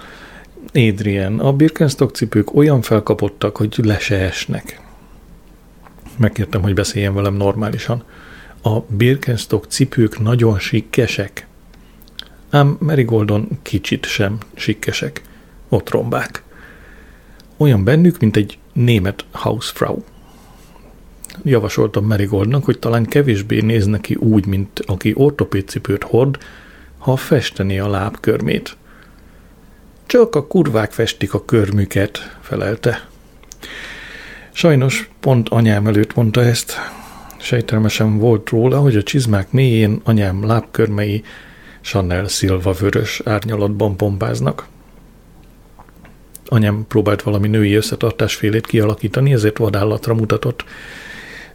Adrian, 0.73 1.39
a 1.39 1.53
Birkenstock 1.53 2.15
cipők 2.15 2.55
olyan 2.55 2.81
felkapottak, 2.81 3.57
hogy 3.57 3.79
le 3.83 3.99
se 3.99 4.15
esnek. 4.15 4.81
Megkértem, 6.17 6.61
hogy 6.61 6.73
beszéljen 6.73 7.13
velem 7.13 7.33
normálisan. 7.33 8.03
A 8.61 8.79
Birkenstock 8.79 9.65
cipők 9.69 10.19
nagyon 10.19 10.59
sikkesek. 10.59 11.47
Ám 12.49 12.77
Marigoldon 12.79 13.47
kicsit 13.61 14.05
sem 14.05 14.37
sikkesek. 14.53 15.21
Ott 15.69 15.89
rombák. 15.89 16.43
Olyan 17.57 17.83
bennük, 17.83 18.19
mint 18.19 18.35
egy 18.35 18.57
német 18.73 19.25
Hausfrau. 19.31 20.01
Javasoltam 21.43 22.05
Marigoldnak, 22.05 22.65
hogy 22.65 22.79
talán 22.79 23.05
kevésbé 23.05 23.61
néz 23.61 23.85
neki 23.85 24.15
úgy, 24.15 24.45
mint 24.45 24.79
aki 24.85 25.13
ortopédcipőt 25.15 26.03
hord, 26.03 26.37
ha 26.97 27.15
festeni 27.15 27.79
a 27.79 27.89
lábkörmét. 27.89 28.77
Csak 30.11 30.35
a 30.35 30.47
kurvák 30.47 30.91
festik 30.91 31.33
a 31.33 31.45
körmüket, 31.45 32.37
felelte. 32.41 33.07
Sajnos 34.51 35.09
pont 35.19 35.49
anyám 35.49 35.87
előtt 35.87 36.15
mondta 36.15 36.43
ezt. 36.43 36.73
Sejtelmesen 37.39 38.17
volt 38.17 38.49
róla, 38.49 38.79
hogy 38.79 38.95
a 38.95 39.03
csizmák 39.03 39.51
mélyén 39.51 40.01
anyám 40.03 40.45
lábkörmei 40.45 41.23
Chanel 41.81 42.27
szilva 42.27 42.71
vörös 42.71 43.21
árnyalatban 43.25 43.95
bombáznak. 43.95 44.67
Anyám 46.45 46.85
próbált 46.87 47.21
valami 47.21 47.47
női 47.47 47.73
összetartásfélét 47.73 48.67
kialakítani, 48.67 49.33
ezért 49.33 49.57
vadállatra 49.57 50.13
mutatott. 50.13 50.63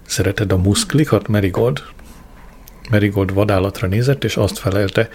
Szereted 0.07 0.53
a 0.53 0.57
muszklikat, 0.57 1.29
Merigold? 1.29 1.83
Merigold 2.91 3.35
vadállatra 3.35 3.89
nézett, 3.89 4.25
és 4.25 4.37
azt 4.37 4.59
felelte, 4.59 5.09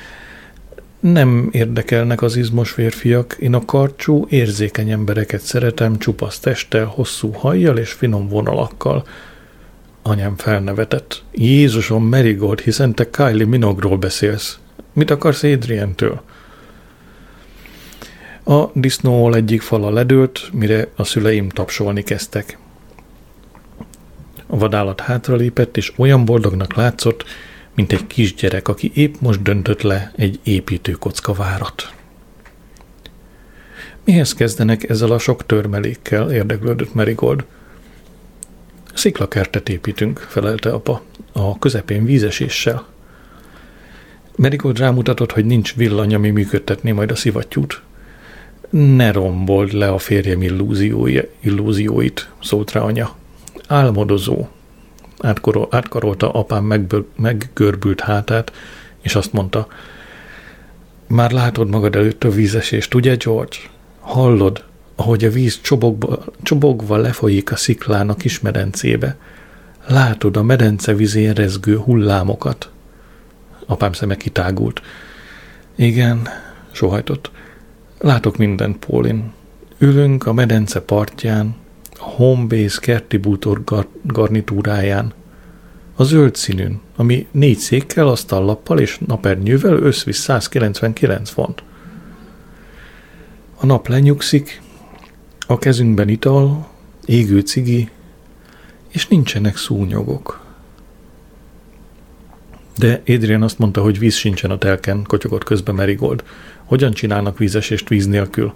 nem 1.02 1.50
érdekelnek 1.52 2.22
az 2.22 2.36
izmos 2.36 2.72
férfiak, 2.72 3.38
én 3.40 3.54
a 3.54 3.66
karcsú, 3.66 4.26
érzékeny 4.30 4.90
embereket 4.90 5.42
szeretem 5.42 5.98
csupasz 5.98 6.40
testtel, 6.40 6.86
hosszú 6.86 7.32
hajjal 7.32 7.78
és 7.78 7.92
finom 7.92 8.28
vonalakkal. 8.28 9.08
Anyám 10.02 10.36
felnevetett. 10.36 11.24
Jézusom, 11.32 12.04
Merigold, 12.04 12.60
hiszen 12.60 12.96
te 12.96 13.10
Kylie 13.10 13.46
Minogról 13.46 13.98
beszélsz. 13.98 14.60
Mit 14.94 15.12
akarsz 15.12 15.44
Adrientől? 15.44 16.22
A 18.44 18.66
disznóol 18.74 19.36
egyik 19.36 19.62
fala 19.62 19.90
ledőlt, 19.90 20.50
mire 20.54 20.88
a 20.96 21.04
szüleim 21.04 21.50
tapsolni 21.50 22.04
kezdtek. 22.04 22.58
A 24.48 24.58
vadállat 24.58 25.00
hátralépett, 25.00 25.78
és 25.78 25.94
olyan 25.98 26.26
boldognak 26.26 26.74
látszott, 26.74 27.24
mint 27.76 27.92
egy 27.92 28.08
kisgyerek, 28.08 28.68
aki 28.68 28.92
épp 28.94 29.16
most 29.20 29.42
döntött 29.42 29.82
le 29.82 30.12
egy 30.16 30.40
építőkocka 30.44 31.34
várat. 31.34 31.94
Mihez 34.04 34.34
kezdenek 34.34 34.90
ezzel 34.90 35.12
a 35.12 35.18
sok 35.18 35.46
törmelékkel, 35.46 36.32
érdeklődött 36.32 36.94
Merigold. 36.94 37.46
Sziklakertet 38.94 39.70
építünk, 39.70 40.20
felelte 40.20 40.70
apa, 40.70 41.02
a 41.32 41.60
közepén 41.60 42.06
vízeséssel. 42.06 42.86
Merigold 44.36 44.78
rámutatott, 44.80 45.32
hogy 45.32 45.46
nincs 45.46 45.76
villany, 45.76 46.14
ami 46.14 46.30
működtetné 46.30 46.92
majd 46.92 47.12
a 47.12 47.16
szivattyút. 47.16 47.82
Ne 48.70 49.12
rombold 49.12 49.74
le 49.74 49.90
a 49.90 49.98
férjem 49.98 50.42
illúzióit, 51.42 52.30
szólt 52.42 52.72
rá 52.72 52.82
anya. 52.82 53.16
Álmodozó, 53.68 54.48
átkorol, 55.22 55.68
átkarolta 55.72 56.32
apám 56.32 56.64
megből, 56.64 57.08
meggörbült 57.16 58.02
hátát, 58.02 58.52
és 59.02 59.16
azt 59.16 59.34
mondta, 59.34 59.68
már 61.08 61.32
látod 61.32 61.70
magad 61.70 61.96
előtt 61.96 62.24
a 62.24 62.30
vízesést, 62.30 62.94
ugye, 62.94 63.16
George? 63.16 63.58
Hallod, 64.00 64.64
ahogy 64.96 65.24
a 65.24 65.30
víz 65.30 65.60
csobogva, 65.62 66.24
csobogva 66.42 66.98
lefolyik 66.98 67.52
a 67.52 67.56
sziklán 67.56 68.10
a 68.10 68.16
kis 68.16 68.40
medencébe. 68.40 69.18
Látod 69.88 70.38
a 70.38 70.44
medence 70.44 70.94
vizén 70.94 71.34
rezgő 71.34 71.78
hullámokat. 71.78 72.70
Apám 73.66 73.94
szeme 73.94 74.16
kitágult. 74.16 74.82
Igen, 75.76 76.28
sohajtott. 76.72 77.32
Látok 78.00 78.38
mindent, 78.38 78.86
Paulin. 78.86 79.32
Ülünk 79.78 80.26
a 80.26 80.34
medence 80.34 80.82
partján, 80.82 81.56
Homebase 82.02 82.80
kerti 82.80 83.18
bútor 83.18 83.64
gar- 83.64 83.88
garnitúráján, 84.04 85.14
a 85.96 86.04
zöld 86.04 86.36
színűn, 86.36 86.82
ami 86.96 87.28
négy 87.32 87.58
székkel, 87.58 88.08
asztallappal 88.08 88.80
és 88.80 88.98
napernyővel 89.06 89.74
összvisz 89.74 90.20
199 90.20 91.30
font. 91.30 91.64
A 93.56 93.66
nap 93.66 93.88
lenyugszik, 93.88 94.62
a 95.48 95.58
kezünkben 95.58 96.10
ital, 96.10 96.68
égő 97.06 97.40
cigi, 97.40 97.90
és 98.90 99.08
nincsenek 99.08 99.58
szúnyogok. 99.58 100.46
De 102.78 103.02
Adrian 103.08 103.42
azt 103.42 103.60
mondta, 103.60 103.82
hogy 103.82 104.00
víz 104.00 104.16
sincsen 104.16 104.52
a 104.52 104.58
telken, 104.58 105.04
kotyogott 105.08 105.44
közben 105.44 105.76
Merigold. 105.76 106.24
Hogyan 106.64 106.92
csinálnak 106.92 107.38
vízesést 107.38 107.90
víz 107.90 108.08
nélkül? 108.08 108.54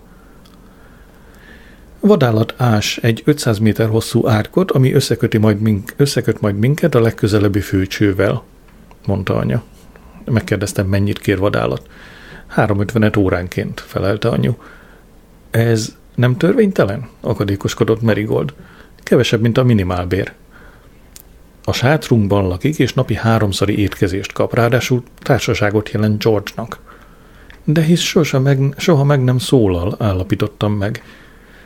Vadállat 2.05 2.53
ás 2.57 2.97
egy 2.97 3.21
500 3.25 3.59
méter 3.59 3.87
hosszú 3.87 4.27
árkot, 4.27 4.71
ami 4.71 4.93
összeköti 4.93 5.37
majd 5.37 5.59
mink, 5.59 5.93
összeköt 5.95 6.41
majd 6.41 6.57
minket 6.57 6.95
a 6.95 7.01
legközelebbi 7.01 7.59
főcsővel, 7.59 8.43
mondta 9.05 9.35
anya. 9.35 9.63
Megkérdeztem, 10.25 10.87
mennyit 10.87 11.19
kér 11.19 11.37
vadállat. 11.37 11.87
350 12.47 13.11
óránként, 13.17 13.79
felelte 13.79 14.29
anyu. 14.29 14.53
Ez 15.51 15.95
nem 16.15 16.37
törvénytelen? 16.37 17.09
akadékoskodott 17.21 18.01
Merigold. 18.01 18.53
Kevesebb, 19.03 19.41
mint 19.41 19.57
a 19.57 19.63
minimálbér. 19.63 20.33
A 21.63 21.71
sátrunkban 21.71 22.47
lakik, 22.47 22.79
és 22.79 22.93
napi 22.93 23.15
háromszori 23.15 23.77
étkezést 23.77 24.31
kap, 24.31 24.53
ráadásul 24.53 25.03
társaságot 25.19 25.89
jelent 25.89 26.23
George-nak. 26.23 26.79
De 27.63 27.81
hisz 27.81 28.01
soha 28.01 28.39
meg, 28.39 28.73
soha 28.77 29.03
meg 29.03 29.23
nem 29.23 29.37
szólal, 29.37 29.95
állapítottam 29.99 30.73
meg. 30.73 31.03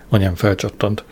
Anyám 0.09 0.35
felcsattant. 0.35 1.03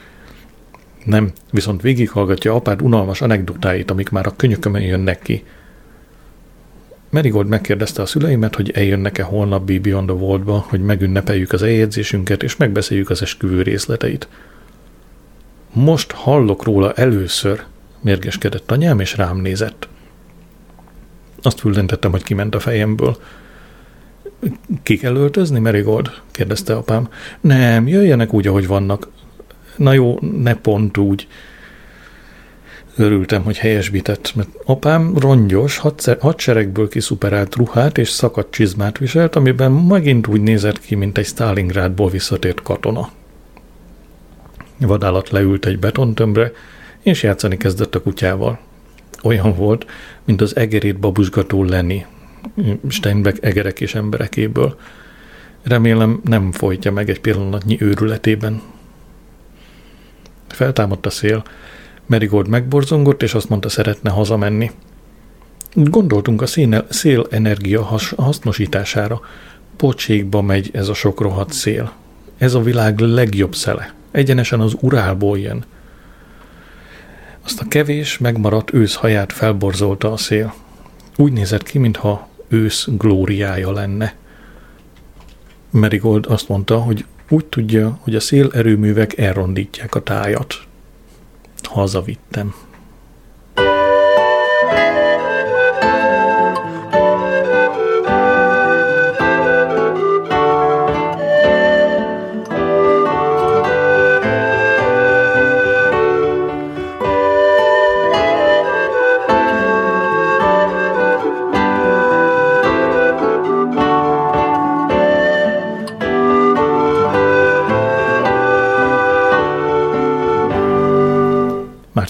Nem, 1.06 1.32
viszont 1.52 1.82
végighallgatja 1.82 2.54
apád 2.54 2.82
unalmas 2.82 3.22
anekdotáit, 3.22 3.91
amik 3.91 4.10
már 4.10 4.28
a 4.28 4.36
könyökömön 4.36 4.82
jönnek 4.82 5.22
ki. 5.22 5.43
Merigold 7.10 7.48
megkérdezte 7.48 8.02
a 8.02 8.06
szüleimet, 8.06 8.56
hogy 8.56 8.72
eljönnek-e 8.72 9.24
holnap 9.24 9.66
Be 9.66 9.80
Beyond 9.80 10.08
the 10.08 10.16
Worldba, 10.16 10.66
hogy 10.70 10.82
megünnepeljük 10.82 11.54
az 11.54 11.64
eljegyzésünket, 11.64 12.43
és 12.43 12.58
megbeszéljük 12.58 13.10
az 13.10 13.22
esküvő 13.22 13.62
részleteit. 13.62 14.28
Most 15.74 16.12
hallok 16.12 16.64
róla 16.64 16.93
először, 16.93 17.64
mérgeskedett 18.02 18.72
anyám, 18.72 19.00
és 19.00 19.18
rám 19.18 19.38
nézett. 19.38 19.88
Azt 21.41 21.60
füldentettem, 21.60 22.12
hogy 22.12 22.24
kiment 22.24 22.56
a 22.56 22.60
fejemből. 22.60 23.18
Ki 24.84 24.98
kell 24.98 25.16
öltözni, 25.16 25.60
Merigold? 25.60 26.12
kérdezte 26.32 26.76
apám. 26.76 27.10
Nem, 27.42 27.88
jöjjenek 27.88 28.34
úgy, 28.34 28.48
ahogy 28.48 28.68
vannak. 28.68 29.08
Na 29.76 29.94
jó, 29.94 30.20
ne 30.42 30.56
pont 30.56 30.98
úgy. 30.98 31.28
Örültem, 32.96 33.44
hogy 33.44 33.58
helyesbített, 33.58 34.36
mert 34.36 34.50
apám 34.66 35.18
rongyos, 35.18 35.82
hadseregből 36.20 36.90
kiszuperált 36.90 37.56
ruhát 37.56 37.98
és 37.98 38.10
szakadt 38.10 38.52
csizmát 38.52 38.98
viselt, 38.98 39.36
amiben 39.36 39.72
megint 39.72 40.28
úgy 40.28 40.42
nézett 40.42 40.80
ki, 40.80 40.96
mint 40.96 41.18
egy 41.18 41.26
Stalingrádból 41.26 42.10
visszatért 42.10 42.62
katona. 42.62 43.10
Vadállat 44.80 45.30
leült 45.30 45.66
egy 45.66 45.80
betontömbre, 45.80 46.52
és 47.02 47.24
játszani 47.24 47.58
kezdett 47.58 47.96
a 47.96 48.02
kutyával. 48.02 48.60
Olyan 49.24 49.56
volt, 49.56 49.86
mint 50.26 50.42
az 50.42 50.56
egerét 50.56 51.00
babusgató 51.00 51.64
Lenny, 51.64 52.06
Steinbeck 52.88 53.45
egerek 53.45 53.80
és 53.82 53.95
emberekéből. 53.95 54.78
Remélem 55.64 56.22
nem 56.24 56.52
folytja 56.52 56.91
meg 56.91 57.10
egy 57.10 57.22
pillanatnyi 57.22 57.78
őrületében. 57.80 58.62
Feltámadt 60.48 61.06
a 61.06 61.10
szél, 61.10 61.43
Merigold 62.08 62.48
megborzongott, 62.48 63.24
és 63.24 63.34
azt 63.34 63.50
mondta, 63.50 63.70
szeretne 63.70 64.10
hazamenni. 64.10 64.72
Gondoltunk 65.74 66.41
a 66.41 66.45
szél, 66.45 66.86
szél 66.89 67.28
energia 67.30 67.84
has, 67.84 68.10
hasznosítására. 68.10 69.22
Pocsékba 69.76 70.41
megy 70.41 70.70
ez 70.74 70.88
a 70.88 70.93
sok 70.93 71.22
rohadt 71.22 71.54
szél. 71.54 71.91
Ez 72.38 72.54
a 72.54 72.62
világ 72.62 73.00
legjobb 73.00 73.56
szele. 73.56 73.93
Egyenesen 74.12 74.60
az 74.60 74.76
urálból 74.80 75.39
jön. 75.39 75.66
Azt 77.43 77.62
a 77.62 77.68
kevés, 77.68 78.18
megmaradt 78.18 78.74
őszhaját 78.74 79.34
felborzolta 79.34 80.12
a 80.12 80.18
szél. 80.18 80.54
Úgy 81.16 81.32
nézett 81.32 81.64
ki, 81.64 81.78
mintha 81.78 82.26
ősz 82.48 82.88
glóriája 82.91 83.72
lenne. 83.72 84.16
Merigold 85.70 86.26
azt 86.26 86.50
mondta, 86.50 86.78
hogy 86.78 87.06
úgy 87.30 87.45
tudja, 87.45 87.98
hogy 88.02 88.16
a 88.16 88.20
szélerőművek 88.20 89.18
elrondítják 89.18 89.95
a 89.95 90.04
tájat. 90.04 90.56
Hazavittem. 91.64 92.56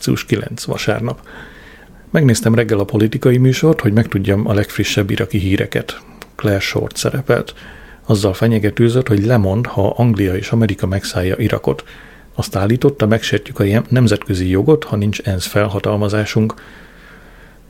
Március 0.08 0.26
9 0.26 0.64
vasárnap. 0.64 1.20
Megnéztem 2.12 2.55
reggel 2.55 2.80
a 2.80 2.84
politikai 2.84 3.38
műsort, 3.38 3.82
hogy 3.82 3.93
megtudjam 3.93 4.47
a 4.47 4.53
legfrissebb 4.53 5.10
iraki 5.10 5.38
híreket. 5.38 6.01
Claire 6.36 6.60
Short 6.60 6.95
szerepelt. 6.95 7.53
Azzal 8.05 8.34
fenyegetőzött, 8.34 9.08
hogy 9.08 9.26
lemond, 9.26 9.66
ha 9.66 9.89
Anglia 9.89 10.36
és 10.36 10.51
Amerika 10.51 10.88
megszállja 10.88 11.36
Irakot. 11.38 11.84
Azt 12.36 12.55
állította, 12.55 13.08
megsértjük 13.08 13.60
a 13.60 13.84
nemzetközi 13.89 14.49
jogot, 14.49 14.84
ha 14.84 14.95
nincs 14.95 15.20
ENSZ 15.20 15.45
felhatalmazásunk. 15.45 16.53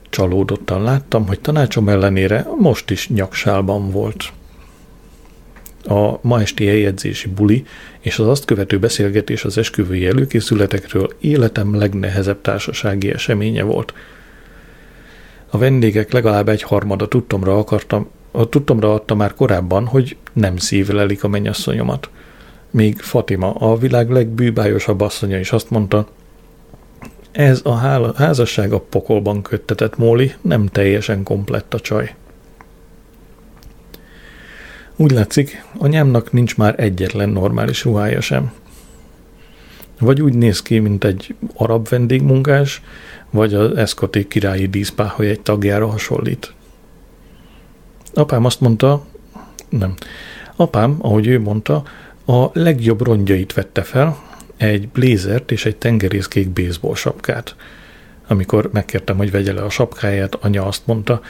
Csalódottan 0.10 0.84
láttam, 0.84 1.28
hogy 1.28 1.40
tanácsom 1.40 1.90
ellenére 1.90 2.48
most 2.60 2.92
is 2.92 3.10
nyaksálban 3.10 3.92
volt 3.92 4.32
a 5.88 6.20
ma 6.22 6.42
esti 6.42 6.70
eljegyzési 6.70 7.30
buli 7.30 7.66
és 8.00 8.20
az 8.20 8.28
azt 8.28 8.46
követő 8.46 8.80
beszélgetés 8.80 9.44
az 9.44 9.58
esküvői 9.58 10.08
előkészületekről 10.08 11.16
életem 11.20 11.76
legnehezebb 11.76 12.42
társasági 12.42 13.12
eseménye 13.12 13.64
volt. 13.64 13.94
A 15.50 15.58
vendégek 15.58 16.12
legalább 16.12 16.50
egy 16.50 16.62
harmada 16.62 17.08
tudtomra 17.08 17.58
akartam, 17.58 18.08
a 18.32 18.50
tudtomra 18.50 18.94
adta 18.94 19.16
már 19.16 19.34
korábban, 19.34 19.86
hogy 19.86 20.18
nem 20.34 20.58
szívlelik 20.58 21.24
a 21.24 21.28
mennyasszonyomat. 21.28 22.10
Még 22.72 23.00
Fatima, 23.00 23.54
a 23.54 23.78
világ 23.78 24.10
legbűbájosabb 24.10 25.02
asszonya 25.02 25.40
is 25.40 25.52
azt 25.52 25.70
mondta, 25.70 26.08
ez 27.32 27.62
a 27.64 27.76
házasság 28.16 28.74
a 28.74 28.80
pokolban 28.80 29.42
köttetett 29.42 29.98
Móli, 29.98 30.34
nem 30.42 30.66
teljesen 30.66 31.24
komplett 31.24 31.74
a 31.74 31.80
csaj. 31.80 32.16
Úgy 35.00 35.12
látszik, 35.12 35.66
anyámnak 35.78 36.32
nincs 36.32 36.58
már 36.58 36.76
egyetlen 36.78 37.30
normális 37.30 37.84
ruhája 37.84 38.22
sem. 38.22 38.52
Vagy 40.00 40.22
úgy 40.22 40.34
néz 40.34 40.62
ki, 40.62 40.80
mint 40.80 41.04
egy 41.04 41.36
arab 41.56 41.90
vendégmunkás, 41.90 42.82
vagy 43.30 43.54
az 43.54 43.78
eszkoti 43.78 44.28
királyi 44.28 44.68
díszpáholy 44.68 45.30
egy 45.30 45.42
tagjára 45.42 45.88
hasonlít. 45.88 46.54
Apám 48.14 48.46
azt 48.46 48.60
mondta, 48.60 49.06
nem, 49.70 49.94
apám, 50.56 50.96
ahogy 51.00 51.28
ő 51.28 51.40
mondta, 51.40 51.84
a 52.26 52.46
legjobb 52.54 53.02
rongyait 53.02 53.54
vette 53.54 53.82
fel, 53.82 54.18
egy 54.58 54.88
blézert 54.88 55.52
és 55.52 55.66
egy 55.66 55.76
tengerészkék 55.76 56.50
baseball 56.50 56.96
sapkát. 56.96 57.56
Amikor 58.28 58.70
megkértem, 58.74 59.18
hogy 59.18 59.32
vegye 59.32 59.54
le 59.54 59.62
a 59.62 59.70
sapkáját, 59.70 60.36
anya 60.36 60.66
azt 60.66 60.82
mondta, 60.86 61.22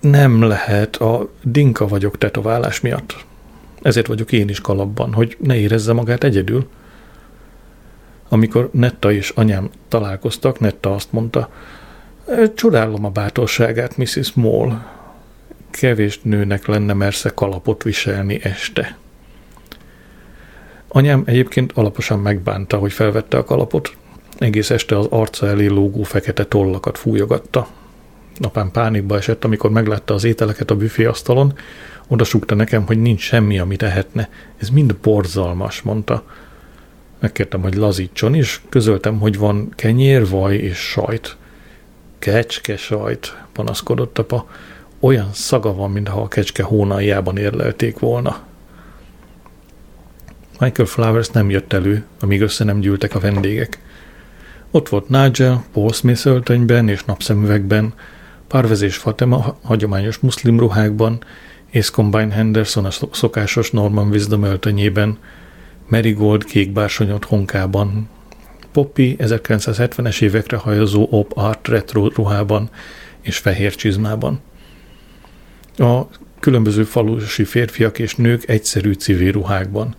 nem 0.00 0.42
lehet, 0.42 0.96
a 0.96 1.28
dinka 1.42 1.86
vagyok 1.88 2.18
tetoválás 2.18 2.80
miatt. 2.80 3.24
Ezért 3.82 4.06
vagyok 4.06 4.32
én 4.32 4.48
is 4.48 4.60
kalapban, 4.60 5.12
hogy 5.12 5.36
ne 5.40 5.56
érezze 5.56 5.92
magát 5.92 6.24
egyedül. 6.24 6.68
Amikor 8.28 8.68
Netta 8.72 9.12
és 9.12 9.30
anyám 9.30 9.70
találkoztak, 9.88 10.60
Netta 10.60 10.94
azt 10.94 11.12
mondta, 11.12 11.50
csodálom 12.54 13.04
a 13.04 13.10
bátorságát, 13.10 13.96
Mrs. 13.96 14.32
Moll. 14.32 14.82
Kevés 15.70 16.20
nőnek 16.22 16.66
lenne 16.66 16.92
mersze 16.92 17.30
kalapot 17.30 17.82
viselni 17.82 18.40
este. 18.42 18.96
Anyám 20.88 21.22
egyébként 21.26 21.72
alaposan 21.72 22.18
megbánta, 22.18 22.76
hogy 22.76 22.92
felvette 22.92 23.36
a 23.36 23.44
kalapot. 23.44 23.96
Egész 24.38 24.70
este 24.70 24.98
az 24.98 25.06
arca 25.10 25.46
elé 25.46 25.66
lógó 25.66 26.02
fekete 26.02 26.44
tollakat 26.44 26.98
fújogatta. 26.98 27.68
Apám 28.40 28.70
pánikba 28.70 29.16
esett, 29.16 29.44
amikor 29.44 29.70
meglátta 29.70 30.14
az 30.14 30.24
ételeket 30.24 30.70
a 30.70 30.76
asztalon, 31.06 31.52
oda 32.08 32.24
súgta 32.24 32.54
nekem, 32.54 32.86
hogy 32.86 33.00
nincs 33.00 33.20
semmi, 33.20 33.58
amit 33.58 33.82
ehetne. 33.82 34.28
Ez 34.56 34.68
mind 34.68 34.94
borzalmas, 34.94 35.82
mondta. 35.82 36.22
Megkértem, 37.18 37.60
hogy 37.60 37.74
lazítson, 37.74 38.34
és 38.34 38.60
közöltem, 38.68 39.18
hogy 39.18 39.38
van 39.38 39.72
kenyér, 39.74 40.28
vaj 40.28 40.56
és 40.56 40.78
sajt. 40.78 41.36
Kecske 42.18 42.76
sajt, 42.76 43.36
panaszkodott 43.52 44.18
apa. 44.18 44.48
Olyan 45.00 45.28
szaga 45.32 45.74
van, 45.74 45.90
mintha 45.90 46.20
a 46.20 46.28
kecske 46.28 46.62
hónaljában 46.62 47.36
érlelték 47.36 47.98
volna. 47.98 48.46
Michael 50.60 50.88
Flowers 50.88 51.28
nem 51.28 51.50
jött 51.50 51.72
elő, 51.72 52.04
amíg 52.20 52.40
össze 52.40 52.64
nem 52.64 52.80
gyűltek 52.80 53.14
a 53.14 53.18
vendégek. 53.18 53.78
Ott 54.70 54.88
volt 54.88 55.08
Nigel, 55.08 55.64
Paul 55.72 55.92
Smith 55.92 56.26
öltönyben 56.26 56.88
és 56.88 57.04
napszemüvegben, 57.04 57.94
Parvez 58.48 58.82
és 58.82 58.96
Fatima 58.96 59.58
hagyományos 59.62 60.18
muszlim 60.18 60.58
ruhákban, 60.58 61.24
és 61.70 61.90
Combine 61.90 62.32
Henderson 62.32 62.84
a 62.84 62.90
szokásos 63.10 63.70
Norman 63.70 64.08
Wisdom 64.08 64.42
öltönyében, 64.42 65.18
Marigold 65.88 66.44
kékbársony 66.44 67.18
honkában, 67.26 68.08
Poppy 68.72 69.16
1970-es 69.18 70.22
évekre 70.22 70.56
hajazó 70.56 71.06
Op 71.10 71.32
Art 71.36 71.68
retro 71.68 72.08
ruhában 72.08 72.70
és 73.20 73.38
fehér 73.38 73.74
csizmában. 73.74 74.40
A 75.76 76.00
különböző 76.40 76.84
falusi 76.84 77.44
férfiak 77.44 77.98
és 77.98 78.14
nők 78.14 78.48
egyszerű 78.48 78.92
civil 78.92 79.32
ruhákban. 79.32 79.94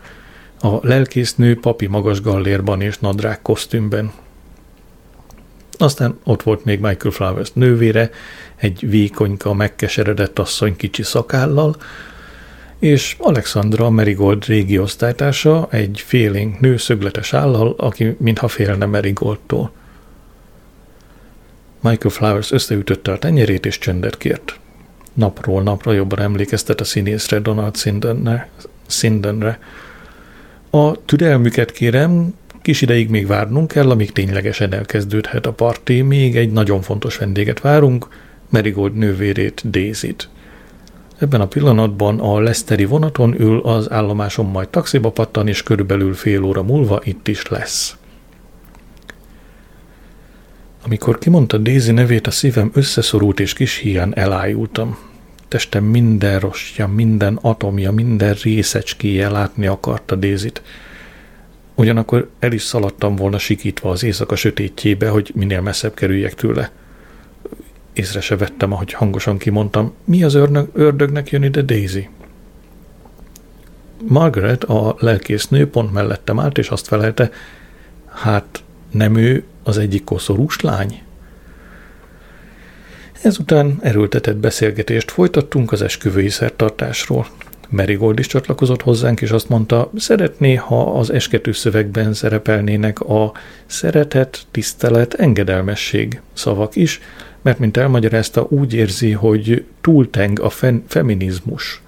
A 0.59 0.87
lelkésznő 0.87 1.59
papi 1.59 1.87
magas 1.87 2.21
gallérban 2.21 2.81
és 2.81 2.97
nadrág 2.97 3.41
kosztümben. 3.41 4.11
Aztán 5.81 6.19
ott 6.23 6.43
volt 6.43 6.65
még 6.65 6.79
Michael 6.79 7.13
Flowers 7.13 7.51
nővére, 7.53 8.09
egy 8.55 8.89
vékonyka, 8.89 9.53
megkeseredett 9.53 10.39
asszony 10.39 10.75
kicsi 10.75 11.03
szakállal, 11.03 11.75
és 12.79 13.15
Alexandra 13.19 13.89
Merigold 13.89 14.45
régi 14.45 14.77
osztálytársa 14.77 15.67
egy 15.71 16.03
félénk 16.05 16.59
nő 16.59 16.77
szögletes 16.77 17.33
állal, 17.33 17.73
aki 17.77 18.15
mintha 18.19 18.47
félne 18.47 18.85
Merigoldtól. 18.85 19.71
Michael 21.79 22.13
Flowers 22.13 22.51
összeütötte 22.51 23.11
a 23.11 23.19
tenyerét 23.19 23.65
és 23.65 23.77
csöndet 23.77 24.17
kért. 24.17 24.59
Napról 25.13 25.63
napra 25.63 25.91
jobban 25.91 26.19
emlékeztet 26.19 26.81
a 26.81 26.83
színészre 26.83 27.39
Donald 27.39 27.77
Sindenre. 27.77 28.49
Sindenre. 28.87 29.59
A 30.69 31.05
türelmüket 31.05 31.71
kérem, 31.71 32.33
kis 32.61 32.81
ideig 32.81 33.09
még 33.09 33.27
várnunk 33.27 33.67
kell, 33.67 33.89
amíg 33.89 34.11
ténylegesen 34.11 34.73
elkezdődhet 34.73 35.45
a 35.45 35.53
parti, 35.53 36.01
még 36.01 36.37
egy 36.37 36.51
nagyon 36.51 36.81
fontos 36.81 37.17
vendéget 37.17 37.59
várunk, 37.59 38.07
Merigold 38.49 38.95
nővérét, 38.95 39.69
Daisy-t. 39.69 40.29
Ebben 41.17 41.41
a 41.41 41.47
pillanatban 41.47 42.19
a 42.19 42.39
Leszteri 42.39 42.85
vonaton 42.85 43.41
ül, 43.41 43.59
az 43.59 43.91
állomáson 43.91 44.45
majd 44.45 44.69
taxiba 44.69 45.11
pattan, 45.11 45.47
és 45.47 45.63
körülbelül 45.63 46.13
fél 46.13 46.43
óra 46.43 46.63
múlva 46.63 47.01
itt 47.03 47.27
is 47.27 47.47
lesz. 47.47 47.97
Amikor 50.85 51.17
kimondta 51.17 51.57
Daisy 51.57 51.91
nevét, 51.91 52.27
a 52.27 52.31
szívem 52.31 52.71
összeszorult 52.73 53.39
és 53.39 53.53
kis 53.53 53.75
hián 53.75 54.15
elájultam. 54.15 54.97
Testem 55.47 55.83
minden 55.83 56.39
rostja, 56.39 56.87
minden 56.87 57.39
atomja, 57.41 57.91
minden 57.91 58.33
részecskéje 58.33 59.29
látni 59.29 59.67
akarta 59.67 60.15
Dézit. 60.15 60.61
Ugyanakkor 61.79 62.29
el 62.39 62.51
is 62.51 62.61
szaladtam 62.61 63.15
volna 63.15 63.37
sikítva 63.37 63.89
az 63.89 64.03
éjszaka 64.03 64.35
sötétjébe, 64.35 65.09
hogy 65.09 65.31
minél 65.35 65.61
messzebb 65.61 65.93
kerüljek 65.93 66.33
tőle. 66.33 66.71
Észre 67.93 68.21
se 68.21 68.37
vettem, 68.37 68.73
ahogy 68.73 68.93
hangosan 68.93 69.37
kimondtam, 69.37 69.93
mi 70.03 70.23
az 70.23 70.33
ördög, 70.33 70.69
ördögnek 70.73 71.29
jön 71.29 71.43
ide 71.43 71.61
Daisy? 71.61 72.09
Margaret, 74.07 74.63
a 74.63 74.95
lelkésznő 74.99 75.69
pont 75.69 75.93
mellettem 75.93 76.39
állt, 76.39 76.57
és 76.57 76.69
azt 76.69 76.87
felelte, 76.87 77.31
hát 78.05 78.63
nem 78.91 79.15
ő 79.15 79.43
az 79.63 79.77
egyik 79.77 80.03
koszorús 80.03 80.59
lány? 80.61 81.01
Ezután 83.21 83.77
erőltetett 83.81 84.37
beszélgetést 84.37 85.11
folytattunk 85.11 85.71
az 85.71 85.81
esküvői 85.81 86.29
szertartásról. 86.29 87.27
Marigold 87.69 88.19
is 88.19 88.27
csatlakozott 88.27 88.81
hozzánk, 88.81 89.21
és 89.21 89.31
azt 89.31 89.49
mondta, 89.49 89.91
szeretné, 89.95 90.55
ha 90.55 90.99
az 90.99 91.09
eskető 91.09 91.51
szövegben 91.51 92.13
szerepelnének 92.13 92.99
a 92.99 93.31
szeretet, 93.65 94.45
tisztelet, 94.51 95.13
engedelmesség 95.13 96.21
szavak 96.33 96.75
is, 96.75 96.99
mert 97.41 97.59
mint 97.59 97.77
elmagyarázta, 97.77 98.47
úgy 98.49 98.73
érzi, 98.73 99.11
hogy 99.11 99.65
túlteng 99.81 100.39
a 100.39 100.49
fen- 100.49 100.83
feminizmus. 100.87 101.81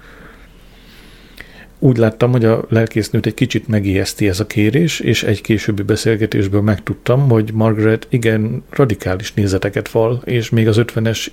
Úgy 1.78 1.96
láttam, 1.96 2.30
hogy 2.30 2.44
a 2.44 2.64
lelkésznőt 2.68 3.26
egy 3.26 3.34
kicsit 3.34 3.68
megijeszti 3.68 4.28
ez 4.28 4.40
a 4.40 4.46
kérés, 4.46 5.00
és 5.00 5.22
egy 5.22 5.40
későbbi 5.40 5.82
beszélgetésből 5.82 6.60
megtudtam, 6.60 7.28
hogy 7.28 7.50
Margaret 7.52 8.06
igen 8.10 8.62
radikális 8.70 9.34
nézeteket 9.34 9.90
val, 9.90 10.22
és 10.24 10.50
még 10.50 10.68
az 10.68 10.76
50-es 10.80 11.26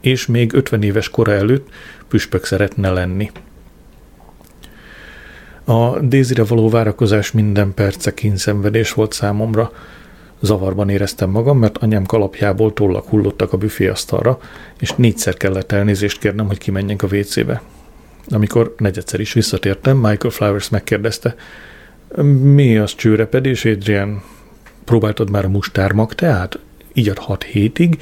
és 0.00 0.26
még 0.26 0.54
50 0.54 0.82
éves 0.82 1.08
kora 1.08 1.32
előtt 1.32 1.68
püspök 2.08 2.44
szeretne 2.44 2.90
lenni. 2.90 3.30
A 5.64 5.98
Dézire 6.00 6.44
való 6.44 6.68
várakozás 6.68 7.32
minden 7.32 7.74
perce 7.74 8.14
kínszenvedés 8.14 8.92
volt 8.92 9.12
számomra. 9.12 9.72
Zavarban 10.40 10.88
éreztem 10.88 11.30
magam, 11.30 11.58
mert 11.58 11.78
anyám 11.78 12.04
kalapjából 12.04 12.72
tollak 12.72 13.08
hullottak 13.08 13.52
a 13.52 13.56
büféasztalra, 13.56 14.38
és 14.78 14.92
négyszer 14.92 15.34
kellett 15.34 15.72
elnézést 15.72 16.18
kérnem, 16.18 16.46
hogy 16.46 16.58
kimenjek 16.58 17.02
a 17.02 17.06
WC-be. 17.16 17.62
Amikor 18.28 18.74
negyedszer 18.78 19.20
is 19.20 19.32
visszatértem, 19.32 19.96
Michael 19.96 20.30
Flowers 20.30 20.68
megkérdezte, 20.68 21.34
mi 22.42 22.76
az 22.76 22.94
csőrepedés, 22.94 23.64
Adrian? 23.64 24.22
Próbáltad 24.84 25.30
már 25.30 25.44
a 25.44 25.48
mustármag 25.48 26.14
teát? 26.14 26.58
Így 26.92 27.08
ad 27.08 27.18
hat 27.18 27.42
hétig, 27.42 27.98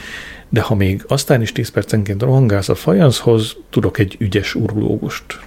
de 0.48 0.60
ha 0.60 0.74
még 0.74 1.04
aztán 1.08 1.42
is 1.42 1.52
tíz 1.52 1.70
percenként 1.70 2.22
rohangálsz 2.22 2.68
a 2.68 2.74
fajanszhoz, 2.74 3.56
tudok 3.70 3.98
egy 3.98 4.16
ügyes 4.18 4.54
urológust. 4.54 5.40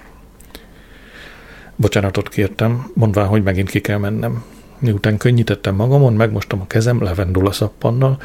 Bocsánatot 1.76 2.28
kértem, 2.28 2.90
mondván, 2.94 3.26
hogy 3.26 3.42
megint 3.42 3.70
ki 3.70 3.80
kell 3.80 3.98
mennem. 3.98 4.44
Miután 4.78 5.16
könnyítettem 5.16 5.74
magamon, 5.74 6.12
megmostam 6.12 6.60
a 6.60 6.66
kezem 6.66 7.02
levendula 7.02 7.52
szappannal, 7.52 8.18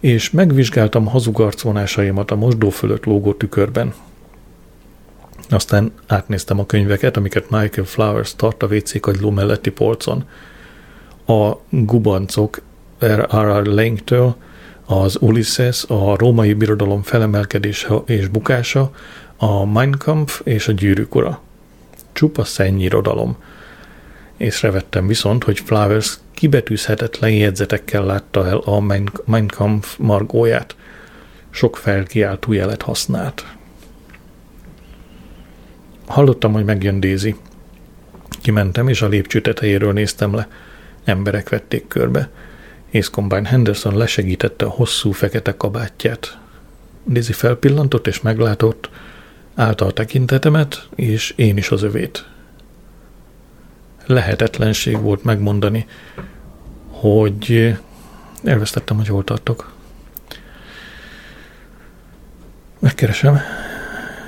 és 0.00 0.30
megvizsgáltam 0.30 1.06
hazugarcvonásaimat 1.06 2.30
a 2.30 2.36
mosdó 2.36 2.70
fölött 2.70 3.04
lógó 3.04 3.32
tükörben. 3.32 3.94
Aztán 5.48 5.92
átnéztem 6.06 6.58
a 6.58 6.66
könyveket, 6.66 7.16
amiket 7.16 7.50
Michael 7.50 7.86
Flowers 7.86 8.34
tart 8.36 8.62
a 8.62 8.66
WC 8.66 9.00
kagyló 9.00 9.30
melletti 9.30 9.70
polcon. 9.70 10.24
A 11.26 11.52
gubancok 11.68 12.60
R.R. 12.98 13.66
Langtől, 13.66 14.36
az 14.86 15.16
Ulysses, 15.20 15.84
a 15.84 16.16
római 16.16 16.52
birodalom 16.52 17.02
felemelkedése 17.02 17.94
és 18.06 18.28
bukása, 18.28 18.90
a 19.36 19.64
Mein 19.64 19.94
Kampf 19.98 20.40
és 20.44 20.68
a 20.68 20.72
gyűrűk 20.72 21.14
ura. 21.14 21.40
Csupa 22.14 22.44
szennyírodalom. 22.44 23.36
Észrevettem 24.36 25.06
viszont, 25.06 25.44
hogy 25.44 25.60
Flowers 25.60 26.18
kibetűzhetetlen 26.34 27.30
jegyzetekkel 27.30 28.04
látta 28.04 28.46
el 28.46 28.56
a 28.56 28.80
mein 29.24 29.46
Kampf 29.46 29.96
margóját. 29.98 30.76
Sok 31.50 31.76
felkiáltó 31.76 32.52
jelet 32.52 32.82
használt. 32.82 33.46
Hallottam, 36.06 36.52
hogy 36.52 36.64
megjön 36.64 37.00
Daisy. 37.00 37.36
Kimentem, 38.42 38.88
és 38.88 39.02
a 39.02 39.08
lépcső 39.08 39.40
tetejéről 39.40 39.92
néztem 39.92 40.34
le. 40.34 40.48
Emberek 41.04 41.48
vették 41.48 41.88
körbe. 41.88 42.30
Ace 42.92 43.10
Combine 43.10 43.48
Henderson 43.48 43.96
lesegítette 43.96 44.64
a 44.64 44.70
hosszú 44.70 45.10
fekete 45.10 45.56
kabátját. 45.56 46.38
Daisy 47.08 47.32
felpillantott 47.32 48.06
és 48.06 48.20
meglátott, 48.20 48.90
állta 49.54 49.86
a 49.86 49.92
tekintetemet, 49.92 50.88
és 50.94 51.32
én 51.36 51.56
is 51.56 51.70
az 51.70 51.82
övét. 51.82 52.26
Lehetetlenség 54.06 55.00
volt 55.00 55.24
megmondani, 55.24 55.86
hogy 56.90 57.76
elvesztettem, 58.44 58.96
hogy 58.96 59.08
hol 59.08 59.24
tartok. 59.24 59.72
Megkeresem, 62.78 63.40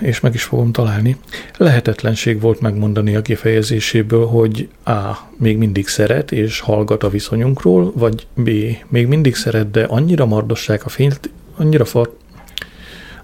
és 0.01 0.21
meg 0.21 0.35
is 0.35 0.43
fogom 0.43 0.73
találni. 0.73 1.17
Lehetetlenség 1.57 2.41
volt 2.41 2.61
megmondani 2.61 3.17
a 3.17 3.23
kifejezéséből, 3.23 4.27
hogy 4.27 4.69
A. 4.85 5.13
még 5.37 5.57
mindig 5.57 5.89
szeret 5.89 6.33
és 6.33 6.61
hallgat 6.61 7.03
a 7.03 7.09
viszonyunkról, 7.09 7.93
vagy 7.95 8.27
B. 8.35 8.51
még 8.89 9.07
mindig 9.07 9.35
szeret, 9.35 9.71
de 9.71 9.85
annyira 9.85 10.27
mardossák 10.27 10.85
a 10.85 10.89
fényt, 10.89 11.31
annyira 11.57 11.85
far... 11.85 12.17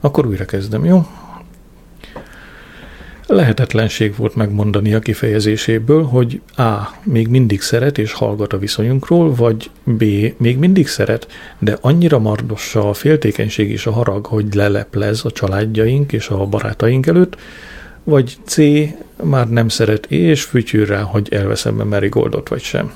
Akkor 0.00 0.26
újra 0.26 0.44
kezdem, 0.44 0.84
jó? 0.84 1.07
Lehetetlenség 3.32 4.16
volt 4.16 4.34
megmondani 4.34 4.94
a 4.94 4.98
kifejezéséből, 4.98 6.02
hogy 6.02 6.40
A. 6.56 6.72
még 7.02 7.28
mindig 7.28 7.60
szeret 7.60 7.98
és 7.98 8.12
hallgat 8.12 8.52
a 8.52 8.58
viszonyunkról, 8.58 9.34
vagy 9.34 9.70
B. 9.84 10.04
még 10.36 10.58
mindig 10.58 10.86
szeret, 10.86 11.26
de 11.58 11.78
annyira 11.80 12.18
mardossa 12.18 12.88
a 12.88 12.92
féltékenység 12.92 13.70
és 13.70 13.86
a 13.86 13.92
harag, 13.92 14.26
hogy 14.26 14.54
leleplez 14.54 15.24
a 15.24 15.30
családjaink 15.30 16.12
és 16.12 16.28
a 16.28 16.46
barátaink 16.46 17.06
előtt, 17.06 17.36
vagy 18.04 18.36
C. 18.44 18.56
már 19.22 19.48
nem 19.48 19.68
szeret 19.68 20.06
és 20.06 20.42
fütyül 20.42 20.86
rá, 20.86 21.00
hogy 21.00 21.28
elveszem 21.30 21.76
be 21.76 21.84
Marigoldot 21.84 22.48
vagy 22.48 22.62
sem. 22.62 22.92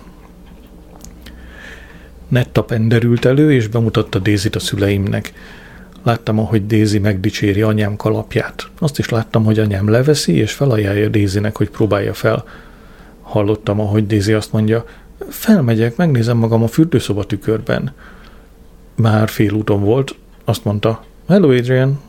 Netta 2.29 2.63
penderült 2.63 3.25
elő, 3.25 3.53
és 3.53 3.67
bemutatta 3.67 4.19
Dézit 4.19 4.57
a 4.57 4.61
szüleimnek. 4.61 5.33
Láttam, 6.07 6.39
ahogy 6.39 6.67
Dézi 6.67 6.99
megdicséri 6.99 7.63
anyám 7.63 7.97
kalapját. 7.97 8.69
Azt 8.79 8.99
is 8.99 9.09
láttam, 9.09 9.45
hogy 9.45 9.59
anyám 9.59 9.89
leveszi, 9.89 10.37
és 10.37 10.53
felajánlja 10.53 11.09
Dézinek, 11.09 11.57
hogy 11.57 11.71
próbálja 11.71 12.15
fel. 12.15 12.45
Hallottam, 13.23 13.81
ahogy 13.81 14.07
Dézi 14.07 14.33
azt 14.33 14.53
mondja, 14.53 14.85
felmegyek, 15.29 15.97
megnézem 15.97 16.37
magam 16.37 16.63
a 16.63 16.67
fürdőszoba 16.67 17.25
tükörben. 17.25 17.93
Már 18.95 19.29
félúton 19.29 19.81
volt, 19.81 20.15
azt 20.45 20.65
mondta, 20.65 21.05
Hello 21.29 21.51
Adrian, 21.51 22.01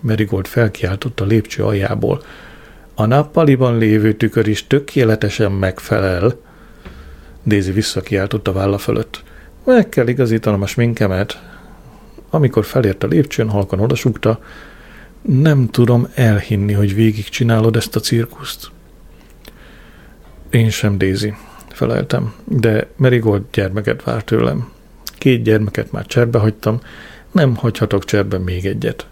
Marigold 0.00 0.46
felkiáltott 0.46 1.20
a 1.20 1.24
lépcső 1.24 1.64
aljából. 1.64 2.22
A 2.94 3.06
nappaliban 3.06 3.78
lévő 3.78 4.12
tükör 4.12 4.46
is 4.46 4.66
tökéletesen 4.66 5.52
megfelel. 5.52 6.36
Daisy 7.44 7.72
visszakiáltott 7.72 8.48
a 8.48 8.52
válla 8.52 8.78
fölött. 8.78 9.22
Meg 9.64 9.88
kell 9.88 10.08
igazítanom 10.08 10.62
a 10.62 10.66
sminkemet. 10.66 11.49
Amikor 12.30 12.64
felért 12.64 13.02
a 13.02 13.06
lépcsőn, 13.06 13.48
halkan 13.48 13.80
odasugta, 13.80 14.40
nem 15.22 15.68
tudom 15.68 16.08
elhinni, 16.14 16.72
hogy 16.72 16.94
végig 16.94 17.28
csinálod 17.28 17.76
ezt 17.76 17.96
a 17.96 18.00
cirkuszt. 18.00 18.70
Én 20.50 20.70
sem, 20.70 20.98
Daisy, 20.98 21.34
feleltem, 21.68 22.34
de 22.44 22.86
Marigold 22.96 23.42
gyermeket 23.52 24.02
vár 24.02 24.24
tőlem. 24.24 24.70
Két 25.18 25.42
gyermeket 25.42 25.92
már 25.92 26.06
cserbe 26.06 26.38
hagytam, 26.38 26.80
nem 27.32 27.56
hagyhatok 27.56 28.04
cserbe 28.04 28.38
még 28.38 28.66
egyet. 28.66 29.06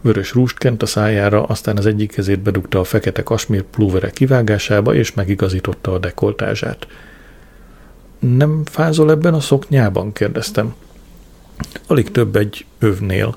Vörös 0.00 0.32
rúst 0.32 0.58
kent 0.58 0.82
a 0.82 0.86
szájára, 0.86 1.44
aztán 1.44 1.76
az 1.76 1.86
egyik 1.86 2.12
kezét 2.12 2.40
bedugta 2.40 2.80
a 2.80 2.84
fekete 2.84 3.22
kasmír 3.22 3.62
plúvere 3.62 4.10
kivágásába, 4.10 4.94
és 4.94 5.14
megigazította 5.14 5.92
a 5.92 5.98
dekoltázsát. 5.98 6.86
Nem 8.18 8.64
fázol 8.64 9.10
ebben 9.10 9.34
a 9.34 9.40
szoknyában? 9.40 10.12
kérdeztem. 10.12 10.74
Alig 11.86 12.10
több 12.10 12.36
egy 12.36 12.64
övnél. 12.78 13.36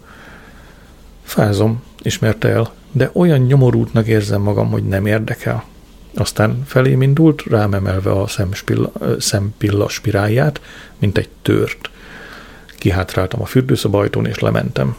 Fázom, 1.24 1.84
ismerte 2.02 2.48
el, 2.48 2.74
de 2.92 3.10
olyan 3.14 3.40
nyomorútnak 3.40 4.08
érzem 4.08 4.42
magam, 4.42 4.70
hogy 4.70 4.84
nem 4.84 5.06
érdekel. 5.06 5.64
Aztán 6.16 6.64
felém 6.66 7.02
indult, 7.02 7.44
rám 7.44 7.74
emelve 7.74 8.12
a 8.12 8.28
szempilla, 8.28 8.92
szempilla 9.20 9.90
spirálját, 9.90 10.62
mint 11.00 11.18
egy 11.18 11.30
tört. 11.42 11.90
Kihátráltam 12.78 13.42
a 13.42 13.46
fürdőszoba 13.46 14.00
ajtón, 14.00 14.26
és 14.26 14.40
lementem. 14.40 14.96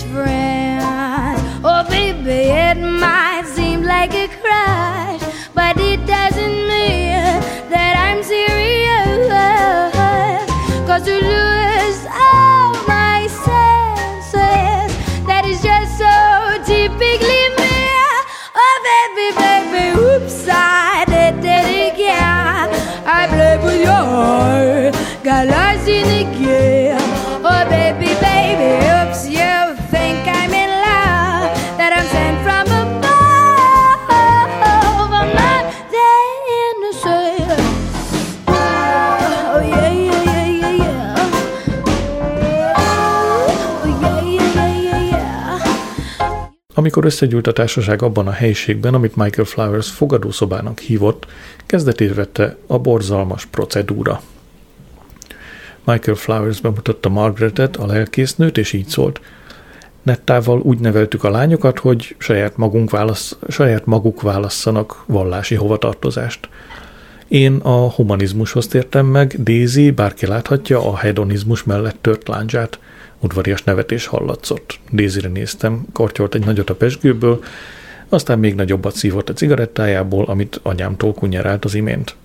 best 0.00 0.12
friend. 0.12 0.49
Amikor 46.90 47.10
összegyűlt 47.10 47.46
a 47.46 47.52
társaság 47.52 48.02
abban 48.02 48.26
a 48.26 48.30
helyiségben, 48.30 48.94
amit 48.94 49.16
Michael 49.16 49.46
Flowers 49.46 49.90
fogadószobának 49.90 50.78
hívott, 50.78 51.26
kezdetét 51.66 52.14
vette 52.14 52.56
a 52.66 52.78
borzalmas 52.78 53.46
procedúra. 53.46 54.20
Michael 55.84 56.16
Flowers 56.16 56.60
bemutatta 56.60 57.08
Margaretet, 57.08 57.76
a 57.76 57.86
lelkésznőt, 57.86 58.58
és 58.58 58.72
így 58.72 58.86
szólt. 58.86 59.20
Nettával 60.02 60.60
úgy 60.60 60.78
neveltük 60.78 61.24
a 61.24 61.30
lányokat, 61.30 61.78
hogy 61.78 62.14
saját, 62.18 62.56
magunk 62.56 62.90
válasz, 62.90 63.36
saját 63.48 63.86
maguk 63.86 64.22
válasszanak 64.22 65.02
vallási 65.06 65.54
hovatartozást. 65.54 66.48
Én 67.28 67.56
a 67.56 67.90
humanizmushoz 67.90 68.66
tértem 68.66 69.06
meg, 69.06 69.42
Daisy, 69.42 69.90
bárki 69.90 70.26
láthatja, 70.26 70.90
a 70.90 70.96
hedonizmus 70.96 71.64
mellett 71.64 71.98
tört 72.00 72.28
láncsát– 72.28 72.78
Udvarias 73.20 73.62
nevetés 73.62 74.06
hallatszott. 74.06 74.78
Dézire 74.90 75.28
néztem, 75.28 75.84
kortyolt 75.92 76.34
egy 76.34 76.44
nagyot 76.44 76.70
a 76.70 76.74
pesgőből, 76.74 77.44
aztán 78.08 78.38
még 78.38 78.54
nagyobbat 78.54 78.94
szívott 78.94 79.28
a 79.28 79.32
cigarettájából, 79.32 80.24
amit 80.24 80.60
anyámtól 80.62 81.14
kunyerált 81.14 81.64
az 81.64 81.74
imént. 81.74 82.16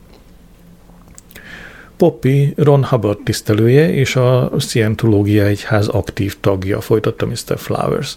Poppy 1.98 2.54
Ron 2.58 2.86
Hubbard 2.86 3.20
tisztelője 3.24 3.94
és 3.94 4.16
a 4.16 4.52
Scientológia 4.60 5.46
egyház 5.46 5.88
aktív 5.88 6.40
tagja, 6.40 6.82
folytatta 6.82 7.26
Mr. 7.26 7.58
Flowers. 7.58 8.16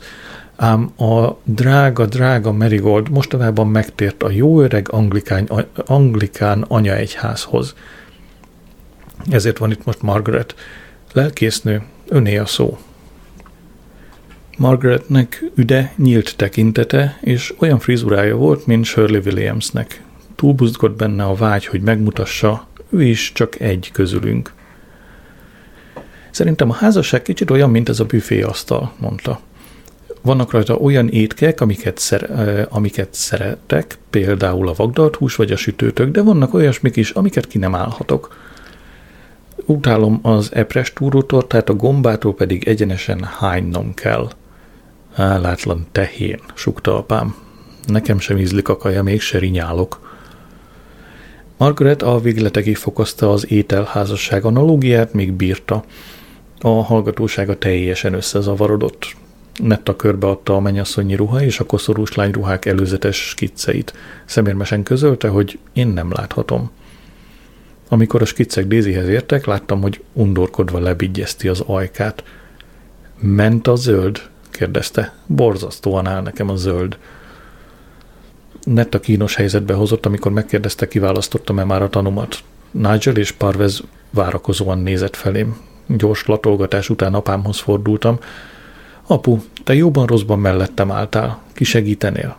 Ám 0.56 0.92
a 0.96 1.36
drága, 1.44 2.06
drága 2.06 2.52
Marigold 2.52 3.10
mostanában 3.10 3.66
megtért 3.66 4.22
a 4.22 4.30
jó 4.30 4.60
öreg 4.60 4.88
anglikán, 4.90 5.50
anglikán 5.86 6.62
anyaegyházhoz. 6.68 7.74
Ezért 9.30 9.58
van 9.58 9.70
itt 9.70 9.84
most 9.84 10.02
Margaret, 10.02 10.54
lelkésznő, 11.12 11.82
öné 12.08 12.36
a 12.36 12.46
szó. 12.46 12.78
Margaretnek 14.58 15.44
üde, 15.54 15.92
nyílt 15.96 16.36
tekintete, 16.36 17.18
és 17.20 17.54
olyan 17.58 17.78
frizurája 17.78 18.36
volt, 18.36 18.66
mint 18.66 18.84
Shirley 18.84 19.20
Williamsnek. 19.24 20.02
Túlbuzgott 20.36 20.96
benne 20.96 21.24
a 21.24 21.34
vágy, 21.34 21.66
hogy 21.66 21.80
megmutassa, 21.80 22.66
ő 22.90 23.02
is 23.02 23.32
csak 23.32 23.60
egy 23.60 23.90
közülünk. 23.92 24.52
Szerintem 26.30 26.70
a 26.70 26.74
házasság 26.74 27.22
kicsit 27.22 27.50
olyan, 27.50 27.70
mint 27.70 27.88
ez 27.88 28.00
a 28.00 28.04
büféasztal, 28.04 28.92
mondta. 28.98 29.40
Vannak 30.22 30.52
rajta 30.52 30.76
olyan 30.76 31.08
étkek, 31.08 31.60
amiket, 31.60 31.98
szer, 31.98 32.30
amiket 32.70 33.14
szeretek, 33.14 33.98
például 34.10 34.68
a 34.68 34.74
vagdalt 34.76 35.16
hús 35.16 35.36
vagy 35.36 35.52
a 35.52 35.56
sütőtök, 35.56 36.10
de 36.10 36.22
vannak 36.22 36.54
olyasmik 36.54 36.96
is, 36.96 37.10
amiket 37.10 37.46
ki 37.46 37.58
nem 37.58 37.74
állhatok 37.74 38.36
utálom 39.68 40.18
az 40.22 40.50
epres 40.54 40.92
túrótortát, 40.92 41.68
a 41.68 41.74
gombától 41.74 42.34
pedig 42.34 42.68
egyenesen 42.68 43.24
hánynom 43.38 43.94
kell. 43.94 44.30
Állátlan 45.14 45.86
tehén, 45.92 46.38
sukta 46.54 46.96
apám. 46.96 47.34
Nekem 47.86 48.18
sem 48.18 48.38
ízlik 48.38 48.68
a 48.68 48.76
kaja, 48.76 49.02
még 49.02 49.20
se 49.20 49.38
rinyálok. 49.38 50.16
Margaret 51.56 52.02
a 52.02 52.20
végletekig 52.20 52.76
fokozta 52.76 53.32
az 53.32 53.50
ételházasság 53.50 54.44
analógiát, 54.44 55.12
még 55.12 55.32
bírta. 55.32 55.84
A 56.60 56.68
hallgatósága 56.68 57.58
teljesen 57.58 58.14
összezavarodott. 58.14 59.16
Netta 59.56 59.96
körbeadta 59.96 60.54
a 60.54 60.60
mennyasszonyi 60.60 61.14
ruha 61.14 61.42
és 61.42 61.60
a 61.60 61.66
koszorús 61.66 62.14
lányruhák 62.14 62.64
előzetes 62.64 63.28
skicceit. 63.28 63.92
Szemérmesen 64.24 64.82
közölte, 64.82 65.28
hogy 65.28 65.58
én 65.72 65.88
nem 65.88 66.12
láthatom. 66.12 66.70
Amikor 67.88 68.22
a 68.22 68.24
skiccek 68.24 68.66
Dézihez 68.66 69.08
értek, 69.08 69.44
láttam, 69.44 69.80
hogy 69.80 70.02
undorkodva 70.12 70.78
lebigyezti 70.78 71.48
az 71.48 71.60
ajkát. 71.60 72.24
Ment 73.18 73.66
a 73.66 73.76
zöld? 73.76 74.28
kérdezte. 74.50 75.14
Borzasztóan 75.26 76.06
áll 76.06 76.22
nekem 76.22 76.50
a 76.50 76.56
zöld. 76.56 76.98
Netta 78.62 79.00
kínos 79.00 79.34
helyzetbe 79.34 79.74
hozott, 79.74 80.06
amikor 80.06 80.32
megkérdezte, 80.32 80.88
kiválasztottam-e 80.88 81.64
már 81.64 81.82
a 81.82 81.88
tanumat. 81.88 82.38
Nigel 82.70 83.16
és 83.16 83.32
Parvez 83.32 83.82
várakozóan 84.10 84.78
nézett 84.78 85.16
felém. 85.16 85.56
Gyors 85.86 86.26
latolgatás 86.26 86.90
után 86.90 87.14
apámhoz 87.14 87.58
fordultam. 87.58 88.18
Apu, 89.06 89.38
te 89.64 89.74
jóban 89.74 90.06
rosszban 90.06 90.38
mellettem 90.38 90.90
álltál. 90.90 91.42
Ki 91.52 91.64
segítenél? 91.64 92.36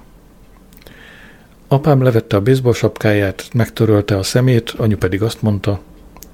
Apám 1.71 2.01
levette 2.01 2.35
a 2.35 2.41
baseball 2.41 2.73
sapkáját, 2.73 3.49
megtörölte 3.53 4.17
a 4.17 4.23
szemét, 4.23 4.69
anyu 4.69 4.97
pedig 4.97 5.21
azt 5.21 5.41
mondta, 5.41 5.79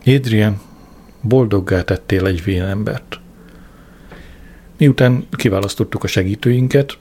Adrian, 0.05 0.61
boldoggá 1.21 1.83
tettél 1.83 2.25
egy 2.25 2.43
vén 2.43 2.63
embert. 2.63 3.19
Miután 4.77 5.27
kiválasztottuk 5.31 6.03
a 6.03 6.07
segítőinket, 6.07 6.97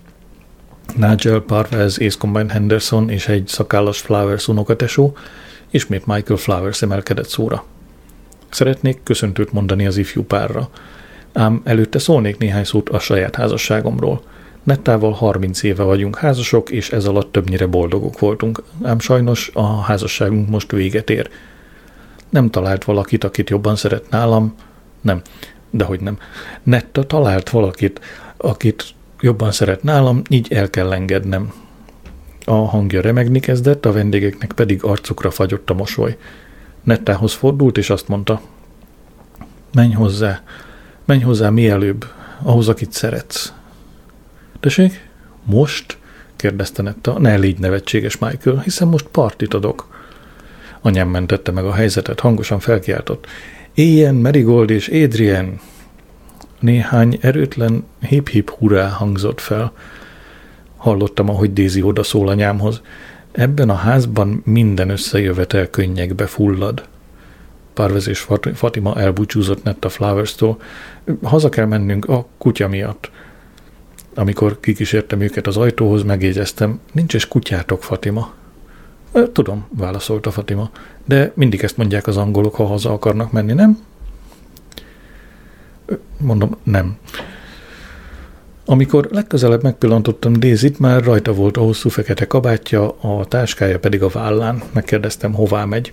Nigel 0.96 1.40
Parvez, 1.40 1.98
Ace 1.98 2.18
Combine 2.18 2.52
Henderson 2.52 3.10
és 3.10 3.28
egy 3.28 3.46
szakállas 3.46 4.00
Flowers 4.00 4.48
unokatesó, 4.48 5.16
ismét 5.70 6.06
Michael 6.06 6.38
Flowers 6.38 6.82
emelkedett 6.82 7.28
szóra. 7.28 7.64
Szeretnék 8.50 9.02
köszöntőt 9.02 9.52
mondani 9.52 9.86
az 9.86 9.96
ifjú 9.96 10.22
párra. 10.22 10.68
Ám 11.32 11.60
előtte 11.64 11.98
szólnék 11.98 12.38
néhány 12.38 12.64
szót 12.64 12.88
a 12.88 12.98
saját 12.98 13.36
házasságomról. 13.36 14.22
Nettával 14.64 15.12
30 15.12 15.62
éve 15.62 15.82
vagyunk 15.82 16.16
házasok, 16.16 16.70
és 16.70 16.90
ez 16.90 17.04
alatt 17.04 17.32
többnyire 17.32 17.66
boldogok 17.66 18.18
voltunk, 18.18 18.62
ám 18.82 18.98
sajnos 18.98 19.50
a 19.54 19.80
házasságunk 19.80 20.48
most 20.48 20.70
véget 20.70 21.10
ér. 21.10 21.30
Nem 22.28 22.50
talált 22.50 22.84
valakit, 22.84 23.24
akit 23.24 23.50
jobban 23.50 23.76
szeret 23.76 24.10
nálam, 24.10 24.54
nem, 25.00 25.22
de 25.70 25.84
hogy 25.84 26.00
nem. 26.00 26.18
Netta 26.62 27.06
talált 27.06 27.50
valakit, 27.50 28.00
akit 28.36 28.84
jobban 29.20 29.52
szeret 29.52 29.82
nálam, 29.82 30.22
így 30.28 30.52
el 30.52 30.70
kell 30.70 30.92
engednem. 30.92 31.52
A 32.44 32.54
hangja 32.54 33.00
remegni 33.00 33.40
kezdett, 33.40 33.86
a 33.86 33.92
vendégeknek 33.92 34.52
pedig 34.52 34.84
arcukra 34.84 35.30
fagyott 35.30 35.70
a 35.70 35.74
mosoly. 35.74 36.16
Nettához 36.82 37.32
fordult, 37.32 37.78
és 37.78 37.90
azt 37.90 38.08
mondta, 38.08 38.40
menj 39.74 39.92
hozzá, 39.92 40.42
menj 41.04 41.22
hozzá 41.22 41.50
mielőbb, 41.50 42.04
ahhoz, 42.42 42.68
akit 42.68 42.92
szeretsz. 42.92 43.52
Tessék? 44.64 45.08
Most? 45.42 45.98
kérdezte 46.36 46.82
Netta. 46.82 47.18
Ne 47.18 47.36
légy 47.36 47.58
nevetséges, 47.58 48.18
Michael, 48.18 48.58
hiszen 48.58 48.88
most 48.88 49.06
partit 49.06 49.54
adok. 49.54 50.06
Anyám 50.80 51.08
mentette 51.08 51.50
meg 51.50 51.64
a 51.64 51.72
helyzetet, 51.72 52.20
hangosan 52.20 52.60
felkiáltott. 52.60 53.26
Éljen 53.74 54.14
Marigold 54.14 54.70
és 54.70 54.88
Adrian! 54.88 55.60
Néhány 56.60 57.18
erőtlen 57.20 57.84
hip-hip 58.00 58.50
hurrá 58.50 58.88
hangzott 58.88 59.40
fel. 59.40 59.72
Hallottam, 60.76 61.28
ahogy 61.28 61.52
Daisy 61.52 61.82
oda 61.82 62.02
szól 62.02 62.28
anyámhoz. 62.28 62.80
Ebben 63.32 63.70
a 63.70 63.74
házban 63.74 64.42
minden 64.44 64.90
összejövetel 64.90 65.70
könnyekbe 65.70 66.26
fullad. 66.26 66.88
Parvez 67.74 68.08
és 68.08 68.26
Fatima 68.54 69.00
elbúcsúzott 69.00 69.62
Netta 69.62 69.88
Flowers-tól. 69.88 70.60
Haza 71.22 71.48
kell 71.48 71.66
mennünk 71.66 72.04
a 72.04 72.26
kutya 72.38 72.68
miatt. 72.68 73.10
Amikor 74.14 74.60
kikísértem 74.60 75.20
őket 75.20 75.46
az 75.46 75.56
ajtóhoz, 75.56 76.02
megjegyeztem, 76.02 76.80
nincs 76.92 77.14
is 77.14 77.28
kutyátok, 77.28 77.82
Fatima. 77.82 78.32
Tudom, 79.32 79.66
válaszolta 79.76 80.30
Fatima, 80.30 80.70
de 81.04 81.32
mindig 81.34 81.62
ezt 81.62 81.76
mondják 81.76 82.06
az 82.06 82.16
angolok, 82.16 82.54
ha 82.54 82.64
haza 82.64 82.92
akarnak 82.92 83.32
menni, 83.32 83.52
nem? 83.52 83.78
Mondom, 86.18 86.56
nem. 86.62 86.96
Amikor 88.66 89.08
legközelebb 89.10 89.62
megpillantottam 89.62 90.32
Dézit, 90.32 90.78
már 90.78 91.04
rajta 91.04 91.32
volt 91.32 91.56
a 91.56 91.60
hosszú 91.60 91.88
fekete 91.88 92.26
kabátja, 92.26 92.90
a 93.00 93.24
táskája 93.24 93.78
pedig 93.78 94.02
a 94.02 94.08
vállán. 94.08 94.62
Megkérdeztem, 94.72 95.32
hová 95.32 95.64
megy. 95.64 95.92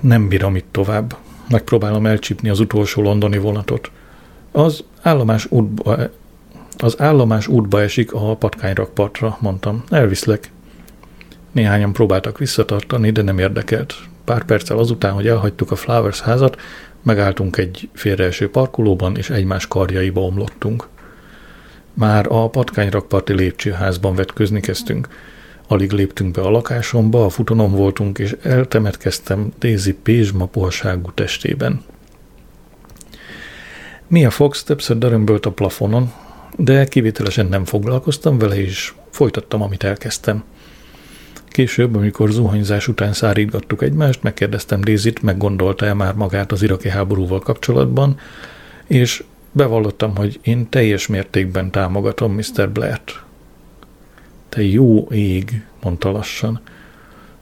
Nem 0.00 0.28
bírom 0.28 0.56
itt 0.56 0.68
tovább. 0.70 1.16
Megpróbálom 1.48 2.06
elcsípni 2.06 2.48
az 2.48 2.60
utolsó 2.60 3.02
londoni 3.02 3.38
vonatot. 3.38 3.90
Az 4.52 4.84
állomás 5.02 5.46
útba, 5.50 5.96
az 6.78 7.00
állomás 7.00 7.46
útba 7.46 7.80
esik 7.80 8.12
a 8.12 8.36
patkányrakpartra, 8.36 9.36
mondtam. 9.40 9.84
Elviszlek. 9.90 10.50
Néhányan 11.52 11.92
próbáltak 11.92 12.38
visszatartani, 12.38 13.10
de 13.10 13.22
nem 13.22 13.38
érdekelt. 13.38 13.94
Pár 14.24 14.44
perccel 14.44 14.78
azután, 14.78 15.12
hogy 15.12 15.26
elhagytuk 15.26 15.70
a 15.70 15.76
Flowers 15.76 16.20
házat, 16.20 16.60
megálltunk 17.02 17.56
egy 17.56 17.88
félreeső 17.92 18.50
parkolóban, 18.50 19.16
és 19.16 19.30
egymás 19.30 19.68
karjaiba 19.68 20.20
omlottunk. 20.20 20.88
Már 21.94 22.26
a 22.28 22.48
patkányrakparti 22.48 23.32
lépcsőházban 23.32 24.14
vetközni 24.14 24.60
kezdtünk. 24.60 25.08
Alig 25.68 25.92
léptünk 25.92 26.34
be 26.34 26.42
a 26.42 26.50
lakásomba, 26.50 27.24
a 27.24 27.28
futonon 27.28 27.70
voltunk, 27.70 28.18
és 28.18 28.36
eltemetkeztem 28.42 29.52
Daisy 29.58 29.94
pézsma 29.94 30.46
puhaságú 30.46 31.10
testében. 31.10 31.82
Mia 34.06 34.30
Fox 34.30 34.62
többször 34.62 34.98
dörömbölt 34.98 35.46
a 35.46 35.50
plafonon, 35.50 36.12
de 36.56 36.84
kivételesen 36.84 37.46
nem 37.46 37.64
foglalkoztam 37.64 38.38
vele, 38.38 38.60
és 38.60 38.92
folytattam, 39.10 39.62
amit 39.62 39.84
elkezdtem. 39.84 40.44
Később, 41.48 41.96
amikor 41.96 42.30
zuhanyzás 42.30 42.88
után 42.88 43.12
szárítgattuk 43.12 43.82
egymást, 43.82 44.22
megkérdeztem 44.22 44.80
Dézit, 44.80 45.22
meggondolta-e 45.22 45.94
már 45.94 46.14
magát 46.14 46.52
az 46.52 46.62
iraki 46.62 46.88
háborúval 46.88 47.40
kapcsolatban, 47.40 48.18
és 48.86 49.24
bevallottam, 49.52 50.16
hogy 50.16 50.40
én 50.42 50.68
teljes 50.68 51.06
mértékben 51.06 51.70
támogatom 51.70 52.32
Mr. 52.32 52.70
Blair-t. 52.70 53.22
Te 54.48 54.62
jó 54.62 55.08
ég, 55.10 55.64
mondta 55.82 56.10
lassan. 56.10 56.60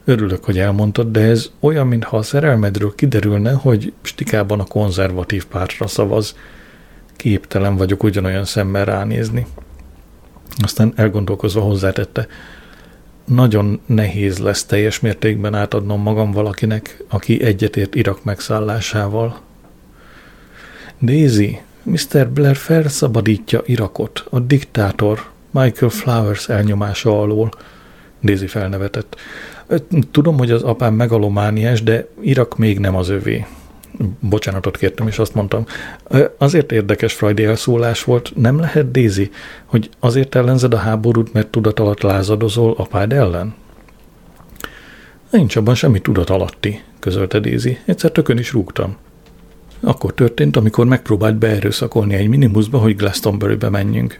Örülök, 0.05 0.43
hogy 0.43 0.59
elmondtad, 0.59 1.11
de 1.11 1.19
ez 1.19 1.51
olyan, 1.59 1.87
mintha 1.87 2.17
a 2.17 2.21
szerelmedről 2.21 2.95
kiderülne, 2.95 3.51
hogy 3.51 3.93
stikában 4.01 4.59
a 4.59 4.65
konzervatív 4.65 5.45
pártra 5.45 5.87
szavaz. 5.87 6.35
Képtelen 7.23 7.75
vagyok 7.75 8.03
ugyanolyan 8.03 8.45
szemmel 8.45 8.85
ránézni. 8.85 9.45
Aztán 10.57 10.93
elgondolkozva 10.95 11.61
hozzátette, 11.61 12.27
nagyon 13.25 13.81
nehéz 13.85 14.37
lesz 14.37 14.65
teljes 14.65 14.99
mértékben 14.99 15.55
átadnom 15.55 16.01
magam 16.01 16.31
valakinek, 16.31 17.03
aki 17.09 17.43
egyetért 17.43 17.95
Irak 17.95 18.23
megszállásával. 18.23 19.39
Daisy, 21.01 21.59
Mr. 21.83 22.29
Blair 22.29 22.55
felszabadítja 22.55 23.61
Irakot, 23.65 24.25
a 24.29 24.39
diktátor 24.39 25.29
Michael 25.51 25.91
Flowers 25.91 26.49
elnyomása 26.49 27.21
alól. 27.21 27.51
Daisy 28.23 28.47
felnevetett. 28.47 29.15
Tudom, 30.11 30.37
hogy 30.37 30.51
az 30.51 30.63
apám 30.63 30.93
megalomániás, 30.93 31.83
de 31.83 32.07
Irak 32.21 32.57
még 32.57 32.79
nem 32.79 32.95
az 32.95 33.09
övé 33.09 33.45
bocsánatot 34.19 34.77
kértem, 34.77 35.07
és 35.07 35.19
azt 35.19 35.33
mondtam, 35.33 35.65
azért 36.37 36.71
érdekes 36.71 37.13
Friday 37.13 37.45
elszólás 37.45 38.03
volt, 38.03 38.31
nem 38.35 38.59
lehet, 38.59 38.91
Daisy, 38.91 39.31
hogy 39.65 39.89
azért 39.99 40.35
ellenzed 40.35 40.73
a 40.73 40.77
háborút, 40.77 41.33
mert 41.33 41.47
tudat 41.47 41.79
alatt 41.79 42.01
lázadozol 42.01 42.73
apád 42.77 43.13
ellen? 43.13 43.53
Nincs 45.29 45.55
abban 45.55 45.75
semmi 45.75 45.99
tudat 45.99 46.29
alatti, 46.29 46.81
közölte 46.99 47.39
Daisy. 47.39 47.77
Egyszer 47.85 48.11
tökön 48.11 48.37
is 48.37 48.51
rúgtam. 48.51 48.95
Akkor 49.79 50.13
történt, 50.13 50.57
amikor 50.57 50.85
megpróbált 50.85 51.35
beerőszakolni 51.35 52.13
egy 52.13 52.27
minimuszba, 52.27 52.77
hogy 52.77 52.95
Glastonbury-be 52.95 53.69
menjünk. 53.69 54.19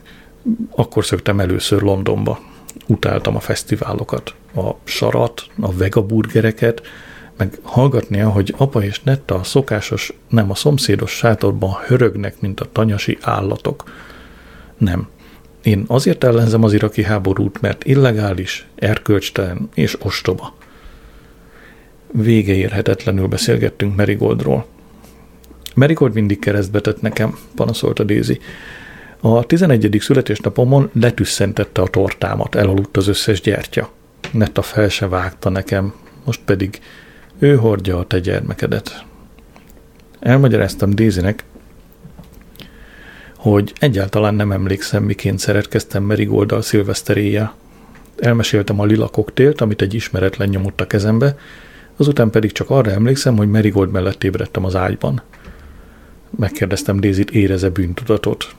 Akkor 0.75 1.05
szöktem 1.05 1.39
először 1.39 1.81
Londonba. 1.81 2.39
Utáltam 2.87 3.35
a 3.35 3.39
fesztiválokat, 3.39 4.33
a 4.55 4.69
sarat, 4.83 5.45
a 5.61 5.73
vegaburgereket, 5.73 6.81
meg 7.37 7.57
hallgatnia, 7.61 8.29
hogy 8.29 8.53
apa 8.57 8.83
és 8.83 9.01
Netta 9.01 9.35
a 9.35 9.43
szokásos, 9.43 10.13
nem 10.29 10.51
a 10.51 10.55
szomszédos 10.55 11.11
sátorban 11.11 11.71
hörögnek, 11.85 12.41
mint 12.41 12.59
a 12.59 12.69
tanyasi 12.71 13.17
állatok. 13.21 13.83
Nem. 14.77 15.07
Én 15.63 15.83
azért 15.87 16.23
ellenzem 16.23 16.63
az 16.63 16.73
iraki 16.73 17.03
háborút, 17.03 17.61
mert 17.61 17.85
illegális, 17.85 18.67
erkölcstelen 18.75 19.69
és 19.73 19.97
ostoba. 20.01 20.55
Vége 22.11 22.53
érhetetlenül 22.53 23.27
beszélgettünk 23.27 23.95
Merigoldról. 23.95 24.65
Merigold 25.75 26.13
mindig 26.13 26.39
keresztbe 26.39 26.79
tett 26.79 27.01
nekem, 27.01 27.37
panaszolta 27.55 28.03
Daisy. 28.03 28.39
A 29.19 29.43
11. 29.43 29.97
születésnapomon 29.99 30.89
letüsszentette 30.93 31.81
a 31.81 31.87
tortámat, 31.87 32.55
elaludt 32.55 32.97
az 32.97 33.07
összes 33.07 33.41
gyertya. 33.41 33.89
Netta 34.31 34.61
fel 34.61 34.89
se 34.89 35.07
vágta 35.07 35.49
nekem, 35.49 35.93
most 36.25 36.41
pedig 36.45 36.79
ő 37.39 37.55
hordja 37.55 37.97
a 37.97 38.05
te 38.05 38.19
gyermekedet. 38.19 39.05
Elmagyaráztam 40.19 40.95
Dézinek, 40.95 41.43
hogy 43.37 43.73
egyáltalán 43.79 44.35
nem 44.35 44.51
emlékszem, 44.51 45.03
miként 45.03 45.39
szeretkeztem 45.39 46.03
Merigolddal 46.03 46.61
szilveszteréjel. 46.61 47.55
Elmeséltem 48.19 48.79
a 48.79 48.85
lila 48.85 49.07
koktélt, 49.07 49.61
amit 49.61 49.81
egy 49.81 49.93
ismeretlen 49.93 50.49
nyomott 50.49 50.81
a 50.81 50.87
kezembe, 50.87 51.37
azután 51.95 52.29
pedig 52.29 52.51
csak 52.51 52.69
arra 52.69 52.91
emlékszem, 52.91 53.37
hogy 53.37 53.49
Merigold 53.49 53.91
mellett 53.91 54.23
ébredtem 54.23 54.65
az 54.65 54.75
ágyban. 54.75 55.21
Megkérdeztem 56.37 56.99
Dézit, 56.99 57.31
éreze 57.31 57.69
bűntudatot. 57.69 58.55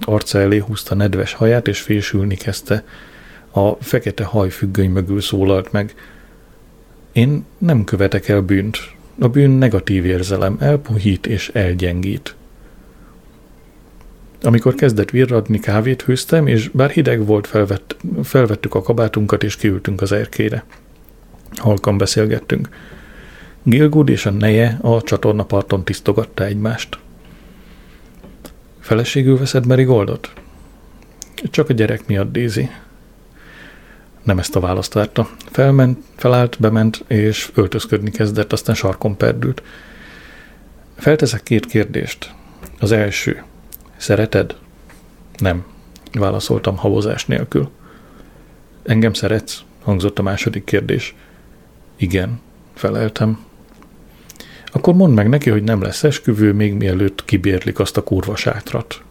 Arca 0.00 0.40
elé 0.40 0.58
húzta 0.58 0.94
nedves 0.94 1.32
haját, 1.32 1.68
és 1.68 1.80
fésülni 1.80 2.34
kezdte. 2.34 2.84
A 3.50 3.70
fekete 3.70 4.24
haj 4.24 4.48
függöny 4.48 4.90
mögül 4.90 5.20
szólalt 5.20 5.72
meg– 5.72 5.94
én 7.14 7.44
nem 7.58 7.84
követek 7.84 8.28
el 8.28 8.40
bűnt. 8.40 8.78
A 9.18 9.28
bűn 9.28 9.50
negatív 9.50 10.04
érzelem, 10.04 10.56
elpuhít 10.60 11.26
és 11.26 11.48
elgyengít. 11.48 12.34
Amikor 14.42 14.74
kezdett 14.74 15.10
virradni, 15.10 15.60
kávét 15.60 16.02
hőztem, 16.02 16.46
és 16.46 16.68
bár 16.68 16.90
hideg 16.90 17.26
volt, 17.26 17.46
felvett, 17.46 17.96
felvettük 18.22 18.74
a 18.74 18.82
kabátunkat, 18.82 19.42
és 19.42 19.56
kiültünk 19.56 20.00
az 20.00 20.12
erkére. 20.12 20.64
Halkan 21.56 21.98
beszélgettünk. 21.98 22.68
Gilgud 23.62 24.08
és 24.08 24.26
a 24.26 24.30
neje 24.30 24.78
a 24.82 25.02
csatornaparton 25.02 25.84
tisztogatta 25.84 26.44
egymást. 26.44 26.98
Feleségül 28.80 29.38
veszed 29.38 29.66
Marigoldot? 29.66 30.32
Csak 31.50 31.68
a 31.68 31.72
gyerek 31.72 32.06
miatt, 32.06 32.32
Daisy 32.32 32.70
nem 34.24 34.38
ezt 34.38 34.56
a 34.56 34.60
választ 34.60 34.92
várta. 34.92 35.28
Felment, 35.50 35.98
felállt, 36.16 36.60
bement, 36.60 37.04
és 37.06 37.50
öltözködni 37.54 38.10
kezdett, 38.10 38.52
aztán 38.52 38.74
sarkon 38.74 39.16
perdült. 39.16 39.62
Felteszek 40.96 41.42
két 41.42 41.66
kérdést. 41.66 42.34
Az 42.80 42.92
első. 42.92 43.42
Szereted? 43.96 44.56
Nem. 45.38 45.64
Válaszoltam 46.12 46.76
havozás 46.76 47.26
nélkül. 47.26 47.70
Engem 48.82 49.12
szeretsz? 49.12 49.60
Hangzott 49.82 50.18
a 50.18 50.22
második 50.22 50.64
kérdés. 50.64 51.14
Igen, 51.96 52.40
feleltem. 52.74 53.44
Akkor 54.66 54.94
mondd 54.94 55.12
meg 55.12 55.28
neki, 55.28 55.50
hogy 55.50 55.62
nem 55.62 55.82
lesz 55.82 56.04
esküvő, 56.04 56.52
még 56.52 56.74
mielőtt 56.74 57.24
kibérlik 57.24 57.78
azt 57.78 57.96
a 57.96 58.02
kurva 58.02 58.36
sátrat. 58.36 59.03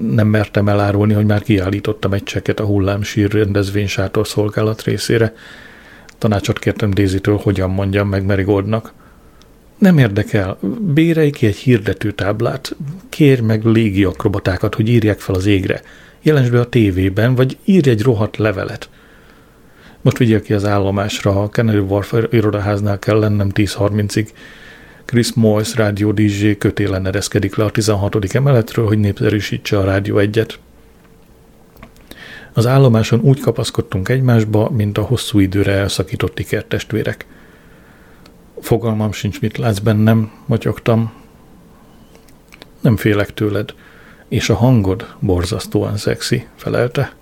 Nem 0.00 0.26
mertem 0.26 0.68
elárulni, 0.68 1.12
hogy 1.12 1.26
már 1.26 1.42
kiállítottam 1.42 2.12
egy 2.12 2.22
cseket 2.22 2.60
a 2.60 2.64
hullámsír 2.64 3.30
rendezvénysátor 3.30 4.26
szolgálat 4.26 4.82
részére. 4.82 5.34
Tanácsot 6.18 6.58
kértem 6.58 6.90
Dézitől, 6.90 7.36
hogyan 7.36 7.70
mondjam 7.70 8.08
meg 8.08 8.24
Merigoldnak. 8.24 8.92
Nem 9.78 9.98
érdekel, 9.98 10.58
bérelj 10.80 11.30
ki 11.30 11.46
egy 11.46 11.56
hirdető 11.56 12.12
táblát, 12.12 12.76
kérj 13.08 13.40
meg 13.40 13.64
légi 13.64 14.04
akrobatákat, 14.04 14.74
hogy 14.74 14.88
írják 14.88 15.20
fel 15.20 15.34
az 15.34 15.46
égre. 15.46 15.82
Jelensd 16.22 16.52
be 16.52 16.60
a 16.60 16.68
tévében, 16.68 17.34
vagy 17.34 17.58
írj 17.64 17.90
egy 17.90 18.02
rohadt 18.02 18.36
levelet. 18.36 18.88
Most 20.00 20.18
vigyél 20.18 20.42
ki 20.42 20.52
az 20.52 20.64
állomásra, 20.64 21.42
a 21.42 21.48
Kennedy 21.48 21.78
Wharf 21.78 22.14
irodaháznál 22.30 22.98
kell 22.98 23.18
lennem 23.18 23.50
10.30-ig. 23.54 24.28
Chris 25.10 25.32
Moyes 25.32 25.74
rádió 25.74 26.12
DJ 26.12 26.52
kötélen 26.58 27.06
ereszkedik 27.06 27.56
le 27.56 27.64
a 27.64 27.70
16. 27.70 28.34
emeletről, 28.34 28.86
hogy 28.86 28.98
népszerűsítse 28.98 29.78
a 29.78 29.84
rádió 29.84 30.18
egyet. 30.18 30.58
Az 32.52 32.66
állomáson 32.66 33.20
úgy 33.20 33.40
kapaszkodtunk 33.40 34.08
egymásba, 34.08 34.70
mint 34.70 34.98
a 34.98 35.02
hosszú 35.02 35.38
időre 35.38 35.72
elszakított 35.72 36.38
ikertestvérek. 36.38 37.26
Fogalmam 38.60 39.12
sincs, 39.12 39.40
mit 39.40 39.58
látsz 39.58 39.78
bennem, 39.78 40.30
motyogtam. 40.46 41.12
Nem 42.80 42.96
félek 42.96 43.34
tőled, 43.34 43.74
és 44.28 44.50
a 44.50 44.54
hangod 44.54 45.14
borzasztóan 45.18 45.96
szexi, 45.96 46.46
felelte. 46.54 47.12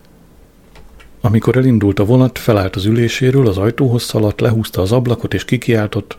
Amikor 1.21 1.57
elindult 1.57 1.99
a 1.99 2.05
vonat, 2.05 2.39
felállt 2.39 2.77
az 2.77 2.85
üléséről, 2.85 3.47
az 3.47 3.59
ajtóhoz 3.59 4.03
szaladt, 4.03 4.41
lehúzta 4.41 4.81
az 4.81 4.93
ablakot 4.93 5.35
és 5.35 5.45
kikiáltott 5.45 6.17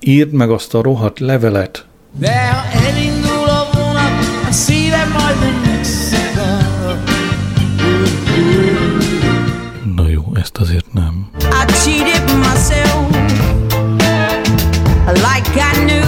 írd 0.00 0.32
meg 0.32 0.50
azt 0.50 0.74
a 0.74 0.82
rohadt 0.82 1.18
levelet. 1.18 1.86
De 2.12 2.50
ha 2.50 2.78
elindul 2.86 3.48
a 3.48 3.68
vonat, 3.72 4.46
a 4.48 4.52
szívem 4.52 5.10
majdnem 5.10 5.66
Na 9.96 10.08
jó, 10.08 10.22
ezt 10.34 10.56
azért 10.56 10.92
nem. 10.92 11.30
I 11.40 11.72
cheated 11.72 12.36
myself 12.38 13.06
like 15.06 15.56
I 15.56 15.84
knew 15.84 16.07